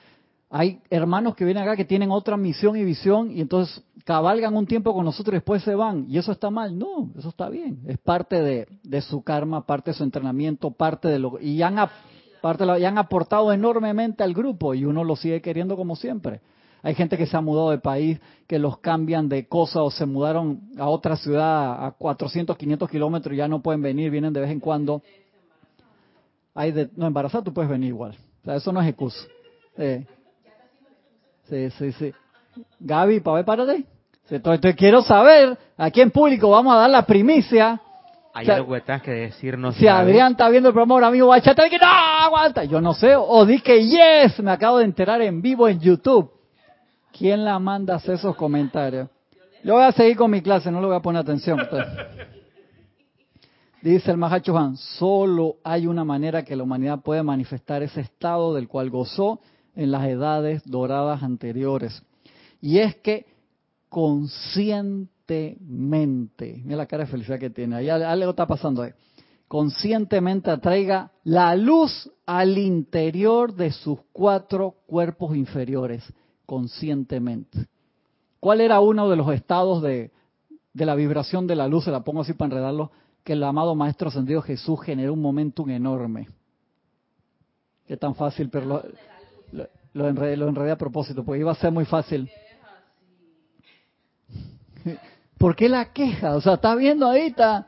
Hay 0.49 0.81
hermanos 0.89 1.35
que 1.35 1.45
vienen 1.45 1.63
acá 1.63 1.77
que 1.77 1.85
tienen 1.85 2.11
otra 2.11 2.39
misión 2.39 2.79
y 2.79 2.85
visión 2.85 3.31
y 3.31 3.43
entonces 3.43 3.85
cabalgan 4.07 4.57
un 4.57 4.67
tiempo 4.67 4.95
con 4.95 5.05
nosotros 5.05 5.35
y 5.35 5.37
después 5.37 5.63
se 5.63 5.75
van. 5.75 6.07
¿Y 6.09 6.17
eso 6.17 6.33
está 6.33 6.49
mal? 6.49 6.79
No, 6.79 7.11
eso 7.19 7.29
está 7.29 7.51
bien. 7.51 7.81
Es 7.87 7.99
parte 7.99 8.41
de, 8.41 9.01
su 9.03 9.23
karma, 9.23 9.67
parte 9.67 9.91
de 9.91 9.95
su 9.99 10.03
entrenamiento, 10.03 10.71
parte 10.71 11.09
de 11.09 11.19
lo... 11.19 11.39
Y 11.39 11.61
han, 11.61 11.77
parte 12.41 12.63
de 12.63 12.67
lo- 12.67 12.79
y 12.79 12.85
han 12.87 12.97
aportado 12.97 13.53
enormemente 13.53 14.23
al 14.23 14.33
grupo 14.33 14.73
y 14.73 14.87
uno 14.87 15.05
lo 15.05 15.17
sigue 15.17 15.43
queriendo 15.43 15.77
como 15.77 15.97
siempre. 15.97 16.41
Hay 16.83 16.95
gente 16.95 17.17
que 17.17 17.27
se 17.27 17.37
ha 17.37 17.41
mudado 17.41 17.71
de 17.71 17.79
país, 17.79 18.21
que 18.49 18.59
los 18.59 18.79
cambian 18.79 19.29
de 19.29 19.47
cosa 19.47 19.83
o 19.83 19.91
se 19.91 20.05
mudaron 20.05 20.61
a 20.79 20.89
otra 20.89 21.17
ciudad 21.17 21.87
a 21.87 21.93
400, 21.93 22.57
500 22.57 22.91
kilómetros 22.91 23.35
y 23.35 23.39
ya 23.39 23.47
no 23.47 23.63
pueden 23.63 23.83
venir, 23.83 24.11
vienen 24.11 24.33
de 24.33 24.41
vez 24.41 24.51
en 24.51 24.59
cuando. 24.59 25.01
Hay 26.55 26.73
de, 26.73 26.91
no, 26.97 27.07
embarazada 27.07 27.45
tú 27.45 27.53
puedes 27.53 27.71
venir 27.71 27.89
igual. 27.89 28.17
O 28.43 28.45
sea, 28.45 28.57
eso 28.57 28.73
no 28.73 28.83
es 28.83 28.89
excusa. 28.89 29.25
Sí, 29.77 30.07
sí, 31.49 31.71
sí. 31.71 31.93
sí. 31.93 32.13
Gaby, 32.81 33.21
para 33.21 33.37
ver, 33.37 33.45
párate. 33.45 33.87
Te 34.61 34.75
quiero 34.75 35.03
saber, 35.03 35.59
aquí 35.77 36.01
en 36.01 36.11
público 36.11 36.51
vamos 36.51 36.75
a 36.75 36.79
dar 36.79 36.91
la 36.91 37.05
primicia. 37.05 37.81
Hay 38.35 38.45
O 38.45 38.47
sea, 38.47 38.57
algo 38.57 38.73
que 38.73 38.81
tengas 38.81 39.03
que 39.03 39.11
decirnos. 39.11 39.77
Si 39.77 39.87
Adrián 39.87 40.33
está 40.33 40.49
viendo 40.49 40.71
el 40.71 40.73
programa 40.73 40.95
ahora 40.95 41.11
mismo, 41.11 41.29
va 41.29 41.37
a 41.37 41.41
que 41.41 41.79
no, 41.79 41.87
aguanta. 41.87 42.65
Yo 42.65 42.81
no 42.81 42.95
sé, 42.95 43.15
o 43.15 43.45
di 43.45 43.61
que 43.61 43.87
yes, 43.87 44.41
me 44.41 44.51
acabo 44.51 44.79
de 44.79 44.85
enterar 44.85 45.21
en 45.21 45.43
vivo 45.43 45.69
en 45.69 45.81
YouTube. 45.81 46.31
¿Quién 47.17 47.45
la 47.45 47.59
manda 47.59 47.95
hacer 47.95 48.15
esos 48.15 48.37
comentarios? 48.37 49.09
Yo 49.65 49.75
voy 49.75 49.85
a 49.85 49.93
seguir 49.93 50.17
con 50.17 50.31
mi 50.31 50.43
clase, 50.43 50.71
no 50.71 50.81
le 50.81 50.87
voy 50.87 50.97
a 50.97 51.01
poner 51.01 51.21
atención. 51.21 51.61
pues. 51.71 51.87
Dice 53.83 54.13
el 54.13 54.17
Mahacho 54.17 54.57
Han, 54.57 54.77
solo 54.77 55.57
hay 55.65 55.89
una 55.89 56.05
manera 56.05 56.45
que 56.45 56.55
la 56.55 56.63
humanidad 56.63 57.01
puede 57.01 57.23
manifestar 57.23 57.83
ese 57.83 58.01
estado 58.01 58.55
del 58.55 58.69
cual 58.69 58.91
gozó 58.91 59.41
en 59.75 59.91
las 59.91 60.07
edades 60.07 60.63
doradas 60.65 61.23
anteriores. 61.23 62.03
Y 62.61 62.79
es 62.79 62.95
que 62.97 63.27
conscientemente, 63.89 66.63
mira 66.65 66.77
la 66.77 66.87
cara 66.87 67.05
de 67.05 67.11
felicidad 67.11 67.39
que 67.39 67.51
tiene, 67.51 67.77
ahí 67.77 67.91
algo 67.91 68.31
está 68.31 68.47
pasando 68.47 68.83
ahí, 68.83 68.93
conscientemente 69.49 70.51
atraiga 70.51 71.11
la 71.25 71.55
luz 71.57 72.11
al 72.25 72.57
interior 72.57 73.53
de 73.53 73.73
sus 73.73 73.99
cuatro 74.13 74.77
cuerpos 74.87 75.37
inferiores, 75.37 76.05
conscientemente. 76.53 77.67
¿Cuál 78.39 78.61
era 78.61 78.79
uno 78.81 79.09
de 79.09 79.17
los 79.17 79.33
estados 79.33 79.81
de, 79.83 80.11
de 80.75 80.85
la 80.85 80.95
vibración 80.95 81.47
de 81.47 81.57
la 81.57 81.67
luz? 81.67 81.85
Se 81.85 81.91
la 81.91 82.05
pongo 82.05 82.21
así 82.21 82.35
para 82.35 82.49
enredarlo, 82.51 82.91
que 83.25 83.33
el 83.33 83.43
amado 83.43 83.75
Maestro 83.75 84.09
Ascendido 84.11 84.43
Jesús 84.43 84.79
generó 84.83 85.15
un 85.15 85.23
momentum 85.23 85.71
enorme. 85.71 86.29
Qué 87.87 87.97
tan 87.97 88.15
fácil, 88.15 88.51
pero 88.51 88.67
lo, 88.67 88.83
lo, 89.53 89.67
lo 89.95 90.09
enredé, 90.09 90.37
lo 90.37 90.47
enredé 90.47 90.73
a 90.73 90.77
propósito, 90.77 91.25
porque 91.25 91.41
iba 91.41 91.53
a 91.53 91.55
ser 91.55 91.73
muy 91.73 91.87
fácil. 91.87 92.31
¿Por 95.39 95.57
qué 95.57 95.71
la 95.71 95.91
queja? 95.95 96.37
O 96.37 96.43
sea, 96.43 96.53
está 96.55 96.75
viendo 96.75 97.09
ahí, 97.09 97.29
está... 97.29 97.67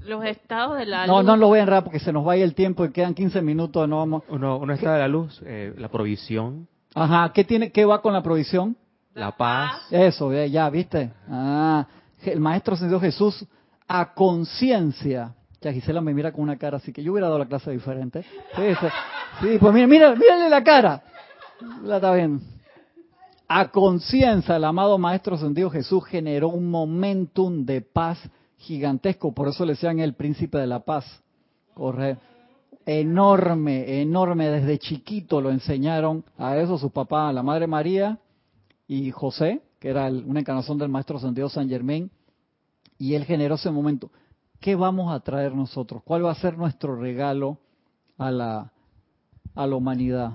Los 0.00 0.24
estados 0.24 0.78
de 0.78 0.86
la 0.86 1.06
No, 1.06 1.18
luz. 1.18 1.26
no 1.26 1.36
lo 1.36 1.48
voy 1.48 1.58
a 1.58 1.62
enredar 1.64 1.84
porque 1.84 2.00
se 2.00 2.10
nos 2.10 2.26
va 2.26 2.32
a 2.32 2.36
ir 2.38 2.42
el 2.42 2.54
tiempo 2.54 2.86
y 2.86 2.90
quedan 2.90 3.12
15 3.12 3.42
minutos, 3.42 3.86
no 3.86 3.98
vamos... 3.98 4.22
Uno, 4.30 4.56
uno 4.56 4.72
está 4.72 4.94
de 4.94 4.98
la 5.00 5.08
luz, 5.08 5.42
eh, 5.44 5.74
la 5.76 5.88
provisión, 5.90 6.68
Ajá, 6.94 7.32
¿qué, 7.32 7.44
tiene, 7.44 7.72
¿qué 7.72 7.84
va 7.84 8.02
con 8.02 8.12
la 8.12 8.22
provisión? 8.22 8.76
la 9.14 9.32
paz. 9.32 9.82
Eso, 9.90 10.32
ya, 10.32 10.70
¿viste? 10.70 11.10
Ah, 11.28 11.86
el 12.24 12.40
Maestro 12.40 12.74
Ascendido 12.74 13.00
Jesús 13.00 13.44
a 13.86 14.14
conciencia. 14.14 15.34
Ya 15.60 15.72
Gisela 15.72 16.00
me 16.00 16.14
mira 16.14 16.32
con 16.32 16.42
una 16.42 16.56
cara 16.56 16.78
así 16.78 16.92
que 16.92 17.02
yo 17.02 17.12
hubiera 17.12 17.28
dado 17.28 17.38
la 17.38 17.46
clase 17.46 17.70
diferente. 17.70 18.22
Sí, 18.22 18.74
sí, 18.80 18.86
sí, 19.40 19.58
pues 19.60 19.74
mira, 19.74 19.86
mira, 19.86 20.14
mírale 20.14 20.48
la 20.48 20.64
cara. 20.64 21.02
La 21.84 21.96
está 21.96 22.14
viendo. 22.14 22.42
A 23.48 23.68
conciencia, 23.68 24.56
el 24.56 24.64
amado 24.64 24.98
Maestro 24.98 25.36
Ascendido 25.36 25.70
Jesús 25.70 26.04
generó 26.06 26.48
un 26.48 26.70
momentum 26.70 27.64
de 27.64 27.82
paz 27.82 28.18
gigantesco. 28.56 29.32
Por 29.32 29.48
eso 29.48 29.64
le 29.64 29.72
decían 29.72 29.98
el 29.98 30.14
príncipe 30.14 30.58
de 30.58 30.66
la 30.66 30.80
paz. 30.80 31.04
Correcto 31.74 32.31
enorme, 32.86 34.00
enorme, 34.02 34.48
desde 34.48 34.78
chiquito 34.78 35.40
lo 35.40 35.50
enseñaron 35.50 36.24
a 36.38 36.56
eso 36.56 36.78
sus 36.78 36.92
papás, 36.92 37.34
la 37.34 37.42
Madre 37.42 37.66
María 37.66 38.18
y 38.88 39.10
José, 39.10 39.62
que 39.78 39.88
era 39.88 40.06
una 40.08 40.40
encarnación 40.40 40.78
del 40.78 40.88
Maestro 40.88 41.18
Santiago 41.18 41.48
San 41.48 41.68
Germain, 41.68 42.10
y 42.98 43.14
él 43.14 43.24
generó 43.24 43.56
ese 43.56 43.70
momento. 43.70 44.10
¿Qué 44.60 44.76
vamos 44.76 45.12
a 45.12 45.18
traer 45.20 45.54
nosotros? 45.54 46.02
¿Cuál 46.04 46.24
va 46.24 46.30
a 46.30 46.36
ser 46.36 46.56
nuestro 46.56 46.94
regalo 46.94 47.58
a 48.16 48.30
la, 48.30 48.72
a 49.54 49.66
la 49.66 49.74
humanidad? 49.76 50.32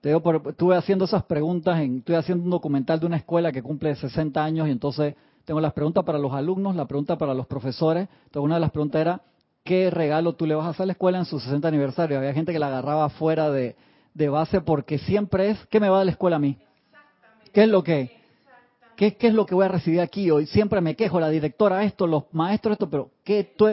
Te 0.00 0.10
digo, 0.10 0.20
por- 0.22 0.42
estuve 0.50 0.76
haciendo 0.76 1.06
esas 1.06 1.24
preguntas, 1.24 1.80
en, 1.80 1.98
estoy 1.98 2.14
haciendo 2.16 2.44
un 2.44 2.50
documental 2.50 3.00
de 3.00 3.06
una 3.06 3.16
escuela 3.16 3.50
que 3.50 3.62
cumple 3.62 3.96
60 3.96 4.44
años 4.44 4.68
y 4.68 4.70
entonces 4.70 5.14
tengo 5.44 5.60
las 5.60 5.72
preguntas 5.72 6.04
para 6.04 6.18
los 6.18 6.32
alumnos, 6.32 6.76
la 6.76 6.86
pregunta 6.86 7.16
para 7.18 7.34
los 7.34 7.46
profesores. 7.46 8.08
Entonces 8.26 8.44
una 8.44 8.54
de 8.56 8.60
las 8.60 8.70
preguntas 8.70 9.00
era, 9.00 9.20
¿qué 9.64 9.90
regalo 9.90 10.34
tú 10.34 10.46
le 10.46 10.54
vas 10.54 10.66
a 10.66 10.70
hacer 10.70 10.84
a 10.84 10.86
la 10.86 10.92
escuela 10.92 11.18
en 11.18 11.24
su 11.24 11.40
60 11.40 11.66
aniversario? 11.66 12.18
Había 12.18 12.34
gente 12.34 12.52
que 12.52 12.58
la 12.58 12.68
agarraba 12.68 13.08
fuera 13.08 13.50
de, 13.50 13.74
de 14.12 14.28
base 14.28 14.60
porque 14.60 14.98
siempre 14.98 15.50
es, 15.50 15.66
¿qué 15.66 15.80
me 15.80 15.88
va 15.88 15.96
a 15.96 15.98
dar 15.98 16.06
la 16.06 16.12
escuela 16.12 16.36
a 16.36 16.38
mí? 16.40 16.58
¿Qué 17.52 17.62
es 17.64 17.68
lo 17.68 17.82
que? 17.82 18.22
¿Qué, 18.96 19.16
¿Qué 19.16 19.28
es 19.28 19.34
lo 19.34 19.46
que 19.46 19.54
voy 19.54 19.64
a 19.64 19.68
recibir 19.68 20.00
aquí 20.00 20.30
hoy? 20.30 20.46
Siempre 20.46 20.80
me 20.80 20.94
quejo, 20.94 21.18
la 21.18 21.30
directora 21.30 21.82
esto, 21.82 22.06
los 22.06 22.24
maestros 22.32 22.74
esto, 22.74 22.88
pero 22.88 23.10
¿qué 23.24 23.42
tú, 23.42 23.66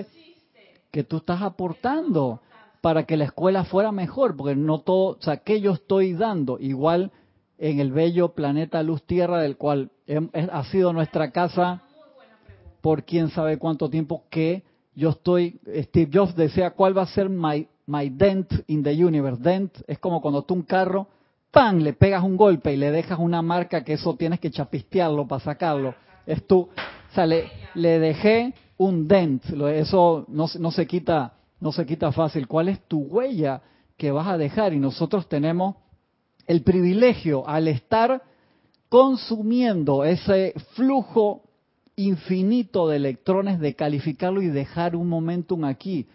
que 0.90 1.04
tú 1.04 1.18
estás 1.18 1.42
aportando 1.42 2.42
para 2.80 3.04
que 3.04 3.18
la 3.18 3.26
escuela 3.26 3.66
fuera 3.66 3.92
mejor? 3.92 4.36
Porque 4.36 4.56
no 4.56 4.80
todo, 4.80 5.18
o 5.18 5.22
sea, 5.22 5.38
¿qué 5.38 5.62
yo 5.62 5.74
estoy 5.74 6.14
dando? 6.14 6.58
Igual 6.60 7.12
en 7.60 7.80
el 7.80 7.92
bello 7.92 8.30
planeta 8.30 8.82
Luz 8.82 9.04
Tierra, 9.04 9.40
del 9.40 9.58
cual 9.58 9.92
ha 10.34 10.64
sido 10.66 10.94
nuestra 10.94 11.32
casa 11.32 11.84
por 12.82 13.04
quién 13.04 13.30
sabe 13.30 13.60
cuánto 13.60 13.90
tiempo, 13.90 14.24
que 14.32 14.64
yo 14.96 15.10
estoy, 15.10 15.60
Steve 15.84 16.12
Jobs 16.14 16.36
decía, 16.36 16.72
¿cuál 16.72 16.98
va 16.98 17.04
a 17.04 17.08
ser 17.08 17.30
my, 17.30 17.68
my 17.88 18.10
dent 18.10 18.52
in 18.68 18.84
the 18.84 18.92
universe? 18.92 19.42
Dent 19.42 19.78
es 19.88 20.00
como 20.00 20.22
cuando 20.22 20.44
tú 20.44 20.54
un 20.54 20.64
carro, 20.64 21.08
¡pam!, 21.52 21.80
le 21.80 21.94
pegas 21.94 22.24
un 22.24 22.38
golpe 22.38 22.74
y 22.74 22.78
le 22.78 22.92
dejas 22.92 23.20
una 23.20 23.42
marca 23.42 23.84
que 23.84 23.94
eso 23.94 24.16
tienes 24.16 24.40
que 24.40 24.52
chapistearlo 24.52 25.28
para 25.28 25.44
sacarlo. 25.44 25.96
Es 26.26 26.46
tú, 26.46 26.60
o 26.62 27.14
sea, 27.14 27.26
le, 27.26 27.50
dejé 27.76 28.54
un 28.78 29.08
dent, 29.08 29.44
eso 29.46 30.26
no, 30.28 30.46
no 30.60 30.72
se 30.72 30.88
quita, 30.88 31.34
no 31.60 31.72
se 31.72 31.86
quita 31.86 32.12
fácil. 32.12 32.48
¿Cuál 32.48 32.70
es 32.70 32.80
tu 32.88 33.00
huella 33.00 33.62
que 33.98 34.12
vas 34.12 34.28
a 34.28 34.38
dejar? 34.38 34.74
Y 34.74 34.80
nosotros 34.80 35.28
tenemos 35.30 35.76
el 36.48 36.64
privilegio 36.64 37.48
al 37.48 37.68
estar 37.68 38.22
consumiendo 38.90 40.04
ese 40.04 40.54
flujo 40.74 41.44
infinito 42.08 42.88
de 42.88 42.98
electrones 42.98 43.60
de 43.60 43.76
calificarlo 43.76 44.42
y 44.42 44.48
dejar 44.48 44.96
un 44.96 45.08
momentum 45.08 45.66
aquí, 45.66 46.08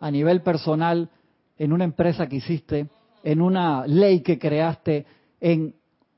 a 0.00 0.10
nivel 0.10 0.42
personal, 0.42 1.10
en 1.58 1.72
una 1.72 1.84
empresa 1.84 2.28
que 2.28 2.36
hiciste, 2.36 2.88
en 3.22 3.40
una 3.40 3.86
ley 3.86 4.20
que 4.20 4.38
creaste, 4.38 5.06
en 5.40 5.74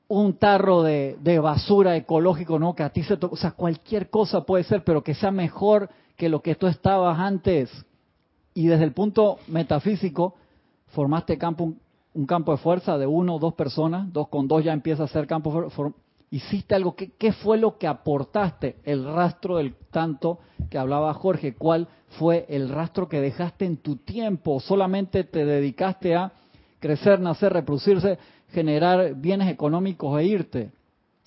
un 0.07 0.37
tarro 0.37 0.83
de, 0.83 1.39
basura 1.41 1.95
ecológico, 1.95 2.59
¿no? 2.59 2.75
Que 2.75 2.83
a 2.83 2.89
ti 2.89 3.03
se 3.03 3.17
toca, 3.17 3.33
o 3.33 3.37
sea, 3.37 3.51
cualquier 3.51 4.09
cosa 4.09 4.41
puede 4.41 4.63
ser, 4.63 4.83
pero 4.83 5.03
que 5.03 5.15
sea 5.15 5.31
mejor 5.31 5.89
que 6.15 6.29
lo 6.29 6.41
que 6.41 6.55
tú 6.55 6.67
estabas 6.67 7.19
antes. 7.19 7.69
Y 8.53 8.67
desde 8.67 8.85
el 8.85 8.93
punto 8.93 9.39
metafísico, 9.47 10.35
formaste 10.87 11.37
campo, 11.37 11.73
un, 12.13 12.25
campo 12.25 12.51
de 12.51 12.57
fuerza 12.59 12.97
de 12.97 13.07
uno 13.07 13.35
o 13.35 13.39
dos 13.39 13.53
personas, 13.53 14.11
dos 14.13 14.29
con 14.29 14.47
dos 14.47 14.63
ya 14.63 14.73
empieza 14.73 15.03
a 15.03 15.07
ser 15.07 15.27
campo 15.27 15.69
hiciste 16.35 16.75
algo, 16.75 16.95
¿qué, 16.95 17.31
fue 17.31 17.57
lo 17.57 17.77
que 17.77 17.87
aportaste? 17.87 18.75
El 18.83 19.05
rastro 19.05 19.55
del 19.55 19.73
tanto 19.89 20.39
que 20.69 20.77
hablaba 20.77 21.13
Jorge, 21.13 21.55
¿cuál 21.55 21.87
fue 22.19 22.45
el 22.49 22.67
rastro 22.67 23.07
que 23.07 23.21
dejaste 23.21 23.63
en 23.63 23.77
tu 23.77 23.95
tiempo? 23.95 24.59
¿Solamente 24.59 25.23
te 25.23 25.45
dedicaste 25.45 26.13
a 26.13 26.33
crecer, 26.79 27.21
nacer, 27.21 27.53
reproducirse, 27.53 28.19
generar 28.51 29.15
bienes 29.15 29.49
económicos 29.49 30.19
e 30.19 30.25
irte? 30.25 30.71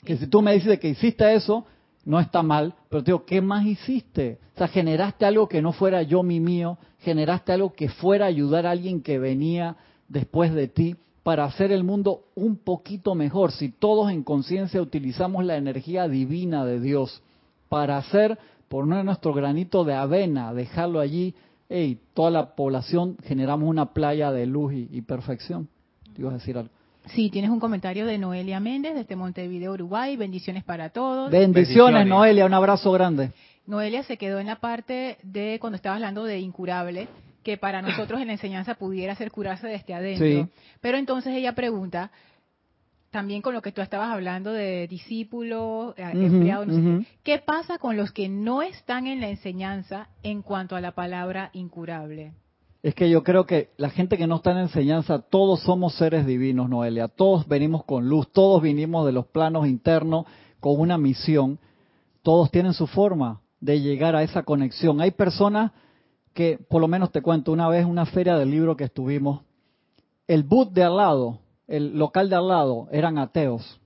Que 0.04 0.18
si 0.18 0.26
tú 0.26 0.42
me 0.42 0.52
dices 0.52 0.78
que 0.78 0.90
hiciste 0.90 1.34
eso, 1.34 1.64
no 2.04 2.20
está 2.20 2.42
mal, 2.42 2.74
pero 2.90 3.02
te 3.02 3.12
digo, 3.12 3.24
¿qué 3.24 3.40
más 3.40 3.64
hiciste? 3.64 4.38
O 4.56 4.58
sea, 4.58 4.68
generaste 4.68 5.24
algo 5.24 5.48
que 5.48 5.62
no 5.62 5.72
fuera 5.72 6.02
yo 6.02 6.22
mi 6.22 6.38
mío, 6.38 6.76
generaste 6.98 7.52
algo 7.52 7.72
que 7.72 7.88
fuera 7.88 8.26
ayudar 8.26 8.66
a 8.66 8.72
alguien 8.72 9.00
que 9.00 9.18
venía 9.18 9.76
después 10.06 10.52
de 10.52 10.68
ti 10.68 10.96
para 11.28 11.44
hacer 11.44 11.72
el 11.72 11.84
mundo 11.84 12.22
un 12.36 12.56
poquito 12.56 13.14
mejor, 13.14 13.52
si 13.52 13.68
todos 13.68 14.10
en 14.10 14.22
conciencia 14.22 14.80
utilizamos 14.80 15.44
la 15.44 15.58
energía 15.58 16.08
divina 16.08 16.64
de 16.64 16.80
Dios 16.80 17.20
para 17.68 17.98
hacer, 17.98 18.38
poner 18.70 19.04
nuestro 19.04 19.34
granito 19.34 19.84
de 19.84 19.92
avena, 19.92 20.54
dejarlo 20.54 21.00
allí, 21.00 21.34
y 21.68 21.98
toda 22.14 22.30
la 22.30 22.54
población 22.54 23.18
generamos 23.24 23.68
una 23.68 23.92
playa 23.92 24.32
de 24.32 24.46
luz 24.46 24.72
y, 24.72 25.02
perfección. 25.02 25.68
¿Te 26.14 26.22
ibas 26.22 26.32
a 26.32 26.38
decir 26.38 26.56
algo? 26.56 26.70
Sí, 27.08 27.28
tienes 27.28 27.50
un 27.50 27.60
comentario 27.60 28.06
de 28.06 28.16
Noelia 28.16 28.58
Méndez 28.58 28.94
desde 28.94 29.14
Montevideo, 29.14 29.74
Uruguay. 29.74 30.16
Bendiciones 30.16 30.64
para 30.64 30.88
todos. 30.88 31.30
Bendiciones, 31.30 32.06
Noelia. 32.06 32.46
Un 32.46 32.54
abrazo 32.54 32.90
grande. 32.90 33.32
Noelia 33.66 34.02
se 34.02 34.16
quedó 34.16 34.38
en 34.38 34.46
la 34.46 34.60
parte 34.60 35.18
de 35.22 35.58
cuando 35.60 35.76
estabas 35.76 35.96
hablando 35.96 36.24
de 36.24 36.38
incurable 36.38 37.06
que 37.48 37.56
para 37.56 37.80
nosotros 37.80 38.20
en 38.20 38.26
la 38.26 38.34
enseñanza 38.34 38.74
pudiera 38.74 39.14
ser 39.14 39.30
curarse 39.30 39.66
desde 39.66 39.94
adentro. 39.94 40.50
Pero 40.82 40.98
entonces 40.98 41.34
ella 41.34 41.54
pregunta, 41.54 42.10
también 43.10 43.40
con 43.40 43.54
lo 43.54 43.62
que 43.62 43.72
tú 43.72 43.80
estabas 43.80 44.10
hablando 44.10 44.52
de 44.52 44.86
discípulos, 44.86 45.94
eh, 45.96 46.10
empleados, 46.12 46.66
no 46.66 47.00
sé 47.00 47.06
qué, 47.22 47.38
pasa 47.38 47.78
con 47.78 47.96
los 47.96 48.12
que 48.12 48.28
no 48.28 48.60
están 48.60 49.06
en 49.06 49.22
la 49.22 49.30
enseñanza 49.30 50.10
en 50.22 50.42
cuanto 50.42 50.76
a 50.76 50.82
la 50.82 50.92
palabra 50.92 51.48
incurable? 51.54 52.34
Es 52.82 52.94
que 52.94 53.08
yo 53.08 53.22
creo 53.22 53.46
que 53.46 53.70
la 53.78 53.88
gente 53.88 54.18
que 54.18 54.26
no 54.26 54.36
está 54.36 54.50
en 54.50 54.58
enseñanza, 54.58 55.18
todos 55.18 55.60
somos 55.60 55.94
seres 55.94 56.26
divinos, 56.26 56.68
Noelia. 56.68 57.08
Todos 57.08 57.48
venimos 57.48 57.82
con 57.84 58.10
luz, 58.10 58.30
todos 58.30 58.60
vinimos 58.60 59.06
de 59.06 59.12
los 59.12 59.24
planos 59.24 59.66
internos 59.66 60.26
con 60.60 60.78
una 60.78 60.98
misión. 60.98 61.58
Todos 62.20 62.50
tienen 62.50 62.74
su 62.74 62.86
forma 62.86 63.40
de 63.58 63.80
llegar 63.80 64.14
a 64.14 64.22
esa 64.22 64.42
conexión. 64.42 65.00
Hay 65.00 65.12
personas 65.12 65.72
que, 66.38 66.56
por 66.56 66.80
lo 66.80 66.86
menos 66.86 67.10
te 67.10 67.20
cuento, 67.20 67.50
una 67.50 67.68
vez 67.68 67.84
una 67.84 68.06
feria 68.06 68.36
del 68.36 68.52
libro 68.52 68.76
que 68.76 68.84
estuvimos, 68.84 69.40
el 70.28 70.44
boot 70.44 70.70
de 70.70 70.84
al 70.84 70.96
lado, 70.96 71.40
el 71.66 71.98
local 71.98 72.30
de 72.30 72.36
al 72.36 72.46
lado, 72.46 72.86
eran 72.92 73.18
ateos. 73.18 73.80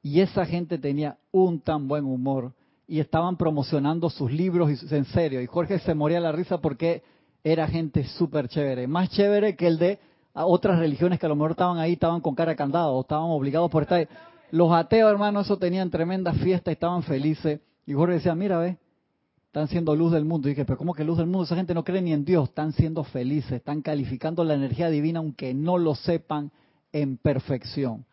Y 0.00 0.20
esa 0.20 0.46
gente 0.46 0.78
tenía 0.78 1.18
un 1.32 1.58
tan 1.58 1.88
buen 1.88 2.04
humor 2.04 2.52
y 2.86 3.00
estaban 3.00 3.36
promocionando 3.36 4.08
sus 4.08 4.30
libros 4.30 4.70
y, 4.70 4.94
en 4.94 5.04
serio. 5.06 5.40
Y 5.40 5.46
Jorge 5.46 5.80
se 5.80 5.96
moría 5.96 6.20
la 6.20 6.30
risa 6.30 6.58
porque 6.58 7.02
era 7.42 7.66
gente 7.66 8.04
súper 8.04 8.46
chévere, 8.46 8.86
más 8.86 9.10
chévere 9.10 9.56
que 9.56 9.66
el 9.66 9.78
de 9.78 9.98
otras 10.32 10.78
religiones 10.78 11.18
que 11.18 11.26
a 11.26 11.28
lo 11.28 11.34
mejor 11.34 11.50
estaban 11.50 11.78
ahí, 11.78 11.94
estaban 11.94 12.20
con 12.20 12.36
cara 12.36 12.54
candado, 12.54 13.00
estaban 13.00 13.30
obligados 13.30 13.68
por 13.68 13.82
estar. 13.82 14.08
Los 14.52 14.70
ateos, 14.70 15.10
hermano, 15.10 15.40
eso 15.40 15.56
tenían 15.56 15.90
tremenda 15.90 16.34
fiesta 16.34 16.70
estaban 16.70 17.02
felices. 17.02 17.58
Y 17.84 17.94
Jorge 17.94 18.14
decía, 18.14 18.36
mira, 18.36 18.58
ve, 18.58 18.78
están 19.54 19.68
siendo 19.68 19.94
luz 19.94 20.10
del 20.10 20.24
mundo. 20.24 20.48
Y 20.48 20.50
dije, 20.50 20.64
pero 20.64 20.76
¿cómo 20.76 20.94
que 20.94 21.04
luz 21.04 21.16
del 21.16 21.26
mundo? 21.26 21.44
Esa 21.44 21.54
gente 21.54 21.74
no 21.74 21.84
cree 21.84 22.02
ni 22.02 22.12
en 22.12 22.24
Dios, 22.24 22.48
están 22.48 22.72
siendo 22.72 23.04
felices, 23.04 23.52
están 23.52 23.82
calificando 23.82 24.42
la 24.42 24.54
energía 24.54 24.90
divina 24.90 25.20
aunque 25.20 25.54
no 25.54 25.78
lo 25.78 25.94
sepan 25.94 26.50
en 26.92 27.16
perfección. 27.16 28.04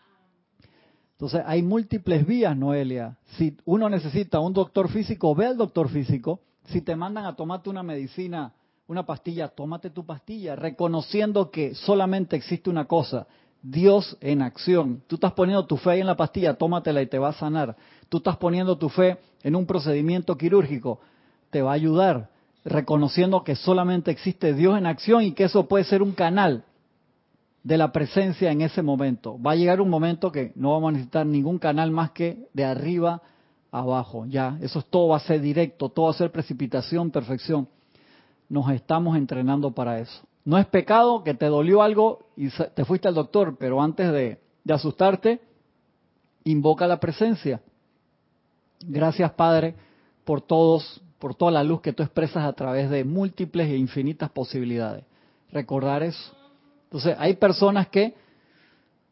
Entonces, 1.13 1.41
hay 1.47 1.63
múltiples 1.63 2.27
vías, 2.27 2.55
Noelia. 2.55 3.17
Si 3.37 3.57
uno 3.65 3.89
necesita 3.89 4.39
un 4.39 4.53
doctor 4.53 4.87
físico, 4.89 5.33
ve 5.33 5.47
al 5.47 5.57
doctor 5.57 5.89
físico. 5.89 6.41
Si 6.65 6.81
te 6.81 6.95
mandan 6.95 7.25
a 7.25 7.35
tomarte 7.35 7.71
una 7.71 7.81
medicina, 7.81 8.53
una 8.85 9.03
pastilla, 9.07 9.47
tómate 9.47 9.89
tu 9.89 10.05
pastilla, 10.05 10.55
reconociendo 10.55 11.49
que 11.49 11.73
solamente 11.73 12.35
existe 12.35 12.69
una 12.69 12.85
cosa, 12.85 13.25
Dios 13.63 14.15
en 14.21 14.43
acción. 14.43 15.01
Tú 15.07 15.15
estás 15.15 15.33
poniendo 15.33 15.65
tu 15.65 15.77
fe 15.77 15.99
en 15.99 16.05
la 16.05 16.15
pastilla, 16.15 16.53
tómatela 16.53 17.01
y 17.01 17.07
te 17.07 17.17
va 17.17 17.29
a 17.29 17.33
sanar. 17.33 17.75
Tú 18.09 18.17
estás 18.17 18.37
poniendo 18.37 18.77
tu 18.77 18.89
fe 18.89 19.17
en 19.41 19.55
un 19.55 19.65
procedimiento 19.65 20.37
quirúrgico, 20.37 20.99
te 21.51 21.61
va 21.61 21.71
a 21.71 21.75
ayudar, 21.75 22.29
reconociendo 22.65 23.43
que 23.43 23.55
solamente 23.55 24.11
existe 24.11 24.53
Dios 24.53 24.77
en 24.77 24.85
acción 24.85 25.23
y 25.23 25.33
que 25.33 25.45
eso 25.45 25.67
puede 25.67 25.83
ser 25.83 26.01
un 26.01 26.13
canal 26.13 26.63
de 27.63 27.77
la 27.77 27.91
presencia 27.91 28.51
en 28.51 28.61
ese 28.61 28.81
momento. 28.81 29.39
Va 29.39 29.51
a 29.51 29.55
llegar 29.55 29.81
un 29.81 29.89
momento 29.89 30.31
que 30.31 30.51
no 30.55 30.71
vamos 30.71 30.89
a 30.89 30.91
necesitar 30.93 31.25
ningún 31.25 31.59
canal 31.59 31.91
más 31.91 32.11
que 32.11 32.47
de 32.53 32.65
arriba 32.65 33.21
abajo. 33.71 34.25
Ya, 34.25 34.57
eso 34.61 34.79
es 34.79 34.85
todo 34.85 35.09
va 35.09 35.17
a 35.17 35.21
ser 35.21 35.41
directo, 35.41 35.89
todo 35.89 36.05
va 36.05 36.11
a 36.11 36.15
ser 36.15 36.31
precipitación, 36.31 37.11
perfección. 37.11 37.67
Nos 38.49 38.69
estamos 38.71 39.15
entrenando 39.17 39.71
para 39.71 39.99
eso. 39.99 40.23
No 40.43 40.57
es 40.57 40.65
pecado 40.65 41.23
que 41.23 41.35
te 41.35 41.45
dolió 41.45 41.83
algo 41.83 42.25
y 42.35 42.49
te 42.49 42.83
fuiste 42.83 43.07
al 43.07 43.13
doctor, 43.13 43.57
pero 43.59 43.81
antes 43.81 44.11
de, 44.11 44.39
de 44.63 44.73
asustarte, 44.73 45.39
invoca 46.43 46.87
la 46.87 46.99
presencia. 46.99 47.61
Gracias, 48.79 49.31
Padre, 49.33 49.75
por 50.25 50.41
todos 50.41 51.01
por 51.21 51.35
toda 51.35 51.51
la 51.51 51.63
luz 51.63 51.81
que 51.81 51.93
tú 51.93 52.01
expresas 52.01 52.43
a 52.43 52.51
través 52.53 52.89
de 52.89 53.05
múltiples 53.05 53.69
e 53.69 53.77
infinitas 53.77 54.31
posibilidades. 54.31 55.05
Recordar 55.51 56.01
eso. 56.01 56.35
Entonces, 56.85 57.15
hay 57.19 57.35
personas 57.35 57.87
que 57.89 58.15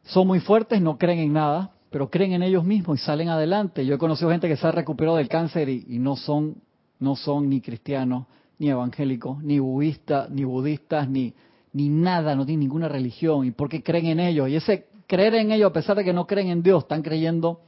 son 0.02 0.26
muy 0.26 0.40
fuertes, 0.40 0.82
no 0.82 0.98
creen 0.98 1.20
en 1.20 1.32
nada, 1.32 1.70
pero 1.88 2.10
creen 2.10 2.32
en 2.32 2.42
ellos 2.42 2.64
mismos 2.64 3.00
y 3.00 3.04
salen 3.04 3.28
adelante. 3.28 3.86
Yo 3.86 3.94
he 3.94 3.98
conocido 3.98 4.28
gente 4.30 4.48
que 4.48 4.56
se 4.56 4.66
ha 4.66 4.72
recuperado 4.72 5.18
del 5.18 5.28
cáncer 5.28 5.68
y, 5.68 5.98
no 6.00 6.16
son 6.16 6.56
no 6.98 7.16
son 7.16 7.48
ni 7.48 7.62
cristianos, 7.62 8.26
ni 8.58 8.68
evangélicos, 8.68 9.42
ni 9.42 9.58
budistas, 9.58 10.28
ni 10.30 10.44
budistas, 10.44 11.08
ni 11.08 11.32
ni 11.72 11.88
nada, 11.88 12.34
no 12.34 12.44
tienen 12.44 12.60
ninguna 12.60 12.88
religión. 12.88 13.46
¿Y 13.46 13.52
por 13.52 13.68
qué 13.68 13.84
creen 13.84 14.06
en 14.06 14.20
ellos? 14.20 14.48
Y 14.48 14.56
ese 14.56 14.88
creer 15.06 15.36
en 15.36 15.52
ellos, 15.52 15.70
a 15.70 15.72
pesar 15.72 15.96
de 15.96 16.02
que 16.02 16.12
no 16.12 16.26
creen 16.26 16.48
en 16.48 16.62
Dios, 16.62 16.82
están 16.82 17.02
creyendo 17.02 17.60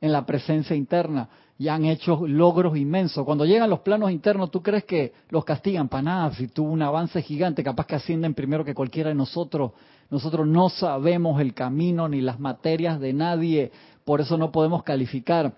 en 0.00 0.12
la 0.12 0.24
presencia 0.24 0.74
interna 0.74 1.28
y 1.62 1.68
han 1.68 1.84
hecho 1.84 2.26
logros 2.26 2.76
inmensos. 2.76 3.24
Cuando 3.24 3.44
llegan 3.44 3.70
los 3.70 3.78
planos 3.80 4.10
internos, 4.10 4.50
¿tú 4.50 4.60
crees 4.64 4.82
que 4.82 5.12
los 5.28 5.44
castigan 5.44 5.88
para 5.88 6.02
nada? 6.02 6.34
Si 6.34 6.48
tuvo 6.48 6.72
un 6.72 6.82
avance 6.82 7.22
gigante, 7.22 7.62
capaz 7.62 7.86
que 7.86 7.94
ascienden 7.94 8.34
primero 8.34 8.64
que 8.64 8.74
cualquiera 8.74 9.10
de 9.10 9.14
nosotros. 9.14 9.70
Nosotros 10.10 10.44
no 10.44 10.70
sabemos 10.70 11.40
el 11.40 11.54
camino 11.54 12.08
ni 12.08 12.20
las 12.20 12.40
materias 12.40 12.98
de 12.98 13.12
nadie, 13.12 13.70
por 14.04 14.20
eso 14.20 14.36
no 14.36 14.50
podemos 14.50 14.82
calificar, 14.82 15.52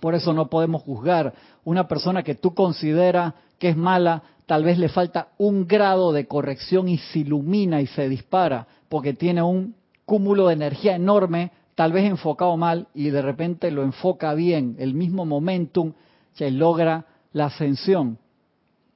por 0.00 0.16
eso 0.16 0.32
no 0.32 0.50
podemos 0.50 0.82
juzgar. 0.82 1.32
Una 1.62 1.86
persona 1.86 2.24
que 2.24 2.34
tú 2.34 2.52
consideras 2.52 3.34
que 3.60 3.68
es 3.68 3.76
mala, 3.76 4.24
tal 4.46 4.64
vez 4.64 4.78
le 4.78 4.88
falta 4.88 5.28
un 5.38 5.68
grado 5.68 6.10
de 6.10 6.26
corrección 6.26 6.88
y 6.88 6.98
se 6.98 7.20
ilumina 7.20 7.80
y 7.80 7.86
se 7.86 8.08
dispara, 8.08 8.66
porque 8.88 9.12
tiene 9.12 9.42
un 9.42 9.76
cúmulo 10.06 10.48
de 10.48 10.54
energía 10.54 10.96
enorme 10.96 11.52
tal 11.76 11.92
vez 11.92 12.04
enfocado 12.06 12.56
mal 12.56 12.88
y 12.94 13.10
de 13.10 13.22
repente 13.22 13.70
lo 13.70 13.84
enfoca 13.84 14.34
bien, 14.34 14.74
el 14.78 14.94
mismo 14.94 15.24
momentum, 15.24 15.92
se 16.32 16.50
logra 16.50 17.06
la 17.32 17.46
ascensión. 17.46 18.18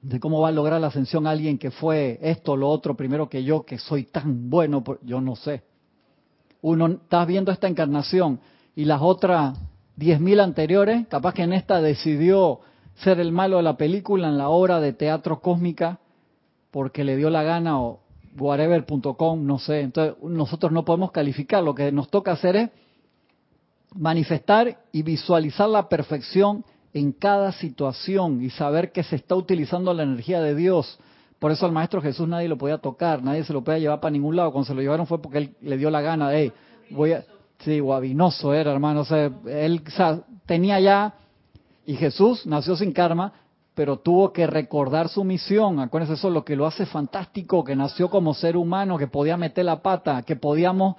De 0.01 0.19
cómo 0.19 0.41
va 0.41 0.49
a 0.49 0.51
lograr 0.51 0.81
la 0.81 0.87
ascensión 0.87 1.27
alguien 1.27 1.59
que 1.59 1.69
fue 1.69 2.17
esto, 2.21 2.57
lo 2.57 2.67
otro, 2.67 2.97
primero 2.97 3.29
que 3.29 3.43
yo, 3.43 3.63
que 3.63 3.77
soy 3.77 4.05
tan 4.05 4.49
bueno, 4.49 4.83
yo 5.03 5.21
no 5.21 5.35
sé. 5.35 5.61
Uno 6.61 6.87
está 6.87 7.23
viendo 7.23 7.51
esta 7.51 7.67
encarnación 7.67 8.39
y 8.75 8.85
las 8.85 9.01
otras 9.01 9.57
diez 9.95 10.19
mil 10.19 10.39
anteriores, 10.39 11.07
capaz 11.07 11.35
que 11.35 11.43
en 11.43 11.53
esta 11.53 11.81
decidió 11.81 12.61
ser 12.95 13.19
el 13.19 13.31
malo 13.31 13.57
de 13.57 13.63
la 13.63 13.77
película 13.77 14.27
en 14.27 14.39
la 14.39 14.49
obra 14.49 14.79
de 14.79 14.93
teatro 14.93 15.39
cósmica 15.39 15.99
porque 16.71 17.03
le 17.03 17.15
dio 17.15 17.29
la 17.29 17.43
gana 17.43 17.79
o 17.79 18.00
whatever.com, 18.37 19.45
no 19.45 19.59
sé. 19.59 19.81
Entonces 19.81 20.15
nosotros 20.23 20.71
no 20.71 20.85
podemos 20.85 21.11
calificar, 21.11 21.63
lo 21.63 21.75
que 21.75 21.91
nos 21.91 22.09
toca 22.09 22.31
hacer 22.31 22.55
es 22.55 22.69
manifestar 23.95 24.79
y 24.91 25.03
visualizar 25.03 25.69
la 25.69 25.89
perfección 25.89 26.63
en 26.93 27.11
cada 27.11 27.51
situación 27.51 28.41
y 28.41 28.49
saber 28.49 28.91
que 28.91 29.03
se 29.03 29.15
está 29.15 29.35
utilizando 29.35 29.93
la 29.93 30.03
energía 30.03 30.41
de 30.41 30.55
Dios. 30.55 30.99
Por 31.39 31.51
eso 31.51 31.65
al 31.65 31.71
Maestro 31.71 32.01
Jesús 32.01 32.27
nadie 32.27 32.47
lo 32.47 32.57
podía 32.57 32.77
tocar, 32.77 33.23
nadie 33.23 33.43
se 33.43 33.53
lo 33.53 33.63
podía 33.63 33.79
llevar 33.79 33.99
para 33.99 34.11
ningún 34.11 34.35
lado. 34.35 34.51
Cuando 34.51 34.67
se 34.67 34.73
lo 34.75 34.81
llevaron 34.81 35.07
fue 35.07 35.21
porque 35.21 35.37
él 35.39 35.55
le 35.61 35.77
dio 35.77 35.89
la 35.89 36.01
gana 36.01 36.29
de, 36.29 36.51
voy 36.91 37.13
a... 37.13 37.23
Sí, 37.63 37.79
guabinoso 37.79 38.55
era, 38.55 38.71
hermano. 38.71 39.01
O 39.01 39.05
sea, 39.05 39.31
él 39.45 39.83
tenía 40.47 40.79
ya, 40.79 41.13
y 41.85 41.95
Jesús 41.95 42.45
nació 42.45 42.75
sin 42.75 42.91
karma, 42.91 43.33
pero 43.73 43.99
tuvo 43.99 44.33
que 44.33 44.47
recordar 44.47 45.07
su 45.07 45.23
misión. 45.23 45.79
Acuérdense, 45.79 46.15
eso 46.15 46.27
es 46.27 46.33
lo 46.33 46.43
que 46.43 46.55
lo 46.55 46.65
hace 46.65 46.85
fantástico, 46.85 47.63
que 47.63 47.75
nació 47.75 48.09
como 48.09 48.33
ser 48.33 48.57
humano, 48.57 48.97
que 48.97 49.07
podía 49.07 49.37
meter 49.37 49.65
la 49.65 49.81
pata, 49.81 50.23
que 50.23 50.35
podíamos, 50.35 50.95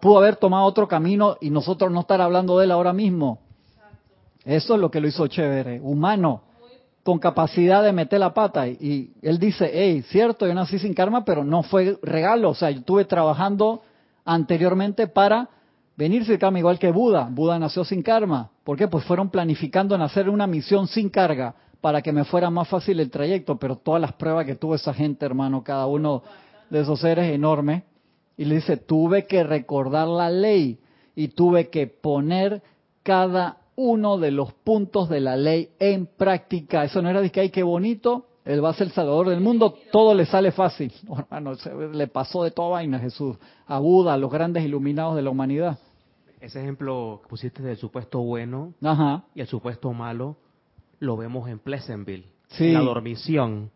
pudo 0.00 0.18
haber 0.18 0.36
tomado 0.36 0.64
otro 0.64 0.88
camino 0.88 1.36
y 1.40 1.50
nosotros 1.50 1.92
no 1.92 2.00
estar 2.00 2.20
hablando 2.20 2.58
de 2.58 2.64
él 2.64 2.70
ahora 2.70 2.92
mismo. 2.92 3.40
Eso 4.44 4.74
es 4.74 4.80
lo 4.80 4.90
que 4.90 5.00
lo 5.00 5.08
hizo 5.08 5.26
chévere, 5.26 5.80
humano, 5.80 6.42
con 7.02 7.18
capacidad 7.18 7.82
de 7.82 7.92
meter 7.92 8.20
la 8.20 8.32
pata. 8.32 8.66
Y 8.66 9.12
él 9.20 9.38
dice, 9.38 9.70
hey, 9.72 10.02
cierto, 10.08 10.46
yo 10.46 10.54
nací 10.54 10.78
sin 10.78 10.94
karma, 10.94 11.24
pero 11.24 11.44
no 11.44 11.62
fue 11.62 11.98
regalo. 12.02 12.50
O 12.50 12.54
sea, 12.54 12.70
yo 12.70 12.80
estuve 12.80 13.04
trabajando 13.04 13.82
anteriormente 14.24 15.06
para 15.06 15.48
venir 15.96 16.24
sin 16.24 16.38
karma, 16.38 16.58
igual 16.58 16.78
que 16.78 16.90
Buda. 16.90 17.28
Buda 17.30 17.58
nació 17.58 17.84
sin 17.84 18.02
karma. 18.02 18.50
¿Por 18.64 18.76
qué? 18.76 18.88
Pues 18.88 19.04
fueron 19.04 19.30
planificando 19.30 19.94
en 19.94 20.02
hacer 20.02 20.30
una 20.30 20.46
misión 20.46 20.88
sin 20.88 21.10
carga 21.10 21.54
para 21.84 22.00
que 22.00 22.12
me 22.12 22.24
fuera 22.24 22.48
más 22.48 22.66
fácil 22.66 22.98
el 22.98 23.10
trayecto, 23.10 23.58
pero 23.58 23.76
todas 23.76 24.00
las 24.00 24.14
pruebas 24.14 24.46
que 24.46 24.54
tuvo 24.54 24.74
esa 24.74 24.94
gente, 24.94 25.26
hermano, 25.26 25.62
cada 25.62 25.84
uno 25.84 26.22
de 26.70 26.80
esos 26.80 26.98
seres 26.98 27.30
enorme, 27.30 27.84
y 28.38 28.46
le 28.46 28.54
dice, 28.54 28.78
tuve 28.78 29.26
que 29.26 29.44
recordar 29.44 30.08
la 30.08 30.30
ley 30.30 30.78
y 31.14 31.28
tuve 31.28 31.68
que 31.68 31.86
poner 31.86 32.62
cada 33.02 33.58
uno 33.76 34.16
de 34.16 34.30
los 34.30 34.54
puntos 34.54 35.10
de 35.10 35.20
la 35.20 35.36
ley 35.36 35.72
en 35.78 36.06
práctica. 36.06 36.84
Eso 36.84 37.02
no 37.02 37.10
era 37.10 37.20
de 37.20 37.30
que, 37.30 37.40
ay, 37.40 37.50
qué 37.50 37.62
bonito, 37.62 38.28
él 38.46 38.64
va 38.64 38.70
a 38.70 38.72
ser 38.72 38.86
el 38.86 38.94
salvador 38.94 39.28
del 39.28 39.42
mundo, 39.42 39.76
todo 39.92 40.14
le 40.14 40.24
sale 40.24 40.52
fácil. 40.52 40.90
hermano, 41.18 41.52
le 41.92 42.06
pasó 42.06 42.44
de 42.44 42.50
toda 42.50 42.70
vaina 42.70 42.96
a 42.96 43.00
Jesús, 43.00 43.36
a 43.66 43.78
Buda, 43.78 44.14
a 44.14 44.16
los 44.16 44.32
grandes 44.32 44.64
iluminados 44.64 45.16
de 45.16 45.20
la 45.20 45.28
humanidad. 45.28 45.78
Ese 46.40 46.62
ejemplo 46.62 47.20
que 47.22 47.28
pusiste 47.28 47.62
del 47.62 47.76
supuesto 47.76 48.20
bueno 48.20 48.72
y 49.34 49.42
el 49.42 49.46
supuesto 49.46 49.92
malo, 49.92 50.38
lo 51.00 51.16
vemos 51.16 51.48
en 51.48 51.58
Pleasantville, 51.58 52.24
la 52.58 52.80
dormición. 52.80 53.70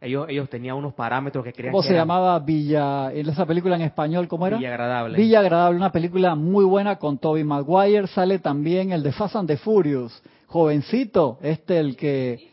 Ellos, 0.00 0.26
ellos 0.28 0.50
tenían 0.50 0.76
unos 0.76 0.92
parámetros 0.92 1.42
que 1.44 1.52
creían 1.52 1.72
¿Cómo 1.72 1.82
se 1.82 1.94
llamaba 1.94 2.38
Villa, 2.38 3.10
en 3.10 3.26
esa 3.26 3.46
película 3.46 3.76
en 3.76 3.82
español, 3.82 4.28
cómo 4.28 4.46
era? 4.46 4.58
Villa 4.58 4.68
Agradable. 4.68 5.16
Villa 5.16 5.40
Agradable, 5.40 5.78
una 5.78 5.92
película 5.92 6.34
muy 6.34 6.64
buena 6.66 6.96
con 6.96 7.16
Toby 7.16 7.42
Maguire, 7.42 8.06
sale 8.08 8.38
también 8.38 8.92
el 8.92 9.02
de 9.02 9.12
Fast 9.12 9.36
and 9.36 9.48
the 9.48 9.56
Furious, 9.56 10.22
jovencito, 10.46 11.38
este 11.40 11.78
el 11.78 11.96
que... 11.96 12.50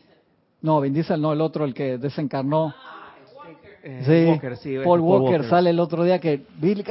No, 0.62 0.80
Vin 0.80 0.94
Diesel 0.94 1.20
no, 1.20 1.32
el 1.32 1.40
otro, 1.40 1.64
el 1.64 1.74
que 1.74 1.98
desencarnó. 1.98 2.72
Eh, 3.84 4.02
sí, 4.06 4.30
Walker, 4.30 4.56
sí, 4.56 4.76
Paul, 4.82 5.00
Walker, 5.00 5.44
sale 5.44 5.70
el 5.70 5.80
otro 5.80 6.04
día 6.04 6.20
que 6.20 6.42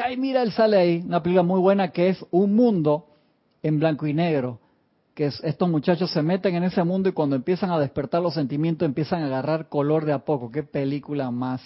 ay 0.03 0.17
mira, 0.17 0.43
él 0.43 0.51
sale 0.51 0.77
ahí, 0.77 1.03
una 1.05 1.23
película 1.23 1.41
muy 1.41 1.61
buena 1.61 1.87
que 1.87 2.09
es 2.09 2.25
Un 2.31 2.53
Mundo 2.53 3.05
en 3.63 3.79
blanco 3.79 4.05
y 4.07 4.13
negro 4.13 4.60
que 5.21 5.47
estos 5.47 5.69
muchachos 5.69 6.09
se 6.11 6.23
meten 6.23 6.55
en 6.55 6.63
ese 6.63 6.83
mundo 6.83 7.07
y 7.07 7.11
cuando 7.11 7.35
empiezan 7.35 7.69
a 7.69 7.79
despertar 7.79 8.23
los 8.23 8.33
sentimientos 8.33 8.87
empiezan 8.87 9.21
a 9.21 9.27
agarrar 9.27 9.69
color 9.69 10.05
de 10.05 10.13
a 10.13 10.19
poco. 10.19 10.51
Qué 10.51 10.63
película 10.63 11.29
más, 11.29 11.61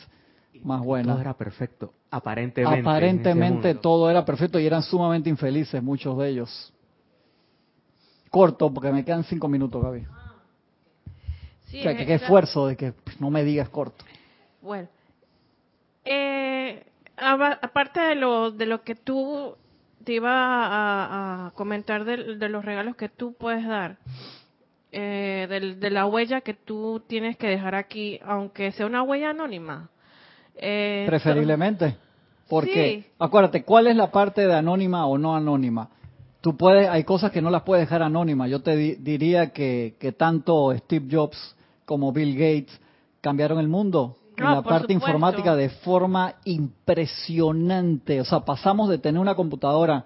más 0.61 0.81
buena. 0.83 1.13
Todo 1.13 1.21
era 1.21 1.37
perfecto, 1.37 1.93
aparentemente. 2.11 2.81
Aparentemente 2.81 3.75
todo 3.75 4.09
era 4.09 4.25
perfecto 4.25 4.59
y 4.59 4.65
eran 4.65 4.83
sumamente 4.83 5.29
infelices 5.29 5.81
muchos 5.81 6.17
de 6.17 6.29
ellos. 6.29 6.73
Corto, 8.29 8.73
porque 8.73 8.91
me 8.91 9.05
quedan 9.05 9.23
cinco 9.23 9.47
minutos, 9.47 9.81
Gaby. 9.81 10.05
Sí, 11.67 11.79
o 11.79 11.83
sea, 11.83 11.95
que 11.95 12.05
qué 12.05 12.15
esfuerzo 12.15 12.67
de 12.67 12.75
que 12.75 12.93
no 13.19 13.29
me 13.29 13.45
digas 13.45 13.69
corto. 13.69 14.03
Bueno, 14.61 14.89
eh, 16.03 16.83
aparte 17.15 18.01
de 18.01 18.15
lo, 18.15 18.51
de 18.51 18.65
lo 18.65 18.81
que 18.81 18.95
tú 18.95 19.55
te 20.05 20.13
iba 20.13 21.47
a, 21.47 21.51
comentar 21.55 22.05
de, 22.05 22.49
los 22.49 22.63
regalos 22.63 22.95
que 22.95 23.09
tú 23.09 23.33
puedes 23.33 23.67
dar, 23.67 23.97
eh, 24.91 25.47
de, 25.49 25.89
la 25.89 26.05
huella 26.05 26.41
que 26.41 26.53
tú 26.53 27.03
tienes 27.07 27.35
que 27.37 27.47
dejar 27.47 27.75
aquí, 27.75 28.19
aunque 28.23 28.71
sea 28.71 28.85
una 28.85 29.03
huella 29.03 29.31
anónima. 29.31 29.89
Eh, 30.55 31.03
Preferiblemente. 31.07 31.97
Porque, 32.47 33.05
acuérdate, 33.17 33.63
¿cuál 33.63 33.87
es 33.87 33.95
la 33.95 34.11
parte 34.11 34.47
de 34.47 34.53
anónima 34.53 35.07
o 35.07 35.17
no 35.17 35.35
anónima? 35.35 35.89
Tú 36.41 36.55
puedes, 36.55 36.87
hay 36.87 37.03
cosas 37.03 37.31
que 37.31 37.41
no 37.41 37.49
las 37.49 37.63
puedes 37.63 37.87
dejar 37.87 38.03
anónimas. 38.03 38.51
Yo 38.51 38.61
te 38.61 38.75
diría 38.75 39.49
que, 39.49 39.95
que 39.99 40.11
tanto 40.11 40.71
Steve 40.77 41.07
Jobs 41.11 41.55
como 41.85 42.13
Bill 42.13 42.33
Gates 42.35 42.79
cambiaron 43.21 43.59
el 43.59 43.67
mundo 43.67 44.15
en 44.37 44.45
la 44.45 44.61
parte 44.61 44.93
informática 44.93 45.55
de 45.55 45.69
forma 45.69 46.35
impresionante. 46.45 48.21
O 48.21 48.25
sea, 48.25 48.41
pasamos 48.41 48.89
de 48.89 48.97
tener 48.97 49.19
una 49.19 49.35
computadora 49.35 50.05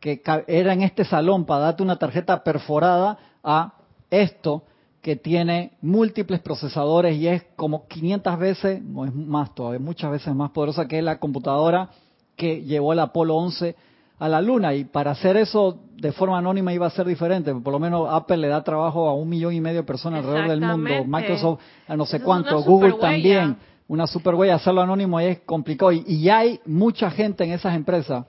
que 0.00 0.22
era 0.48 0.72
en 0.72 0.82
este 0.82 1.04
salón 1.04 1.44
para 1.44 1.60
darte 1.60 1.82
una 1.82 1.96
tarjeta 1.96 2.42
perforada 2.42 3.18
a 3.42 3.74
esto 4.10 4.64
que 5.00 5.16
tiene 5.16 5.72
múltiples 5.80 6.40
procesadores 6.40 7.16
y 7.16 7.26
es 7.26 7.44
como 7.56 7.86
500 7.88 8.38
veces, 8.38 8.82
no 8.82 9.04
es 9.04 9.14
más 9.14 9.54
todavía, 9.54 9.80
muchas 9.80 10.12
veces 10.12 10.34
más 10.34 10.50
poderosa 10.50 10.86
que 10.86 11.02
la 11.02 11.18
computadora 11.18 11.90
que 12.36 12.62
llevó 12.62 12.92
el 12.92 13.00
Apolo 13.00 13.36
11 13.36 13.74
a 14.18 14.28
la 14.28 14.40
Luna. 14.40 14.74
Y 14.74 14.84
para 14.84 15.12
hacer 15.12 15.36
eso 15.36 15.78
de 15.96 16.12
forma 16.12 16.38
anónima 16.38 16.72
iba 16.72 16.86
a 16.86 16.90
ser 16.90 17.06
diferente. 17.06 17.54
Por 17.54 17.72
lo 17.72 17.78
menos 17.78 18.08
Apple 18.10 18.36
le 18.36 18.48
da 18.48 18.62
trabajo 18.62 19.08
a 19.08 19.14
un 19.14 19.28
millón 19.28 19.54
y 19.54 19.60
medio 19.60 19.80
de 19.80 19.86
personas 19.86 20.24
alrededor 20.24 20.48
del 20.48 20.60
mundo. 20.60 21.04
Microsoft 21.06 21.60
a 21.88 21.96
no 21.96 22.06
sé 22.06 22.20
cuánto. 22.20 22.60
Google 22.62 22.94
también. 23.00 23.56
Una 23.88 24.06
super 24.06 24.34
huella. 24.34 24.54
Hacerlo 24.54 24.82
anónimo 24.82 25.20
es 25.20 25.40
complicado. 25.40 25.92
Y, 25.92 26.04
y 26.06 26.28
hay 26.28 26.60
mucha 26.64 27.10
gente 27.10 27.44
en 27.44 27.52
esas 27.52 27.74
empresas 27.74 28.26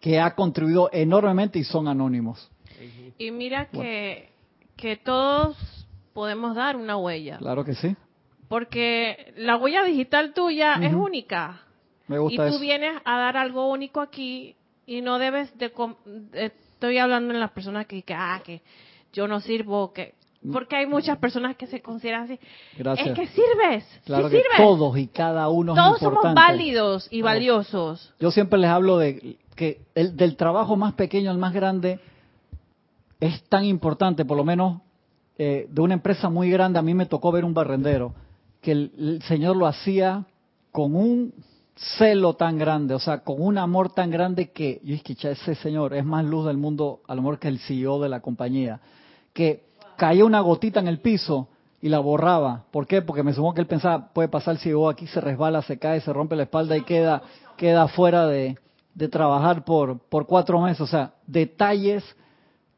que 0.00 0.20
ha 0.20 0.34
contribuido 0.34 0.90
enormemente 0.92 1.58
y 1.58 1.64
son 1.64 1.88
anónimos. 1.88 2.50
Y 3.18 3.30
mira 3.30 3.66
que, 3.66 4.30
que 4.76 4.96
todos 4.96 5.56
podemos 6.12 6.54
dar 6.54 6.76
una 6.76 6.96
huella. 6.96 7.38
Claro 7.38 7.64
que 7.64 7.74
sí. 7.74 7.96
Porque 8.48 9.32
la 9.36 9.56
huella 9.56 9.84
digital 9.84 10.32
tuya 10.34 10.74
es 10.74 10.92
única. 10.92 11.62
Me 12.06 12.18
gusta 12.18 12.48
y 12.48 12.50
tú 12.50 12.58
vienes 12.58 13.00
a 13.04 13.18
dar 13.18 13.36
algo 13.36 13.70
único 13.70 14.00
aquí 14.00 14.56
y 14.86 15.00
no 15.00 15.18
debes 15.18 15.56
de, 15.58 15.72
estoy 16.32 16.98
hablando 16.98 17.32
en 17.32 17.40
las 17.40 17.50
personas 17.52 17.86
que, 17.86 18.02
que 18.02 18.14
ah 18.14 18.40
que 18.44 18.62
yo 19.12 19.28
no 19.28 19.40
sirvo 19.40 19.92
que 19.92 20.14
porque 20.52 20.76
hay 20.76 20.86
muchas 20.86 21.16
personas 21.16 21.56
que 21.56 21.66
se 21.66 21.80
consideran 21.80 22.24
así. 22.24 22.38
Gracias. 22.76 23.08
es 23.08 23.14
que 23.14 23.26
sirves 23.28 24.00
claro 24.04 24.28
que 24.28 24.42
todos 24.58 24.98
y 24.98 25.06
cada 25.06 25.48
uno 25.48 25.74
todos 25.74 26.00
somos 26.00 26.34
válidos 26.34 27.08
y 27.10 27.22
valiosos. 27.22 28.12
yo 28.20 28.30
siempre 28.30 28.58
les 28.58 28.70
hablo 28.70 28.98
de 28.98 29.38
que 29.56 29.80
el, 29.94 30.16
del 30.16 30.36
trabajo 30.36 30.76
más 30.76 30.94
pequeño 30.94 31.30
al 31.30 31.38
más 31.38 31.54
grande 31.54 31.98
es 33.20 33.42
tan 33.44 33.64
importante 33.64 34.24
por 34.24 34.36
lo 34.36 34.44
menos 34.44 34.82
eh, 35.38 35.66
de 35.70 35.80
una 35.80 35.94
empresa 35.94 36.28
muy 36.28 36.50
grande 36.50 36.78
a 36.78 36.82
mí 36.82 36.92
me 36.92 37.06
tocó 37.06 37.32
ver 37.32 37.44
un 37.44 37.54
barrendero 37.54 38.14
que 38.60 38.72
el 38.72 39.22
señor 39.26 39.56
lo 39.56 39.66
hacía 39.66 40.26
con 40.72 40.94
un 40.94 41.32
celo 41.76 42.34
tan 42.34 42.58
grande, 42.58 42.94
o 42.94 42.98
sea, 42.98 43.18
con 43.18 43.40
un 43.40 43.58
amor 43.58 43.92
tan 43.92 44.10
grande 44.10 44.50
que, 44.50 44.80
yo 44.84 44.94
es 44.94 45.02
que 45.02 45.12
ese 45.12 45.54
señor 45.56 45.94
es 45.94 46.04
más 46.04 46.24
luz 46.24 46.46
del 46.46 46.56
mundo, 46.56 47.00
a 47.08 47.14
lo 47.14 47.22
mejor 47.22 47.38
que 47.38 47.48
el 47.48 47.58
CEO 47.58 48.00
de 48.00 48.08
la 48.08 48.20
compañía, 48.20 48.80
que 49.32 49.64
caía 49.96 50.24
una 50.24 50.40
gotita 50.40 50.80
en 50.80 50.88
el 50.88 51.00
piso 51.00 51.48
y 51.80 51.88
la 51.88 51.98
borraba. 51.98 52.64
¿Por 52.70 52.86
qué? 52.86 53.02
Porque 53.02 53.22
me 53.22 53.32
supongo 53.32 53.54
que 53.54 53.60
él 53.60 53.66
pensaba, 53.66 54.12
puede 54.12 54.28
pasar 54.28 54.54
el 54.54 54.60
CEO 54.60 54.88
aquí, 54.88 55.06
se 55.06 55.20
resbala, 55.20 55.62
se 55.62 55.78
cae, 55.78 56.00
se 56.00 56.12
rompe 56.12 56.36
la 56.36 56.44
espalda 56.44 56.76
y 56.76 56.82
queda, 56.82 57.22
queda 57.56 57.88
fuera 57.88 58.26
de, 58.26 58.56
de 58.94 59.08
trabajar 59.08 59.64
por, 59.64 59.98
por 59.98 60.26
cuatro 60.26 60.60
meses. 60.60 60.80
O 60.80 60.86
sea, 60.86 61.12
detalles 61.26 62.04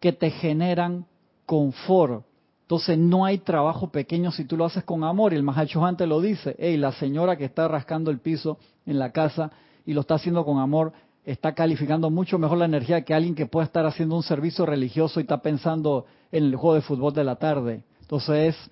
que 0.01 0.13
te 0.13 0.31
generan 0.31 1.07
confort. 1.45 2.25
Entonces 2.67 2.99
no 2.99 3.25
hay 3.25 3.39
trabajo 3.39 3.91
pequeño 3.91 4.33
si 4.33 4.45
tú 4.45 4.57
lo 4.57 4.65
haces 4.65 4.83
con 4.83 5.05
amor. 5.05 5.33
Y 5.33 5.37
el 5.37 5.45
Mahacho 5.45 5.85
antes 5.87 6.09
lo 6.09 6.21
dice. 6.21 6.57
Hey, 6.59 6.77
la 6.77 6.91
señora 6.91 7.37
que 7.37 7.45
está 7.45 7.69
rascando 7.69 8.11
el 8.11 8.19
piso 8.19 8.59
en 8.87 8.99
la 8.99 9.13
casa 9.13 9.53
y 9.85 9.95
lo 9.95 10.01
está 10.01 10.17
haciendo 10.17 10.45
con 10.45 10.59
amor, 10.59 10.93
está 11.25 11.55
calificando 11.55 12.11
mucho 12.11 12.41
mejor 12.41 12.59
la 12.59 12.65
energía 12.65 13.03
que 13.03 13.15
alguien 13.15 13.37
que 13.37 13.47
puede 13.47 13.67
estar 13.67 13.87
haciendo 13.87 14.17
un 14.17 14.25
servicio 14.25 14.67
religioso 14.67 15.21
y 15.21 15.23
está 15.23 15.39
pensando 15.39 16.07
en 16.33 16.43
el 16.43 16.57
juego 16.57 16.75
de 16.75 16.81
fútbol 16.81 17.15
de 17.15 17.23
la 17.23 17.37
tarde. 17.37 17.85
Entonces 18.01 18.57
es 18.57 18.71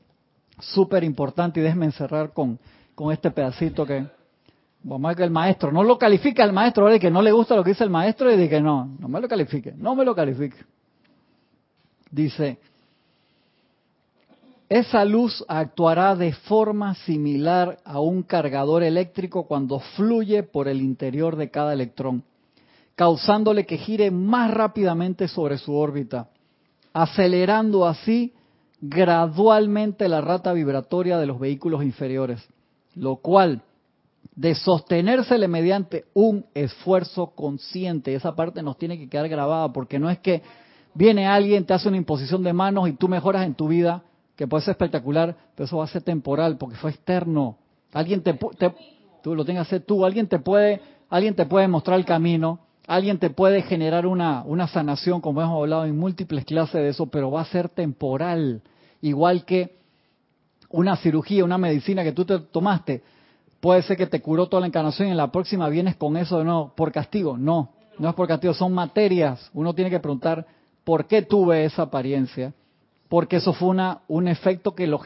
súper 0.59 1.05
importante 1.05 1.61
y 1.61 1.63
déjenme 1.63 1.87
encerrar 1.87 2.33
con, 2.33 2.59
con 2.97 3.13
este 3.13 3.31
pedacito 3.31 3.87
que 3.87 4.09
vamos 4.83 5.05
a 5.05 5.09
ver 5.11 5.17
que 5.19 5.23
el 5.23 5.31
maestro 5.31 5.71
no 5.71 5.85
lo 5.85 5.97
califica 5.99 6.43
el 6.43 6.53
maestro, 6.53 6.89
que 6.99 7.11
no 7.13 7.23
le 7.23 7.31
gusta 7.31 7.55
lo 7.55 7.63
que 7.63 7.71
dice 7.71 7.85
el 7.85 7.91
maestro 7.91 8.33
y 8.33 8.37
de 8.37 8.49
que 8.49 8.61
no, 8.61 8.97
no 8.99 9.07
me 9.07 9.21
lo 9.21 9.29
califique, 9.29 9.73
no 9.77 9.95
me 9.95 10.05
lo 10.05 10.17
califique. 10.17 10.57
Dice, 12.11 12.59
esa 14.79 15.05
luz 15.05 15.45
actuará 15.47 16.17
de 16.17 16.33
forma 16.33 16.95
similar 16.95 17.79
a 17.85 18.01
un 18.01 18.23
cargador 18.23 18.83
eléctrico 18.83 19.47
cuando 19.47 19.79
fluye 19.79 20.43
por 20.43 20.69
el 20.69 20.81
interior 20.83 21.37
de 21.37 21.51
cada 21.51 21.73
electrón 21.73 22.25
causándole 22.95 23.67
que 23.67 23.77
gire 23.77 24.11
más 24.11 24.51
rápidamente 24.53 25.29
sobre 25.29 25.59
su 25.59 25.75
órbita, 25.75 26.29
acelerando 26.93 27.87
así 27.87 28.33
gradualmente 28.81 30.09
la 30.09 30.21
rata 30.21 30.53
vibratoria 30.53 31.19
de 31.19 31.27
los 31.27 31.41
vehículos 31.41 31.83
inferiores, 31.83 32.47
lo 32.95 33.17
cual, 33.17 33.63
de 34.37 34.55
sostenérsele 34.55 35.49
mediante 35.49 36.05
un 36.15 36.47
esfuerzo 36.55 37.35
consciente, 37.35 38.15
esa 38.15 38.35
parte 38.35 38.63
nos 38.63 38.79
tiene 38.79 38.99
que 38.99 39.09
quedar 39.09 39.29
grabada, 39.29 39.73
porque 39.73 39.99
no 39.99 40.11
es 40.11 40.19
que 40.19 40.43
viene 40.95 41.27
alguien, 41.27 41.65
te 41.65 41.75
hace 41.75 41.89
una 41.89 41.97
imposición 41.97 42.43
de 42.43 42.53
manos 42.53 42.89
y 42.89 42.93
tú 42.93 43.09
mejoras 43.09 43.47
en 43.47 43.55
tu 43.55 43.69
vida, 43.69 44.03
que 44.37 44.47
puede 44.47 44.65
ser 44.65 44.73
espectacular, 44.73 45.37
pero 45.55 45.67
eso 45.67 45.79
va 45.79 45.85
a 45.85 45.89
ser 45.89 46.03
temporal, 46.03 46.57
porque 46.59 46.77
fue 46.77 46.91
externo. 46.91 47.59
Alguien 47.93 48.23
te, 48.23 48.35
te 48.35 48.75
tú 49.23 49.35
lo 49.35 49.45
tengas 49.45 49.69
tú, 49.87 50.05
alguien 50.05 50.27
te 50.27 50.39
puede, 50.39 50.81
alguien 51.09 51.35
te 51.35 51.47
puede 51.47 51.69
mostrar 51.69 51.99
el 51.99 52.05
camino, 52.05 52.61
Alguien 52.87 53.19
te 53.19 53.31
puede 53.31 53.63
generar 53.63 54.07
una, 54.07 54.43
una 54.45 54.69
sanación, 54.69 55.21
como 55.23 55.41
hemos 55.41 55.59
hablado 55.59 55.87
en 55.87 55.97
múltiples 55.97 56.45
clases 56.45 56.75
de 56.75 56.89
eso, 56.89 57.07
pero 57.07 57.31
va 57.31 57.41
a 57.41 57.47
ser 57.47 57.71
temporal. 57.71 58.61
Igual 59.01 59.45
que 59.47 59.77
una 60.69 60.97
cirugía, 60.97 61.45
una 61.45 61.57
medicina 61.57 62.05
que 62.05 62.13
tú 62.13 62.27
te 62.27 62.39
tomaste, 62.39 63.03
puede 63.61 63.81
ser 63.83 63.97
que 63.97 64.07
te 64.07 64.21
curó 64.21 64.49
toda 64.49 64.61
la 64.61 64.67
encarnación 64.67 65.09
y 65.09 65.13
en 65.13 65.17
la 65.17 65.33
próxima 65.33 65.69
vienes 65.71 65.97
con 65.97 66.17
eso 66.19 66.39
de 66.39 66.45
nuevo 66.45 66.75
por 66.77 66.93
castigo. 66.93 67.39
No, 67.39 67.71
no 67.99 68.11
es 68.11 68.15
por 68.15 68.29
castigo, 68.29 68.53
son 68.53 68.75
materias. 68.75 69.51
Uno 69.55 69.75
tiene 69.75 69.91
que 69.91 70.01
preguntar 70.01 70.47
por 70.85 71.07
qué 71.07 71.23
tuve 71.23 71.65
esa 71.65 71.83
apariencia, 71.83 72.53
porque 73.15 73.37
eso 73.37 73.53
fue 73.53 73.69
una, 73.69 74.01
un 74.09 74.27
efecto 74.27 74.75
que 74.75 74.89
lo, 74.89 75.01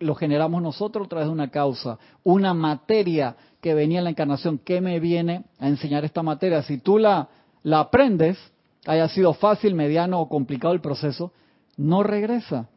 lo 0.00 0.14
generamos 0.14 0.62
nosotros 0.62 1.06
a 1.06 1.08
través 1.08 1.28
de 1.28 1.32
una 1.32 1.50
causa, 1.50 1.98
una 2.22 2.52
materia 2.52 3.36
que 3.62 3.72
venía 3.72 4.00
en 4.00 4.04
la 4.04 4.10
encarnación, 4.10 4.58
¿qué 4.58 4.82
me 4.82 5.00
viene 5.00 5.46
a 5.58 5.68
enseñar 5.68 6.04
esta 6.04 6.22
materia? 6.22 6.62
Si 6.62 6.76
tú 6.76 6.98
la, 6.98 7.26
la 7.62 7.80
aprendes, 7.80 8.36
haya 8.84 9.08
sido 9.08 9.32
fácil, 9.32 9.74
mediano 9.74 10.20
o 10.20 10.28
complicado 10.28 10.74
el 10.74 10.82
proceso, 10.82 11.32
no 11.78 12.02
regresa. 12.02 12.68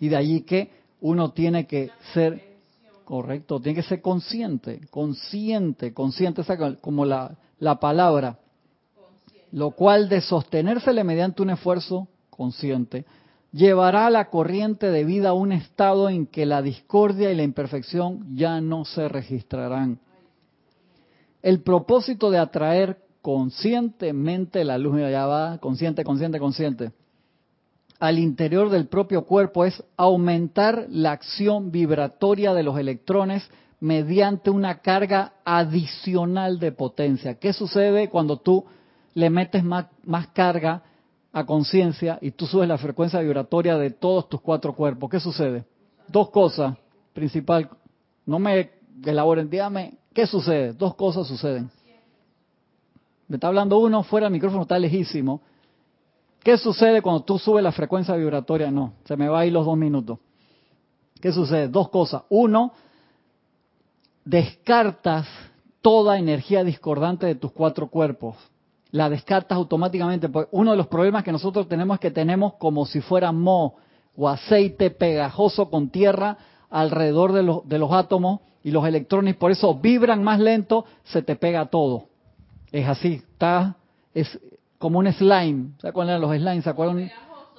Y 0.00 0.08
de 0.08 0.16
allí 0.16 0.40
que 0.40 0.72
uno 1.00 1.30
tiene 1.30 1.68
que 1.68 1.92
ser 2.12 2.42
correcto, 3.04 3.60
tiene 3.60 3.76
que 3.76 3.86
ser 3.86 4.02
consciente, 4.02 4.80
consciente, 4.90 5.94
consciente, 5.94 6.42
como 6.80 7.04
la, 7.04 7.36
la 7.60 7.78
palabra, 7.78 8.40
lo 9.52 9.70
cual 9.70 10.08
de 10.08 10.20
sostenérsele 10.20 11.04
mediante 11.04 11.42
un 11.42 11.50
esfuerzo 11.50 12.08
consciente, 12.28 13.04
llevará 13.54 14.10
la 14.10 14.30
corriente 14.30 14.90
de 14.90 15.04
vida 15.04 15.28
a 15.28 15.32
un 15.32 15.52
estado 15.52 16.08
en 16.08 16.26
que 16.26 16.44
la 16.44 16.60
discordia 16.60 17.30
y 17.30 17.36
la 17.36 17.44
imperfección 17.44 18.34
ya 18.34 18.60
no 18.60 18.84
se 18.84 19.08
registrarán. 19.08 20.00
El 21.40 21.62
propósito 21.62 22.32
de 22.32 22.38
atraer 22.38 22.98
conscientemente 23.22 24.64
la 24.64 24.76
luz, 24.76 24.98
ya 24.98 25.26
va, 25.26 25.58
consciente, 25.58 26.02
consciente, 26.02 26.40
consciente, 26.40 26.92
al 28.00 28.18
interior 28.18 28.70
del 28.70 28.88
propio 28.88 29.24
cuerpo 29.24 29.64
es 29.64 29.82
aumentar 29.96 30.86
la 30.90 31.12
acción 31.12 31.70
vibratoria 31.70 32.52
de 32.54 32.64
los 32.64 32.76
electrones 32.76 33.48
mediante 33.78 34.50
una 34.50 34.80
carga 34.80 35.34
adicional 35.44 36.58
de 36.58 36.72
potencia. 36.72 37.38
¿Qué 37.38 37.52
sucede 37.52 38.08
cuando 38.10 38.38
tú 38.38 38.64
le 39.14 39.30
metes 39.30 39.62
más 39.62 40.26
carga 40.32 40.82
a 41.34 41.44
conciencia 41.44 42.16
y 42.22 42.30
tú 42.30 42.46
subes 42.46 42.68
la 42.68 42.78
frecuencia 42.78 43.18
vibratoria 43.18 43.76
de 43.76 43.90
todos 43.90 44.28
tus 44.28 44.40
cuatro 44.40 44.72
cuerpos, 44.72 45.10
¿qué 45.10 45.18
sucede? 45.18 45.64
Dos 46.06 46.30
cosas 46.30 46.76
principal, 47.12 47.68
no 48.24 48.38
me 48.38 48.70
elaboren, 49.04 49.50
dígame, 49.50 49.98
¿qué 50.14 50.28
sucede? 50.28 50.72
Dos 50.72 50.94
cosas 50.94 51.26
suceden. 51.26 51.68
Me 53.26 53.36
está 53.36 53.48
hablando 53.48 53.78
uno, 53.78 54.04
fuera 54.04 54.28
el 54.28 54.32
micrófono 54.32 54.62
está 54.62 54.78
lejísimo. 54.78 55.40
¿Qué 56.44 56.56
sucede 56.56 57.02
cuando 57.02 57.24
tú 57.24 57.36
subes 57.36 57.64
la 57.64 57.72
frecuencia 57.72 58.14
vibratoria? 58.14 58.70
No, 58.70 58.92
se 59.04 59.16
me 59.16 59.28
va 59.28 59.40
a 59.40 59.46
ir 59.46 59.52
los 59.52 59.66
dos 59.66 59.76
minutos. 59.76 60.20
¿Qué 61.20 61.32
sucede? 61.32 61.66
Dos 61.66 61.88
cosas. 61.88 62.22
Uno, 62.28 62.74
descartas 64.24 65.26
toda 65.82 66.16
energía 66.16 66.62
discordante 66.62 67.26
de 67.26 67.34
tus 67.34 67.50
cuatro 67.50 67.88
cuerpos 67.88 68.36
la 68.94 69.10
descartas 69.10 69.56
automáticamente. 69.56 70.28
Pues 70.28 70.46
uno 70.52 70.70
de 70.70 70.76
los 70.76 70.86
problemas 70.86 71.24
que 71.24 71.32
nosotros 71.32 71.68
tenemos 71.68 71.96
es 71.96 72.00
que 72.00 72.12
tenemos 72.12 72.54
como 72.54 72.86
si 72.86 73.00
fuera 73.00 73.32
moho 73.32 73.74
o 74.16 74.28
aceite 74.28 74.88
pegajoso 74.90 75.68
con 75.68 75.88
tierra 75.88 76.38
alrededor 76.70 77.32
de 77.32 77.42
los, 77.42 77.68
de 77.68 77.80
los 77.80 77.90
átomos 77.90 78.38
y 78.62 78.70
los 78.70 78.86
electrones, 78.86 79.34
por 79.34 79.50
eso 79.50 79.74
vibran 79.74 80.22
más 80.22 80.38
lento, 80.38 80.84
se 81.02 81.22
te 81.22 81.34
pega 81.34 81.66
todo. 81.66 82.04
Es 82.70 82.86
así, 82.86 83.14
está, 83.32 83.74
es 84.14 84.38
como 84.78 85.00
un 85.00 85.12
slime. 85.12 85.72
¿Se 85.80 85.88
acuerdan 85.88 86.20
los 86.20 86.30
slimes? 86.30 86.62
¿Se 86.62 86.70
acuerdan? 86.70 87.10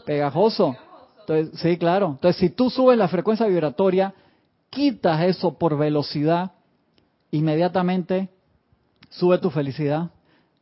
Pegajoso. 0.06 0.74
Entonces, 1.20 1.60
sí, 1.60 1.78
claro. 1.78 2.12
Entonces, 2.12 2.40
si 2.40 2.50
tú 2.50 2.70
subes 2.70 2.98
la 2.98 3.10
frecuencia 3.10 3.46
vibratoria, 3.46 4.14
quitas 4.70 5.22
eso 5.24 5.58
por 5.58 5.78
velocidad, 5.78 6.54
inmediatamente 7.32 8.30
sube 9.10 9.38
tu 9.38 9.50
felicidad, 9.50 10.12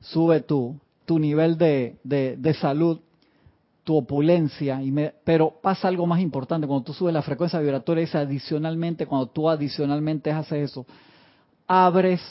sube 0.04 0.42
tu, 0.42 0.80
tu 1.06 1.18
nivel 1.18 1.58
de, 1.58 1.98
de, 2.04 2.54
salud, 2.54 3.00
tu 3.84 3.96
opulencia, 3.98 4.82
y 4.82 4.94
pero 5.24 5.56
pasa 5.62 5.88
algo 5.88 6.06
más 6.06 6.20
importante, 6.20 6.68
cuando 6.68 6.86
tú 6.86 6.94
subes 6.94 7.14
la 7.14 7.22
frecuencia 7.22 7.60
vibratoria, 7.60 8.04
es 8.04 8.16
adicionalmente, 8.16 9.06
cuando 9.06 9.28
tú 9.28 9.50
adicionalmente 9.50 10.32
haces 10.32 10.72
eso, 10.72 10.86
abres 11.68 12.22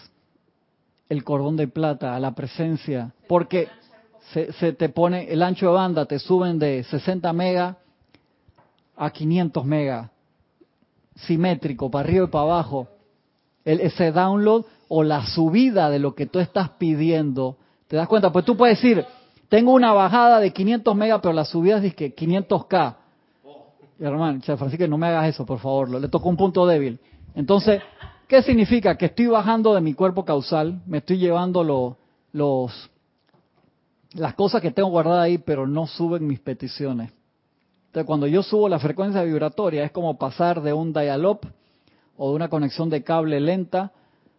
el 1.09 1.25
cordón 1.25 1.57
de 1.57 1.69
plata 1.69 2.15
a 2.15 2.21
la 2.21 2.35
presencia, 2.35 3.13
porque 3.27 3.69
se, 4.33 4.73
te 4.73 4.89
pone 4.89 5.31
el 5.31 5.43
ancho 5.43 5.67
de 5.67 5.73
banda, 5.73 6.07
te 6.07 6.19
suben 6.19 6.59
de 6.59 6.85
60 6.85 7.33
megas 7.33 7.77
a 8.97 9.11
500 9.11 9.65
megas, 9.65 10.11
simétrico, 11.17 11.91
para 11.91 12.09
arriba 12.09 12.27
y 12.27 12.29
para 12.29 12.45
abajo. 12.45 12.89
El, 13.65 13.81
ese 13.81 14.11
download 14.11 14.65
o 14.89 15.03
la 15.03 15.25
subida 15.27 15.91
de 15.91 15.99
lo 15.99 16.15
que 16.15 16.27
tú 16.27 16.39
estás 16.39 16.71
pidiendo 16.71 17.57
¿Te 17.93 17.97
das 17.97 18.09
cuenta? 18.09 18.33
Pues 18.33 18.47
tú 18.47 18.57
puedes 18.57 18.81
decir, 18.81 19.05
tengo 19.51 19.75
una 19.75 19.93
bajada 19.93 20.41
de 20.41 20.51
500 20.51 20.97
megas, 20.97 21.21
pero 21.21 21.35
la 21.35 21.45
subida 21.45 21.77
es 21.77 21.95
que 21.95 22.17
500K. 22.17 22.97
Hermano, 24.01 24.41
Francisco, 24.41 24.87
no 24.87 24.97
me 24.97 25.09
hagas 25.09 25.29
eso, 25.29 25.45
por 25.45 25.59
favor. 25.59 25.91
Le 26.01 26.09
tocó 26.09 26.31
un 26.31 26.39
punto 26.39 26.67
débil. 26.67 26.99
Entonces, 27.35 27.83
¿qué 28.29 28.41
significa? 28.41 28.97
Que 28.97 29.05
estoy 29.05 29.27
bajando 29.27 29.75
de 29.75 29.83
mi 29.83 29.93
cuerpo 29.93 30.25
causal, 30.25 30.81
me 30.87 30.99
estoy 30.99 31.19
llevando 31.19 31.63
los, 31.63 31.97
los, 32.33 32.91
las 34.15 34.33
cosas 34.37 34.63
que 34.63 34.71
tengo 34.71 34.89
guardadas 34.89 35.25
ahí, 35.25 35.37
pero 35.37 35.67
no 35.67 35.87
suben 35.87 36.27
mis 36.27 36.41
peticiones. 36.41 37.13
Entonces, 37.89 38.07
cuando 38.07 38.27
yo 38.27 38.43
subo 38.43 38.71
la 38.71 38.79
frecuencia 38.79 39.23
vibratoria, 39.23 39.85
es 39.85 39.93
como 39.93 40.17
pasar 40.17 40.63
de 40.63 40.73
un 40.73 40.95
dial-up 40.95 41.41
o 42.17 42.31
de 42.31 42.37
una 42.37 42.49
conexión 42.49 42.89
de 42.89 43.05
cable 43.05 43.39
lenta 43.39 43.93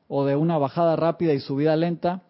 o 0.08 0.26
de 0.26 0.36
una 0.36 0.58
bajada 0.58 0.96
rápida 0.96 1.34
y 1.34 1.40
subida 1.40 1.76
lenta 1.76 2.24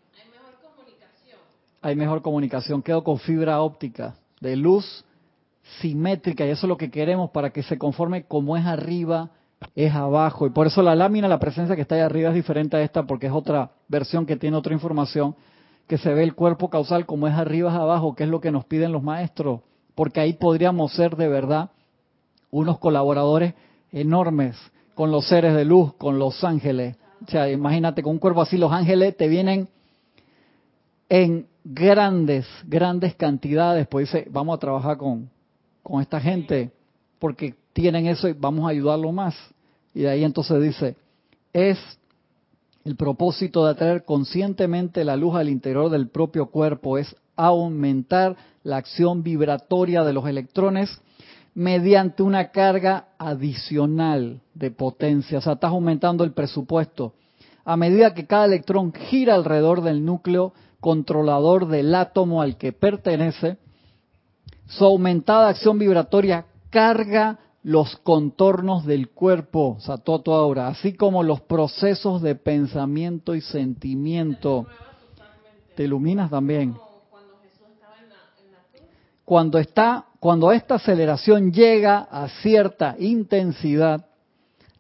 hay 1.84 1.96
mejor 1.96 2.22
comunicación. 2.22 2.82
Quedo 2.82 3.04
con 3.04 3.20
fibra 3.20 3.62
óptica 3.62 4.16
de 4.40 4.56
luz 4.56 5.06
simétrica 5.82 6.46
y 6.46 6.50
eso 6.50 6.66
es 6.66 6.70
lo 6.70 6.78
que 6.78 6.90
queremos 6.90 7.30
para 7.32 7.52
que 7.52 7.62
se 7.62 7.78
conforme 7.78 8.24
como 8.24 8.58
es 8.58 8.66
arriba, 8.66 9.32
es 9.76 9.94
abajo. 9.94 10.48
Y 10.48 10.50
por 10.50 10.66
eso 10.66 10.82
la 10.82 10.96
lámina, 10.96 11.28
la 11.28 11.40
presencia 11.40 11.76
que 11.76 11.82
está 11.82 11.96
ahí 11.96 12.02
arriba 12.02 12.30
es 12.30 12.36
diferente 12.36 12.78
a 12.78 12.82
esta 12.82 13.04
porque 13.04 13.28
es 13.28 13.34
otra 13.34 13.72
versión 13.90 14.26
que 14.26 14.38
tiene 14.38 14.56
otra 14.56 14.74
información, 14.74 15.36
que 15.88 15.98
se 15.98 16.14
ve 16.14 16.24
el 16.24 16.36
cuerpo 16.36 16.70
causal 16.70 17.06
como 17.06 17.28
es 17.28 17.34
arriba, 17.34 17.72
es 17.72 17.78
abajo, 17.78 18.16
que 18.16 18.24
es 18.24 18.30
lo 18.30 18.40
que 18.40 18.52
nos 18.52 18.66
piden 18.66 18.94
los 18.94 19.04
maestros. 19.04 19.60
Porque 19.94 20.22
ahí 20.22 20.34
podríamos 20.34 20.94
ser 20.94 21.18
de 21.18 21.28
verdad 21.28 21.70
unos 22.50 22.80
colaboradores 22.80 23.54
enormes 23.92 24.56
con 24.96 25.12
los 25.12 25.28
seres 25.28 25.54
de 25.54 25.66
luz, 25.66 25.94
con 25.96 26.18
los 26.18 26.44
ángeles. 26.46 26.96
O 27.28 27.30
sea, 27.30 27.50
imagínate 27.50 28.04
con 28.04 28.14
un 28.14 28.20
cuerpo 28.20 28.42
así, 28.42 28.58
los 28.58 28.72
ángeles 28.72 29.18
te 29.18 29.28
vienen 29.28 29.68
en 31.10 31.47
grandes, 31.64 32.45
grandes 32.66 33.16
cantidades, 33.16 33.88
pues 33.88 34.12
dice, 34.12 34.28
vamos 34.30 34.56
a 34.56 34.60
trabajar 34.60 34.97
con, 34.97 35.30
con 35.82 36.01
esta 36.01 36.20
gente 36.20 36.72
porque 37.20 37.56
tienen 37.74 38.08
eso 38.08 38.28
y 38.28 38.34
vamos 38.34 38.66
a 38.66 38.70
ayudarlo 38.70 39.12
más. 39.12 39.36
Y 39.93 40.01
de 40.01 40.10
ahí 40.10 40.24
entonces 40.24 40.62
dice, 40.62 40.95
es 41.54 41.78
El 42.86 42.97
propósito 42.97 43.64
de 43.64 43.72
atraer 43.72 44.04
conscientemente 44.04 45.06
la 45.06 45.16
luz 45.16 45.36
al 45.36 45.47
interior 45.47 45.89
del 45.89 46.10
propio 46.10 46.47
cuerpo 46.47 46.97
es 46.97 47.16
aumentar 47.38 48.36
la 48.64 48.78
acción 48.78 49.24
vibratoria 49.24 50.04
de 50.04 50.12
los 50.12 50.28
electrones 50.28 51.01
mediante 51.56 52.24
una 52.24 52.51
carga 52.51 53.08
adicional 53.18 54.41
de 54.54 54.72
potencia. 54.72 55.38
O 55.38 55.41
sea, 55.41 55.54
estás 55.54 55.72
aumentando 55.72 56.26
el 56.26 56.34
presupuesto. 56.34 57.14
A 57.64 57.78
medida 57.78 58.14
que 58.14 58.26
cada 58.26 58.45
electrón 58.45 58.91
gira 58.91 59.36
alrededor 59.36 59.82
del 59.82 60.04
núcleo 60.04 60.54
controlador 60.84 61.70
del 61.70 61.96
átomo 61.96 62.42
al 62.42 62.58
que 62.58 62.74
pertenece, 62.74 63.58
su 64.68 64.84
aumentada 64.84 65.48
acción 65.48 65.80
vibratoria 65.80 66.46
carga 66.70 67.40
los 67.64 67.96
contornos 68.04 68.86
del 68.86 69.12
cuerpo, 69.12 69.78
o 69.78 69.80
sea, 69.80 69.96
todo, 69.96 70.36
ahora, 70.36 70.68
así 70.68 70.94
como 70.94 71.24
los 71.24 71.40
procesos 71.40 72.22
de 72.22 72.36
pensamiento 72.36 73.34
y 73.34 73.40
sentimiento. 73.40 74.68
Te 75.78 75.86
iluminas 75.86 76.30
también. 76.30 76.76
Cuando 79.24 79.60
está, 79.60 80.08
cuando 80.20 80.52
esta 80.52 80.76
aceleración 80.76 81.54
llega 81.54 82.00
a 82.00 82.28
cierta 82.42 82.98
intensidad, 83.00 84.06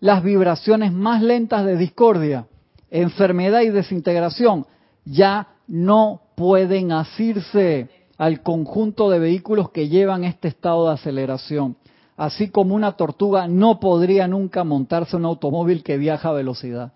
las 0.01 0.21
vibraciones 0.21 0.91
más 0.91 1.21
lentas 1.21 1.65
de 1.65 1.77
discordia, 1.77 2.47
enfermedad 2.91 3.61
y 3.61 3.69
desintegración 3.69 4.67
ya 5.05 5.52
no 5.67 6.21
pueden 6.35 6.91
asirse 6.91 7.89
al 8.17 8.41
conjunto 8.41 9.09
de 9.09 9.19
vehículos 9.19 9.69
que 9.71 9.89
llevan 9.89 10.23
este 10.23 10.47
estado 10.47 10.87
de 10.87 10.93
aceleración 10.93 11.77
así 12.17 12.49
como 12.49 12.75
una 12.75 12.93
tortuga 12.93 13.47
no 13.47 13.79
podría 13.79 14.27
nunca 14.27 14.63
montarse 14.63 15.15
un 15.15 15.25
automóvil 15.25 15.83
que 15.83 15.97
viaja 15.97 16.29
a 16.29 16.33
velocidad. 16.33 16.93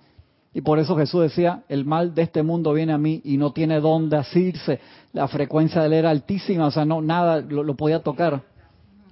Y 0.54 0.62
por 0.62 0.80
eso 0.80 0.98
Jesús 0.98 1.22
decía, 1.22 1.64
el 1.70 1.86
mal 1.86 2.16
de 2.16 2.24
este 2.24 2.42
mundo 2.42 2.74
viene 2.74 2.94
a 2.94 2.98
mí 2.98 3.22
y 3.24 3.38
no 3.38 3.52
tiene 3.52 3.80
dónde 3.80 4.18
asirse. 4.18 4.80
La 5.14 5.28
frecuencia 5.28 5.82
de 5.82 5.88
él 5.88 5.94
era 5.94 6.10
altísima, 6.10 6.68
o 6.68 6.72
sea, 6.72 6.84
no 6.84 7.02
nada 7.02 7.42
lo, 7.42 7.76
podía 7.76 8.00
tocar. 8.02 8.42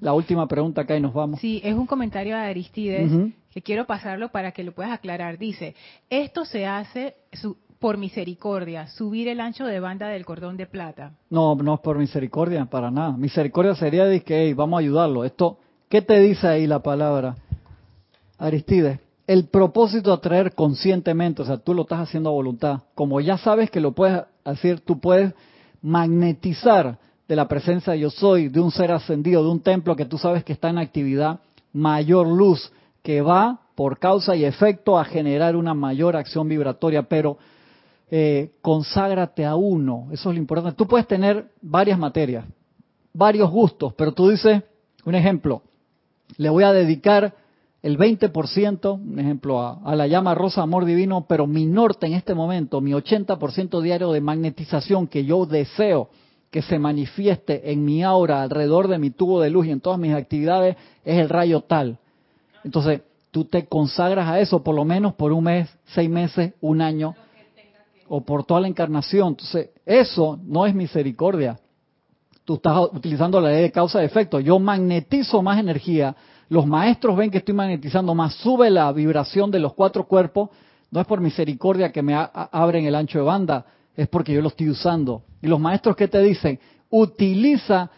La 0.02 0.14
última 0.14 0.48
pregunta 0.48 0.82
acá 0.82 0.96
y 0.98 1.02
nos 1.02 1.14
vamos. 1.14 1.40
Sí, 1.40 1.62
es 1.64 1.76
un 1.76 1.86
comentario 1.86 2.36
de 2.36 2.42
Aristides 2.42 3.12
que 3.52 3.62
quiero 3.62 3.86
pasarlo 3.86 4.30
para 4.30 4.52
que 4.52 4.64
lo 4.64 4.74
puedas 4.74 4.92
aclarar. 4.92 5.38
Dice, 5.38 5.76
esto 6.10 6.46
se 6.46 6.66
hace 6.66 7.16
por 7.86 8.00
misericordia, 8.00 8.88
subir 8.88 9.28
el 9.28 9.40
ancho 9.40 9.64
de 9.64 9.80
banda 9.80 10.08
del 10.08 10.26
cordón 10.26 10.58
de 10.58 10.66
plata. 10.66 11.12
No, 11.30 11.54
no 11.54 11.76
es 11.76 11.82
por 11.82 12.00
misericordia, 12.00 12.66
para 12.66 12.90
nada. 12.90 13.16
Misericordia 13.16 13.76
sería 13.76 14.06
de 14.06 14.24
que 14.24 14.56
vamos 14.56 14.78
a 14.78 14.80
ayudarlo. 14.80 15.24
Esto 15.24 15.60
¿Qué 15.88 16.02
te 16.02 16.20
dice 16.20 16.48
ahí 16.48 16.66
la 16.66 16.80
palabra? 16.80 17.36
Aristides, 18.40 19.00
el 19.28 19.50
propósito 19.50 20.10
de 20.10 20.16
atraer 20.16 20.56
conscientemente, 20.56 21.44
o 21.44 21.46
sea, 21.46 21.58
tú 21.58 21.76
lo 21.76 21.84
estás 21.84 22.00
haciendo 22.00 22.30
a 22.30 22.34
voluntad. 22.34 22.80
Como 22.96 23.22
ya 23.22 23.38
sabes 23.38 23.70
que 23.70 23.80
lo 23.80 23.92
puedes 23.92 24.24
hacer, 24.44 24.80
tú 24.80 25.00
puedes 25.00 25.36
magnetizar 25.84 26.98
de 27.28 27.36
la 27.36 27.48
presencia 27.48 27.94
de 27.94 28.00
yo 28.00 28.10
soy, 28.10 28.50
de 28.50 28.62
un 28.62 28.72
ser 28.72 28.92
ascendido, 28.94 29.44
de 29.44 29.50
un 29.52 29.60
templo 29.60 29.96
que 29.96 30.06
tú 30.06 30.18
sabes 30.18 30.44
que 30.44 30.54
está 30.54 30.72
en 30.72 30.80
actividad, 30.80 31.40
mayor 31.72 32.26
luz 32.26 32.72
que 33.04 33.22
va 33.22 33.60
por 33.76 34.00
causa 34.00 34.36
y 34.36 34.44
efecto 34.44 34.98
a 34.98 35.06
generar 35.06 35.56
una 35.56 35.76
mayor 35.76 36.16
acción 36.16 36.50
vibratoria, 36.50 37.04
pero 37.04 37.38
eh, 38.12 38.52
conságrate 38.62 39.46
a 39.46 39.56
uno, 39.56 40.08
eso 40.12 40.30
es 40.30 40.36
lo 40.36 40.40
importante. 40.40 40.78
Tú 40.78 40.88
puedes 40.88 41.08
tener 41.08 41.50
varias 41.62 41.98
materias, 41.98 42.46
varios 43.14 43.50
gustos, 43.50 43.94
pero 43.96 44.14
tú 44.14 44.30
dices, 44.30 44.62
un 45.06 45.16
ejemplo, 45.16 45.64
le 46.38 46.50
voy 46.50 46.64
a 46.64 46.74
dedicar 46.74 47.34
el 47.82 47.98
20%, 47.98 49.00
un 49.00 49.20
ejemplo, 49.20 49.62
a, 49.62 49.96
la 49.96 50.08
llama 50.08 50.34
rosa 50.34 50.64
amor 50.64 50.86
divino, 50.86 51.26
pero 51.28 51.46
mi 51.46 51.66
norte 51.66 52.08
en 52.08 52.14
este 52.14 52.34
momento, 52.34 52.82
mi 52.82 52.92
80% 52.92 53.82
diario 53.82 54.12
de 54.12 54.22
magnetización 54.22 55.08
que 55.08 55.24
yo 55.24 55.46
deseo 55.46 56.10
que 56.50 56.62
se 56.64 56.80
manifieste 56.80 57.72
en 57.72 57.86
mi 57.86 58.04
aura, 58.04 58.42
alrededor 58.42 58.88
de 58.88 58.98
mi 58.98 59.12
tubo 59.12 59.42
de 59.42 59.50
luz 59.50 59.68
y 59.68 59.72
en 59.72 59.82
todas 59.82 60.00
mis 60.00 60.14
actividades, 60.14 60.78
es 61.04 61.20
el 61.20 61.30
rayo 61.30 61.62
tal. 61.62 62.00
Entonces, 62.64 63.02
tú 63.30 63.46
te 63.46 63.68
consagras 63.68 64.30
a 64.30 64.40
eso 64.40 64.64
por 64.64 64.74
lo 64.74 64.86
menos 64.86 65.14
por 65.14 65.32
un 65.32 65.44
mes, 65.44 65.70
seis 65.86 66.10
meses, 66.10 66.54
un 66.62 66.82
año, 66.82 67.14
o 68.08 68.22
por 68.22 68.46
toda 68.46 68.62
la 68.62 68.68
encarnación. 68.68 69.30
Entonces, 69.30 69.70
eso 69.86 70.40
no 70.44 70.66
es 70.66 70.74
misericordia 70.74 71.60
tú 72.46 72.56
estás 72.56 72.78
utilizando 72.94 73.42
la 73.42 73.50
ley 73.50 73.64
de 73.64 73.72
causa 73.72 74.02
y 74.02 74.06
efecto. 74.06 74.40
Yo 74.40 74.60
magnetizo 74.60 75.42
más 75.42 75.60
energía, 75.60 76.16
los 76.48 76.66
maestros 76.66 77.18
ven 77.18 77.32
que 77.32 77.40
estoy 77.40 77.56
magnetizando 77.56 78.14
más, 78.14 78.36
sube 78.36 78.70
la 78.70 78.92
vibración 78.92 79.50
de 79.50 79.60
los 79.60 79.74
cuatro 79.74 80.08
cuerpos, 80.08 80.52
no 80.92 81.02
es 81.02 81.08
por 81.08 81.20
misericordia 81.20 81.92
que 81.92 82.04
me 82.04 82.16
abren 82.16 82.86
el 82.86 82.96
ancho 82.96 83.18
de 83.18 83.26
banda, 83.26 83.66
es 83.98 84.08
porque 84.08 84.32
yo 84.32 84.42
lo 84.42 84.50
estoy 84.50 84.70
usando. 84.70 85.24
Y 85.42 85.48
los 85.48 85.60
maestros 85.60 85.96
que 85.96 86.08
te 86.08 86.20
dicen, 86.20 86.60
utiliza 86.92 87.90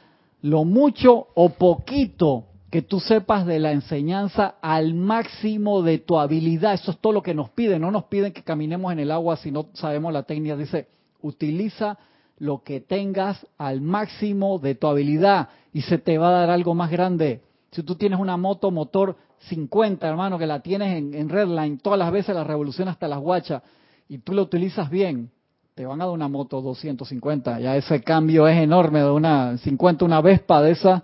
lo 0.41 0.63
mucho 0.63 1.27
o 1.35 1.49
poquito 1.49 2.45
que 2.69 2.81
tú 2.81 2.99
sepas 2.99 3.45
de 3.45 3.59
la 3.59 3.71
enseñanza 3.71 4.55
al 4.61 4.93
máximo 4.93 5.81
de 5.83 5.99
tu 5.99 6.19
habilidad. 6.19 6.73
Eso 6.73 6.91
es 6.91 6.97
todo 6.97 7.13
lo 7.13 7.23
que 7.23 7.33
nos 7.33 7.49
piden. 7.49 7.81
No 7.81 7.91
nos 7.91 8.05
piden 8.05 8.33
que 8.33 8.43
caminemos 8.43 8.91
en 8.91 8.99
el 8.99 9.11
agua 9.11 9.37
si 9.37 9.51
no 9.51 9.67
sabemos 9.73 10.11
la 10.11 10.23
técnica. 10.23 10.57
Dice, 10.57 10.87
utiliza 11.21 11.97
lo 12.39 12.63
que 12.63 12.81
tengas 12.81 13.45
al 13.57 13.81
máximo 13.81 14.59
de 14.59 14.75
tu 14.75 14.87
habilidad 14.87 15.49
y 15.73 15.81
se 15.81 15.97
te 15.97 16.17
va 16.17 16.29
a 16.29 16.39
dar 16.39 16.49
algo 16.49 16.75
más 16.75 16.91
grande. 16.91 17.41
Si 17.71 17.83
tú 17.83 17.95
tienes 17.95 18.19
una 18.19 18.37
moto 18.37 18.69
motor 18.69 19.15
50, 19.39 20.07
hermano, 20.07 20.37
que 20.37 20.47
la 20.47 20.61
tienes 20.61 20.97
en, 20.97 21.29
Redline, 21.29 21.77
todas 21.77 21.99
las 21.99 22.11
veces 22.11 22.35
la 22.35 22.43
revolución 22.43 22.87
hasta 22.87 23.07
las 23.07 23.19
guachas, 23.19 23.61
y 24.09 24.19
tú 24.19 24.33
lo 24.33 24.43
utilizas 24.43 24.89
bien, 24.89 25.29
te 25.75 25.85
van 25.85 26.01
a 26.01 26.05
dar 26.05 26.13
una 26.13 26.27
moto 26.27 26.61
250. 26.61 27.59
Ya 27.59 27.75
ese 27.75 28.01
cambio 28.01 28.47
es 28.47 28.57
enorme, 28.57 28.99
de 28.99 29.11
una 29.11 29.57
50, 29.57 30.05
una 30.05 30.21
Vespa 30.21 30.61
de 30.61 30.71
esa, 30.71 31.03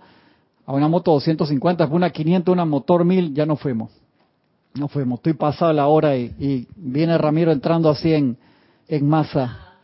a 0.66 0.72
una 0.72 0.88
moto 0.88 1.12
250, 1.12 1.86
una 1.86 2.10
500, 2.10 2.52
una 2.52 2.64
motor 2.64 3.04
1000, 3.04 3.34
ya 3.34 3.46
no 3.46 3.56
fuimos. 3.56 3.90
No 4.74 4.88
fuimos. 4.88 5.18
Estoy 5.18 5.34
pasado 5.34 5.72
la 5.72 5.86
hora 5.86 6.16
y, 6.16 6.66
viene 6.76 7.16
Ramiro 7.18 7.52
entrando 7.52 7.88
así 7.88 8.12
en, 8.12 8.36
en 8.88 9.08
masa. 9.08 9.74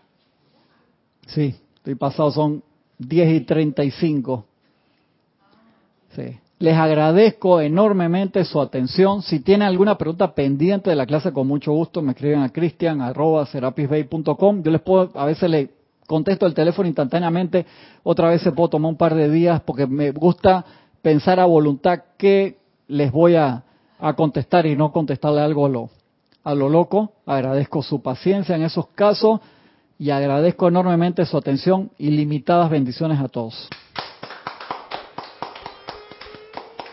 Sí, 1.26 1.54
estoy 1.76 1.94
pasado, 1.94 2.32
son 2.32 2.62
10 2.98 3.34
y 3.34 3.40
35. 3.42 4.44
Sí. 6.16 6.38
Les 6.58 6.76
agradezco 6.76 7.60
enormemente 7.60 8.44
su 8.44 8.60
atención. 8.60 9.22
Si 9.22 9.40
tienen 9.40 9.66
alguna 9.66 9.96
pregunta 9.96 10.34
pendiente 10.34 10.90
de 10.90 10.96
la 10.96 11.06
clase, 11.06 11.32
con 11.32 11.46
mucho 11.46 11.72
gusto 11.72 12.02
me 12.02 12.12
escriben 12.12 12.40
a 12.40 12.50
cristian.com. 12.50 14.62
Yo 14.62 14.70
les 14.70 14.82
puedo, 14.82 15.10
a 15.14 15.24
veces 15.24 15.48
le 15.48 15.70
contesto 16.10 16.44
el 16.44 16.54
teléfono 16.54 16.88
instantáneamente, 16.88 17.64
otra 18.02 18.30
vez 18.30 18.42
se 18.42 18.50
puedo 18.50 18.70
tomar 18.70 18.90
un 18.90 18.96
par 18.96 19.14
de 19.14 19.30
días 19.30 19.60
porque 19.60 19.86
me 19.86 20.10
gusta 20.10 20.64
pensar 21.02 21.38
a 21.38 21.44
voluntad 21.44 22.00
que 22.18 22.58
les 22.88 23.12
voy 23.12 23.36
a, 23.36 23.62
contestar 24.16 24.66
y 24.66 24.74
no 24.74 24.90
contestarle 24.90 25.40
algo 25.40 25.66
a 25.66 25.68
lo, 25.68 25.90
a 26.42 26.54
lo 26.54 26.68
loco. 26.68 27.12
Agradezco 27.26 27.80
su 27.80 28.02
paciencia 28.02 28.56
en 28.56 28.62
esos 28.62 28.88
casos 28.88 29.38
y 30.00 30.10
agradezco 30.10 30.66
enormemente 30.66 31.24
su 31.26 31.36
atención 31.36 31.92
y 31.96 32.10
limitadas 32.10 32.70
bendiciones 32.70 33.20
a 33.20 33.28
todos. 33.28 33.68